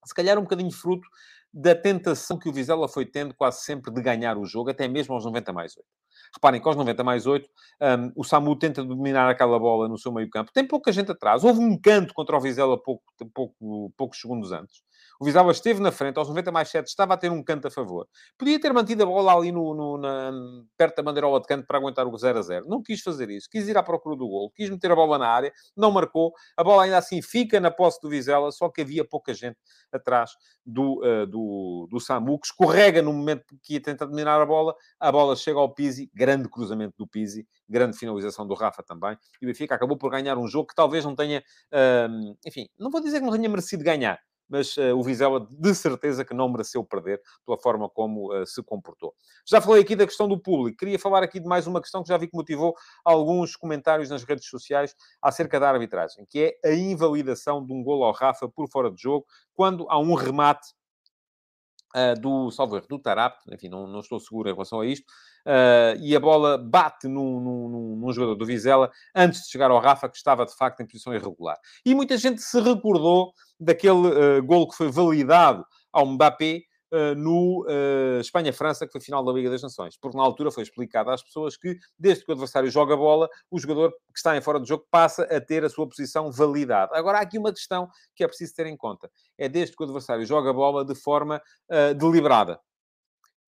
se 0.04 0.14
calhar 0.14 0.38
um 0.38 0.42
bocadinho 0.42 0.70
fruto 0.70 1.08
da 1.58 1.74
tentação 1.74 2.38
que 2.38 2.50
o 2.50 2.52
Vizela 2.52 2.86
foi 2.86 3.06
tendo 3.06 3.32
quase 3.32 3.62
sempre 3.62 3.90
de 3.90 4.02
ganhar 4.02 4.36
o 4.36 4.44
jogo, 4.44 4.68
até 4.68 4.86
mesmo 4.86 5.14
aos 5.14 5.24
90 5.24 5.54
mais 5.54 5.74
8. 5.74 5.86
Reparem 6.34 6.60
que 6.60 6.68
aos 6.68 6.76
90 6.76 7.02
mais 7.02 7.26
8, 7.26 7.48
um, 7.80 8.12
o 8.14 8.24
Samu 8.24 8.54
tenta 8.58 8.84
dominar 8.84 9.30
aquela 9.30 9.58
bola 9.58 9.88
no 9.88 9.96
seu 9.96 10.12
meio 10.12 10.28
campo. 10.28 10.52
Tem 10.52 10.66
pouca 10.66 10.92
gente 10.92 11.10
atrás. 11.10 11.44
Houve 11.44 11.60
um 11.60 11.80
canto 11.80 12.12
contra 12.12 12.36
o 12.36 12.40
Vizela 12.40 12.76
pouco, 12.76 13.02
pouco, 13.32 13.90
poucos 13.96 14.20
segundos 14.20 14.52
antes. 14.52 14.82
O 15.18 15.24
Vizela 15.24 15.50
esteve 15.50 15.80
na 15.80 15.90
frente, 15.90 16.18
aos 16.18 16.28
90 16.28 16.52
mais 16.52 16.68
7, 16.68 16.86
estava 16.86 17.14
a 17.14 17.16
ter 17.16 17.30
um 17.30 17.42
canto 17.42 17.68
a 17.68 17.70
favor. 17.70 18.06
Podia 18.36 18.60
ter 18.60 18.72
mantido 18.72 19.02
a 19.02 19.06
bola 19.06 19.34
ali 19.34 19.50
no, 19.50 19.74
no 19.74 19.96
na, 19.96 20.30
perto 20.76 20.96
da 20.96 21.02
bandeirola 21.02 21.40
de 21.40 21.46
canto 21.46 21.66
para 21.66 21.78
aguentar 21.78 22.06
o 22.06 22.16
0 22.16 22.38
a 22.38 22.42
0. 22.42 22.68
Não 22.68 22.82
quis 22.82 23.00
fazer 23.00 23.30
isso. 23.30 23.48
Quis 23.50 23.66
ir 23.66 23.78
à 23.78 23.82
procura 23.82 24.14
do 24.14 24.28
gol. 24.28 24.50
Quis 24.50 24.68
meter 24.68 24.90
a 24.90 24.94
bola 24.94 25.18
na 25.18 25.28
área. 25.28 25.52
Não 25.74 25.90
marcou. 25.90 26.34
A 26.56 26.62
bola 26.62 26.84
ainda 26.84 26.98
assim 26.98 27.22
fica 27.22 27.58
na 27.58 27.70
posse 27.70 27.98
do 28.02 28.10
Vizela, 28.10 28.52
só 28.52 28.68
que 28.68 28.82
havia 28.82 29.04
pouca 29.04 29.32
gente 29.32 29.56
atrás 29.90 30.32
do, 30.64 31.00
uh, 31.02 31.26
do, 31.26 31.88
do 31.90 31.98
Samu, 31.98 32.38
que 32.38 32.48
escorrega 32.48 33.00
no 33.00 33.12
momento 33.12 33.44
que 33.62 33.74
ia 33.74 33.80
tentar 33.80 34.04
dominar 34.06 34.40
a 34.40 34.46
bola. 34.46 34.74
A 35.00 35.10
bola 35.10 35.34
chega 35.34 35.58
ao 35.58 35.72
Pizzi. 35.72 36.10
Grande 36.14 36.48
cruzamento 36.48 36.94
do 36.98 37.06
Pizzi. 37.06 37.46
Grande 37.66 37.96
finalização 37.96 38.46
do 38.46 38.54
Rafa 38.54 38.82
também. 38.82 39.16
E 39.40 39.46
o 39.46 39.48
Benfica 39.48 39.74
acabou 39.74 39.96
por 39.96 40.10
ganhar 40.10 40.36
um 40.36 40.46
jogo 40.46 40.68
que 40.68 40.74
talvez 40.74 41.04
não 41.04 41.14
tenha... 41.14 41.42
Uh, 41.72 42.36
enfim, 42.46 42.68
não 42.78 42.90
vou 42.90 43.00
dizer 43.00 43.20
que 43.20 43.24
não 43.24 43.32
tenha 43.32 43.48
merecido 43.48 43.82
ganhar 43.82 44.20
mas 44.48 44.76
uh, 44.76 44.96
o 44.96 45.02
Vizela 45.02 45.46
de 45.50 45.74
certeza 45.74 46.24
que 46.24 46.34
não 46.34 46.48
mereceu 46.48 46.84
perder 46.84 47.20
pela 47.44 47.58
forma 47.58 47.88
como 47.88 48.32
uh, 48.32 48.46
se 48.46 48.62
comportou. 48.62 49.14
Já 49.46 49.60
falei 49.60 49.82
aqui 49.82 49.96
da 49.96 50.06
questão 50.06 50.28
do 50.28 50.38
público. 50.38 50.78
Queria 50.78 50.98
falar 50.98 51.22
aqui 51.22 51.40
de 51.40 51.46
mais 51.46 51.66
uma 51.66 51.80
questão 51.80 52.02
que 52.02 52.08
já 52.08 52.16
vi 52.16 52.28
que 52.28 52.36
motivou 52.36 52.74
alguns 53.04 53.56
comentários 53.56 54.10
nas 54.10 54.22
redes 54.24 54.48
sociais 54.48 54.94
acerca 55.20 55.58
da 55.58 55.70
arbitragem, 55.70 56.24
que 56.28 56.58
é 56.62 56.68
a 56.68 56.74
invalidação 56.74 57.64
de 57.64 57.72
um 57.72 57.82
golo 57.82 58.04
ao 58.04 58.12
Rafa 58.12 58.48
por 58.48 58.68
fora 58.68 58.90
de 58.90 59.00
jogo, 59.00 59.26
quando 59.54 59.86
há 59.88 59.98
um 59.98 60.14
remate 60.14 60.74
uh, 61.94 62.20
do, 62.20 62.50
salvo 62.50 62.76
erro, 62.76 62.86
do 62.88 62.98
Tarap, 62.98 63.36
enfim, 63.52 63.68
não, 63.68 63.86
não 63.86 64.00
estou 64.00 64.18
seguro 64.18 64.48
em 64.48 64.52
relação 64.52 64.80
a 64.80 64.86
isto, 64.86 65.06
Uh, 65.46 65.94
e 66.00 66.16
a 66.16 66.18
bola 66.18 66.58
bate 66.58 67.06
num, 67.06 67.38
num, 67.38 67.96
num, 68.00 68.12
jogador 68.12 68.34
do 68.34 68.44
Vizela 68.44 68.90
antes 69.14 69.42
de 69.42 69.48
chegar 69.48 69.70
ao 69.70 69.78
Rafa, 69.78 70.08
que 70.08 70.16
estava 70.16 70.44
de 70.44 70.52
facto 70.52 70.80
em 70.80 70.86
posição 70.86 71.14
irregular. 71.14 71.56
E 71.84 71.94
muita 71.94 72.18
gente 72.18 72.42
se 72.42 72.60
recordou 72.60 73.32
daquele 73.58 74.08
uh, 74.08 74.42
gol 74.44 74.68
que 74.68 74.74
foi 74.74 74.90
validado 74.90 75.64
ao 75.92 76.04
Mbappé 76.04 76.62
no 77.16 77.64
uh, 77.64 78.20
Espanha-França, 78.20 78.86
que 78.86 78.92
foi 78.92 79.00
final 79.00 79.24
da 79.24 79.32
Liga 79.32 79.50
das 79.50 79.62
Nações. 79.62 79.96
Porque 80.00 80.16
na 80.16 80.22
altura 80.22 80.50
foi 80.50 80.62
explicado 80.62 81.10
às 81.10 81.22
pessoas 81.22 81.56
que, 81.56 81.78
desde 81.98 82.24
que 82.24 82.30
o 82.30 82.34
adversário 82.34 82.70
joga 82.70 82.94
a 82.94 82.96
bola, 82.96 83.28
o 83.50 83.58
jogador 83.58 83.90
que 83.90 84.18
está 84.18 84.36
em 84.36 84.40
fora 84.40 84.58
do 84.58 84.66
jogo 84.66 84.86
passa 84.90 85.24
a 85.24 85.40
ter 85.40 85.64
a 85.64 85.68
sua 85.68 85.88
posição 85.88 86.30
validada. 86.30 86.96
Agora, 86.96 87.18
há 87.18 87.20
aqui 87.22 87.38
uma 87.38 87.52
questão 87.52 87.88
que 88.14 88.24
é 88.24 88.26
preciso 88.26 88.54
ter 88.54 88.66
em 88.66 88.76
conta. 88.76 89.10
É 89.38 89.48
desde 89.48 89.76
que 89.76 89.82
o 89.82 89.84
adversário 89.84 90.24
joga 90.24 90.50
a 90.50 90.52
bola 90.52 90.84
de 90.84 90.94
forma 90.94 91.40
deliberada 91.98 92.58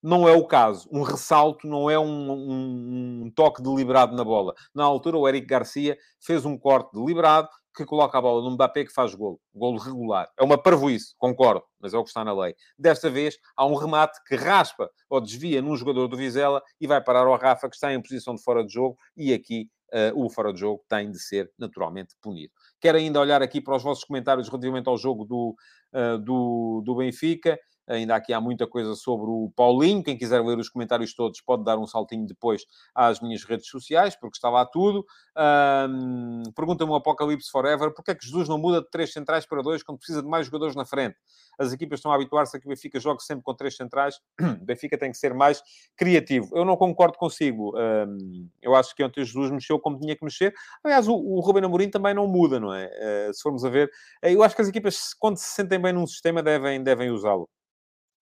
não 0.02 0.28
é 0.28 0.32
o 0.32 0.46
caso. 0.46 0.88
Um 0.92 1.02
ressalto 1.02 1.66
não 1.66 1.90
é 1.90 1.98
um, 1.98 2.30
um, 2.32 3.22
um, 3.24 3.30
toque 3.34 3.62
deliberado 3.62 4.16
na 4.16 4.24
bola. 4.24 4.54
Na 4.74 4.84
altura, 4.84 5.16
o 5.16 5.28
Eric 5.28 5.46
Garcia 5.46 5.96
fez 6.20 6.44
um 6.44 6.56
corte 6.56 6.92
deliberado 6.92 7.48
que 7.76 7.84
coloca 7.84 8.18
a 8.18 8.20
bola 8.20 8.42
no 8.42 8.50
Mbappé 8.50 8.84
que 8.84 8.92
faz 8.92 9.14
golo. 9.14 9.40
Golo 9.54 9.78
regular. 9.78 10.28
É 10.36 10.42
uma 10.42 10.60
parvoíce, 10.60 11.14
concordo, 11.16 11.62
mas 11.80 11.94
é 11.94 11.98
o 11.98 12.02
que 12.02 12.10
está 12.10 12.24
na 12.24 12.32
lei. 12.32 12.54
Desta 12.76 13.08
vez, 13.08 13.36
há 13.56 13.64
um 13.64 13.76
remate 13.76 14.18
que 14.26 14.34
raspa 14.34 14.90
ou 15.08 15.20
desvia 15.20 15.62
num 15.62 15.76
jogador 15.76 16.08
do 16.08 16.16
Vizela 16.16 16.60
e 16.80 16.86
vai 16.88 17.00
parar 17.00 17.26
ao 17.26 17.36
Rafa, 17.38 17.68
que 17.68 17.76
está 17.76 17.92
em 17.92 18.02
posição 18.02 18.34
de 18.34 18.42
fora 18.42 18.64
de 18.64 18.72
jogo, 18.72 18.96
e 19.16 19.32
aqui 19.32 19.68
uh, 19.92 20.24
o 20.24 20.28
fora 20.28 20.52
de 20.52 20.60
jogo 20.60 20.84
tem 20.88 21.10
de 21.10 21.20
ser 21.20 21.50
naturalmente 21.56 22.14
punido. 22.20 22.52
Quero 22.80 22.98
ainda 22.98 23.20
olhar 23.20 23.42
aqui 23.42 23.60
para 23.60 23.76
os 23.76 23.82
vossos 23.82 24.04
comentários 24.04 24.48
relativamente 24.48 24.88
ao 24.88 24.96
jogo 24.96 25.24
do, 25.24 25.54
uh, 25.94 26.18
do, 26.18 26.82
do 26.84 26.96
Benfica. 26.96 27.58
Ainda 27.88 28.14
aqui 28.14 28.32
há 28.32 28.40
muita 28.40 28.66
coisa 28.66 28.94
sobre 28.94 29.30
o 29.30 29.50
Paulinho. 29.56 30.02
Quem 30.02 30.16
quiser 30.16 30.42
ler 30.44 30.58
os 30.58 30.68
comentários 30.68 31.14
todos 31.14 31.40
pode 31.40 31.64
dar 31.64 31.78
um 31.78 31.86
saltinho 31.86 32.26
depois 32.26 32.66
às 32.94 33.20
minhas 33.20 33.44
redes 33.44 33.68
sociais, 33.68 34.14
porque 34.14 34.36
está 34.36 34.50
lá 34.50 34.66
tudo. 34.66 35.06
Um, 35.36 36.42
Pergunta-me 36.54 36.90
o 36.90 36.94
Apocalipse 36.94 37.50
Forever, 37.50 37.92
porque 37.94 38.10
é 38.10 38.14
que 38.14 38.24
Jesus 38.24 38.48
não 38.48 38.58
muda 38.58 38.82
de 38.82 38.90
três 38.90 39.12
centrais 39.12 39.46
para 39.46 39.62
dois 39.62 39.82
quando 39.82 39.98
precisa 39.98 40.22
de 40.22 40.28
mais 40.28 40.46
jogadores 40.46 40.76
na 40.76 40.84
frente? 40.84 41.16
As 41.58 41.72
equipas 41.72 41.98
estão 41.98 42.12
a 42.12 42.14
habituar-se 42.14 42.56
a 42.56 42.60
que 42.60 42.66
o 42.66 42.68
Benfica 42.68 43.00
jogue 43.00 43.22
sempre 43.22 43.42
com 43.42 43.54
três 43.54 43.76
centrais. 43.76 44.16
O 44.40 44.44
Benfica 44.64 44.96
tem 44.96 45.10
que 45.10 45.18
ser 45.18 45.34
mais 45.34 45.62
criativo. 45.96 46.48
Eu 46.54 46.64
não 46.64 46.76
concordo 46.76 47.18
consigo. 47.18 47.72
Um, 47.76 48.48
eu 48.62 48.74
acho 48.74 48.94
que 48.94 49.02
ontem 49.02 49.24
Jesus 49.24 49.50
mexeu 49.50 49.78
como 49.78 49.98
tinha 49.98 50.14
que 50.14 50.24
mexer. 50.24 50.54
Aliás, 50.84 51.08
o, 51.08 51.14
o 51.14 51.40
Ruben 51.40 51.64
Amorim 51.64 51.90
também 51.90 52.14
não 52.14 52.26
muda, 52.26 52.60
não 52.60 52.72
é? 52.72 52.86
Uh, 53.28 53.34
se 53.34 53.42
formos 53.42 53.64
a 53.64 53.68
ver, 53.68 53.90
eu 54.22 54.42
acho 54.42 54.54
que 54.54 54.62
as 54.62 54.68
equipas, 54.68 55.14
quando 55.14 55.36
se 55.36 55.46
sentem 55.46 55.80
bem 55.80 55.92
num 55.92 56.06
sistema, 56.06 56.42
devem, 56.42 56.82
devem 56.82 57.10
usá-lo. 57.10 57.48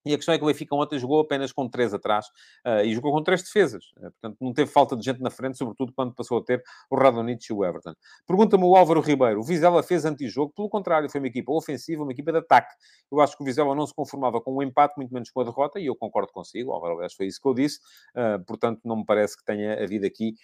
E 0.06 0.14
a 0.14 0.16
questão 0.16 0.32
é 0.32 0.38
que 0.38 0.44
o 0.44 0.46
Benfica 0.46 0.72
ontem 0.76 1.00
jogou 1.00 1.20
apenas 1.20 1.50
com 1.50 1.68
três 1.68 1.92
atrás 1.92 2.26
uh, 2.64 2.84
e 2.84 2.94
jogou 2.94 3.12
com 3.12 3.22
três 3.24 3.42
defesas. 3.42 3.86
Uh, 3.96 4.02
portanto, 4.02 4.36
não 4.40 4.52
teve 4.52 4.70
falta 4.70 4.96
de 4.96 5.04
gente 5.04 5.20
na 5.20 5.30
frente, 5.30 5.58
sobretudo 5.58 5.92
quando 5.92 6.14
passou 6.14 6.38
a 6.38 6.44
ter 6.44 6.62
o 6.88 6.96
Radonich 6.96 7.50
e 7.50 7.52
o 7.52 7.64
Everton. 7.64 7.92
Pergunta-me 8.24 8.62
o 8.62 8.76
Álvaro 8.76 9.00
Ribeiro. 9.00 9.40
O 9.40 9.42
Vizela 9.42 9.82
fez 9.82 10.04
antijogo? 10.04 10.52
Pelo 10.54 10.68
contrário, 10.68 11.10
foi 11.10 11.20
uma 11.20 11.26
equipa 11.26 11.52
ofensiva, 11.52 12.04
uma 12.04 12.12
equipa 12.12 12.30
de 12.30 12.38
ataque. 12.38 12.72
Eu 13.10 13.20
acho 13.20 13.36
que 13.36 13.42
o 13.42 13.46
Vizela 13.46 13.74
não 13.74 13.84
se 13.84 13.92
conformava 13.92 14.40
com 14.40 14.52
o 14.52 14.58
um 14.58 14.62
empate, 14.62 14.94
muito 14.96 15.12
menos 15.12 15.28
com 15.30 15.40
a 15.40 15.44
derrota, 15.44 15.80
e 15.80 15.86
eu 15.86 15.96
concordo 15.96 16.32
consigo. 16.32 16.70
Álvaro, 16.70 16.94
aliás, 16.94 17.12
foi 17.12 17.26
isso 17.26 17.40
que 17.40 17.48
eu 17.48 17.54
disse. 17.54 17.80
Uh, 18.16 18.44
portanto, 18.44 18.80
não 18.84 18.98
me 18.98 19.04
parece 19.04 19.36
que 19.36 19.44
tenha 19.44 19.82
havido 19.82 20.06
aqui 20.06 20.34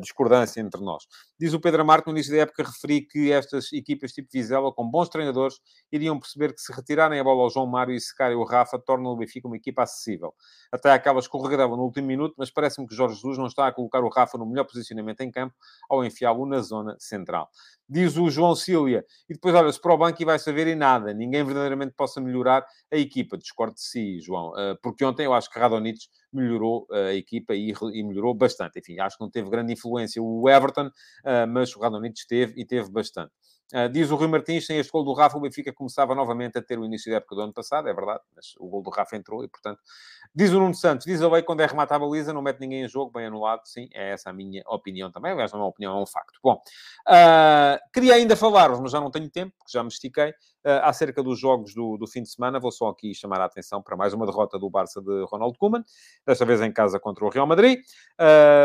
discordância 0.00 0.60
entre 0.60 0.80
nós. 0.80 1.04
Diz 1.38 1.52
o 1.52 1.60
Pedro 1.60 1.82
Amarte, 1.82 2.06
no 2.06 2.12
início 2.12 2.32
da 2.32 2.42
época, 2.42 2.62
referi 2.62 3.02
que 3.02 3.32
estas 3.32 3.72
equipas 3.72 4.12
tipo 4.12 4.28
Vizela, 4.32 4.72
com 4.72 4.88
bons 4.88 5.08
treinadores, 5.08 5.56
iriam 5.92 6.18
perceber 6.18 6.54
que 6.54 6.60
se 6.60 6.72
retirarem 6.72 7.20
a 7.20 7.24
bola 7.24 7.42
ao 7.42 7.50
João 7.50 7.66
Mário 7.66 7.94
e 7.94 8.00
secarem 8.00 8.36
o 8.36 8.44
Rafa, 8.44 8.78
tornam 8.96 9.12
o 9.12 9.16
Benfica 9.16 9.46
uma 9.46 9.56
equipa 9.56 9.82
acessível. 9.82 10.34
Até 10.72 10.90
aquela 10.90 11.20
escorregava 11.20 11.76
no 11.76 11.82
último 11.82 12.06
minuto, 12.06 12.34
mas 12.36 12.50
parece-me 12.50 12.86
que 12.86 12.94
Jorge 12.94 13.14
Jesus 13.14 13.38
não 13.38 13.46
está 13.46 13.66
a 13.66 13.72
colocar 13.72 14.00
o 14.00 14.08
Rafa 14.08 14.38
no 14.38 14.46
melhor 14.46 14.64
posicionamento 14.64 15.20
em 15.20 15.30
campo 15.30 15.54
ao 15.88 16.04
enfiá-lo 16.04 16.46
na 16.46 16.60
zona 16.60 16.96
central. 16.98 17.48
Diz 17.88 18.16
o 18.16 18.28
João 18.28 18.54
Cília, 18.54 19.04
e 19.28 19.34
depois 19.34 19.54
olha-se 19.54 19.80
para 19.80 19.94
o 19.94 19.98
banco 19.98 20.20
e 20.20 20.24
vai 20.24 20.38
saber 20.38 20.66
em 20.66 20.74
nada. 20.74 21.12
Ninguém 21.12 21.44
verdadeiramente 21.44 21.94
possa 21.94 22.20
melhorar 22.20 22.66
a 22.92 22.96
equipa. 22.96 23.38
Discordo 23.38 23.74
de 23.74 23.82
si, 23.82 24.20
João, 24.20 24.52
eh, 24.58 24.76
porque 24.82 25.04
ontem 25.04 25.26
eu 25.26 25.32
acho 25.32 25.50
que 25.50 25.58
Radonich 25.58 26.08
melhorou 26.32 26.86
eh, 26.90 27.10
a 27.10 27.14
equipa 27.14 27.54
e, 27.54 27.72
melhorou 28.02 28.34
bastante. 28.34 28.78
Enfim, 28.80 28.98
acho 28.98 29.16
que 29.16 29.22
não 29.22 29.30
teve 29.30 29.48
grande 29.48 29.72
influência 29.72 30.20
o 30.20 30.48
Everton, 30.48 30.90
eh, 31.24 31.46
mas 31.46 31.74
o 31.76 31.80
Radonich 31.80 32.26
teve 32.26 32.60
e 32.60 32.64
teve 32.64 32.90
bastante. 32.90 33.32
Uh, 33.74 33.88
diz 33.88 34.10
o 34.10 34.16
Rui 34.16 34.28
Martins, 34.28 34.64
sem 34.64 34.78
este 34.78 34.92
gol 34.92 35.04
do 35.04 35.12
Rafa, 35.12 35.36
o 35.36 35.40
Benfica 35.40 35.72
começava 35.72 36.14
novamente 36.14 36.56
a 36.56 36.62
ter 36.62 36.78
o 36.78 36.84
início 36.84 37.10
da 37.10 37.16
época 37.16 37.34
do 37.34 37.40
ano 37.42 37.52
passado, 37.52 37.88
é 37.88 37.94
verdade, 37.94 38.20
mas 38.34 38.54
o 38.58 38.68
gol 38.68 38.82
do 38.82 38.90
Rafa 38.90 39.16
entrou 39.16 39.44
e, 39.44 39.48
portanto... 39.48 39.80
Diz 40.34 40.50
o 40.52 40.58
Nuno 40.58 40.74
Santos, 40.74 41.06
diz 41.06 41.22
a 41.22 41.28
lei 41.30 41.42
quando 41.42 41.62
é 41.62 41.66
remata 41.66 41.94
a 41.94 41.98
baliza, 41.98 42.30
não 42.30 42.42
mete 42.42 42.60
ninguém 42.60 42.84
em 42.84 42.88
jogo, 42.88 43.10
bem 43.10 43.26
anulado, 43.26 43.62
sim, 43.64 43.88
é 43.94 44.12
essa 44.12 44.28
a 44.28 44.32
minha 44.34 44.62
opinião 44.66 45.10
também, 45.10 45.32
aliás, 45.32 45.50
não 45.50 45.60
é 45.60 45.62
uma 45.62 45.68
opinião, 45.68 45.98
é 45.98 46.02
um 46.02 46.06
facto. 46.06 46.38
Bom, 46.42 46.60
uh, 47.08 47.78
queria 47.90 48.14
ainda 48.14 48.36
falar-vos, 48.36 48.78
mas 48.80 48.92
já 48.92 49.00
não 49.00 49.10
tenho 49.10 49.30
tempo, 49.30 49.54
porque 49.58 49.72
já 49.72 49.82
me 49.82 49.88
estiquei, 49.88 50.34
uh, 50.66 50.82
acerca 50.82 51.22
dos 51.22 51.38
jogos 51.38 51.72
do, 51.72 51.96
do 51.96 52.06
fim 52.06 52.22
de 52.22 52.28
semana, 52.28 52.58
vou 52.58 52.72
só 52.72 52.88
aqui 52.88 53.14
chamar 53.14 53.40
a 53.40 53.44
atenção 53.44 53.80
para 53.80 53.96
mais 53.96 54.12
uma 54.12 54.26
derrota 54.26 54.58
do 54.58 54.68
Barça 54.68 55.00
de 55.00 55.24
Ronald 55.30 55.56
Koeman, 55.56 55.84
desta 56.26 56.44
vez 56.44 56.60
em 56.60 56.72
casa 56.72 56.98
contra 56.98 57.24
o 57.24 57.28
Real 57.28 57.46
Madrid. 57.46 57.78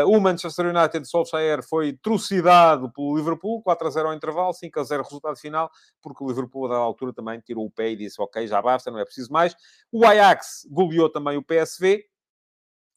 o 0.06 0.20
Manchester 0.20 0.66
United 0.66 1.00
de 1.00 1.08
Solskjaer 1.08 1.62
foi 1.62 1.92
trucidado 1.92 2.90
pelo 2.92 3.16
Liverpool, 3.16 3.62
4 3.62 3.86
a 3.86 3.90
0 3.90 4.08
ao 4.08 4.14
intervalo, 4.14 4.52
5 4.52 4.80
a 4.80 4.82
0 4.82 5.02
resultado 5.02 5.36
final, 5.36 5.70
porque 6.02 6.24
o 6.24 6.28
Liverpool, 6.28 6.66
a 6.66 6.68
dada 6.70 6.80
altura, 6.80 7.12
também 7.12 7.40
tirou 7.40 7.64
o 7.64 7.70
pé 7.70 7.90
e 7.90 7.96
disse: 7.96 8.20
Ok, 8.20 8.46
já 8.46 8.60
basta, 8.60 8.90
não 8.90 8.98
é 8.98 9.04
preciso 9.04 9.32
mais. 9.32 9.54
O 9.90 10.04
Ajax 10.04 10.66
goleou 10.70 11.08
também 11.08 11.36
o 11.36 11.42
PSV, 11.42 12.04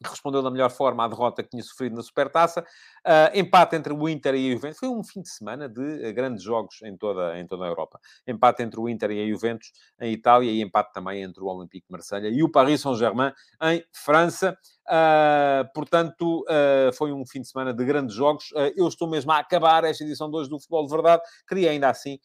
respondeu 0.03 0.41
da 0.41 0.51
melhor 0.51 0.69
forma 0.69 1.05
à 1.05 1.07
derrota 1.07 1.41
que 1.41 1.49
tinha 1.49 1.63
sofrido 1.63 1.95
na 1.95 2.03
Supertaça. 2.03 2.61
Uh, 3.05 3.37
empate 3.37 3.75
entre 3.75 3.93
o 3.93 4.09
Inter 4.09 4.35
e 4.35 4.49
a 4.49 4.53
Juventus. 4.53 4.79
Foi 4.79 4.89
um 4.89 5.03
fim 5.03 5.21
de 5.21 5.29
semana 5.29 5.69
de 5.69 6.11
grandes 6.13 6.43
jogos 6.43 6.81
em 6.83 6.97
toda, 6.97 7.39
em 7.39 7.47
toda 7.47 7.65
a 7.65 7.67
Europa. 7.67 7.99
Empate 8.27 8.63
entre 8.63 8.79
o 8.79 8.89
Inter 8.89 9.11
e 9.11 9.23
a 9.23 9.27
Juventus 9.27 9.71
em 9.99 10.11
Itália 10.11 10.51
e 10.51 10.61
empate 10.61 10.91
também 10.93 11.21
entre 11.21 11.43
o 11.43 11.47
Olympique 11.47 11.87
de 11.87 11.91
Marselha 11.91 12.27
e 12.27 12.43
o 12.43 12.51
Paris 12.51 12.81
Saint-Germain 12.81 13.31
em 13.63 13.83
França. 13.93 14.57
Uh, 14.87 15.73
portanto, 15.73 16.45
foi 16.93 17.11
um 17.11 17.25
fim 17.25 17.41
de 17.41 17.47
semana 17.47 17.73
de 17.73 17.83
grandes 17.83 18.15
jogos. 18.15 18.51
eu 18.75 18.87
estou 18.87 19.09
mesmo 19.09 19.31
a 19.31 19.39
acabar 19.39 19.83
esta 19.83 20.03
edição 20.03 20.29
de 20.29 20.37
hoje 20.37 20.49
do 20.49 20.59
Futebol 20.59 20.85
de 20.85 20.91
Verdade. 20.91 21.23
Queria 21.47 21.71
ainda 21.71 21.89
assim 21.89 22.19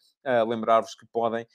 lembrar-vos 0.46 0.94
que 0.94 1.06
podem 1.06 1.46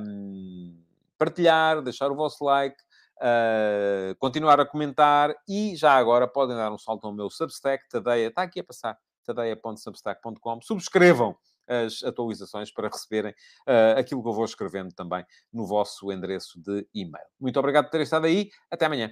um, 0.00 0.74
partilhar, 1.18 1.82
deixar 1.82 2.10
o 2.10 2.14
vosso 2.14 2.44
like, 2.44 2.76
uh, 3.18 4.14
continuar 4.18 4.60
a 4.60 4.66
comentar 4.66 5.34
e 5.48 5.74
já 5.76 5.92
agora 5.94 6.26
podem 6.26 6.56
dar 6.56 6.72
um 6.72 6.78
salto 6.78 7.06
ao 7.06 7.12
meu 7.12 7.30
Substack, 7.30 7.88
Tadeia, 7.88 8.28
está 8.28 8.42
aqui 8.42 8.60
a 8.60 8.64
passar, 8.64 8.96
tadeia.substack.com. 9.24 10.60
Subscrevam 10.62 11.36
as 11.68 12.02
atualizações 12.04 12.72
para 12.72 12.88
receberem 12.88 13.32
uh, 13.32 13.98
aquilo 13.98 14.22
que 14.22 14.28
eu 14.28 14.32
vou 14.32 14.44
escrevendo 14.44 14.92
também 14.94 15.24
no 15.52 15.66
vosso 15.66 16.12
endereço 16.12 16.60
de 16.60 16.86
e-mail. 16.94 17.26
Muito 17.40 17.58
obrigado 17.58 17.86
por 17.86 17.90
terem 17.90 18.04
estado 18.04 18.26
aí. 18.26 18.50
Até 18.70 18.86
amanhã. 18.86 19.10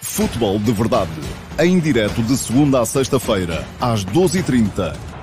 Futebol 0.00 0.58
de 0.58 0.72
Verdade, 0.72 1.20
em 1.60 1.78
direto 1.78 2.22
de 2.22 2.36
segunda 2.36 2.80
a 2.80 2.86
sexta-feira, 2.86 3.64
às 3.80 4.04
12h30 4.04 5.17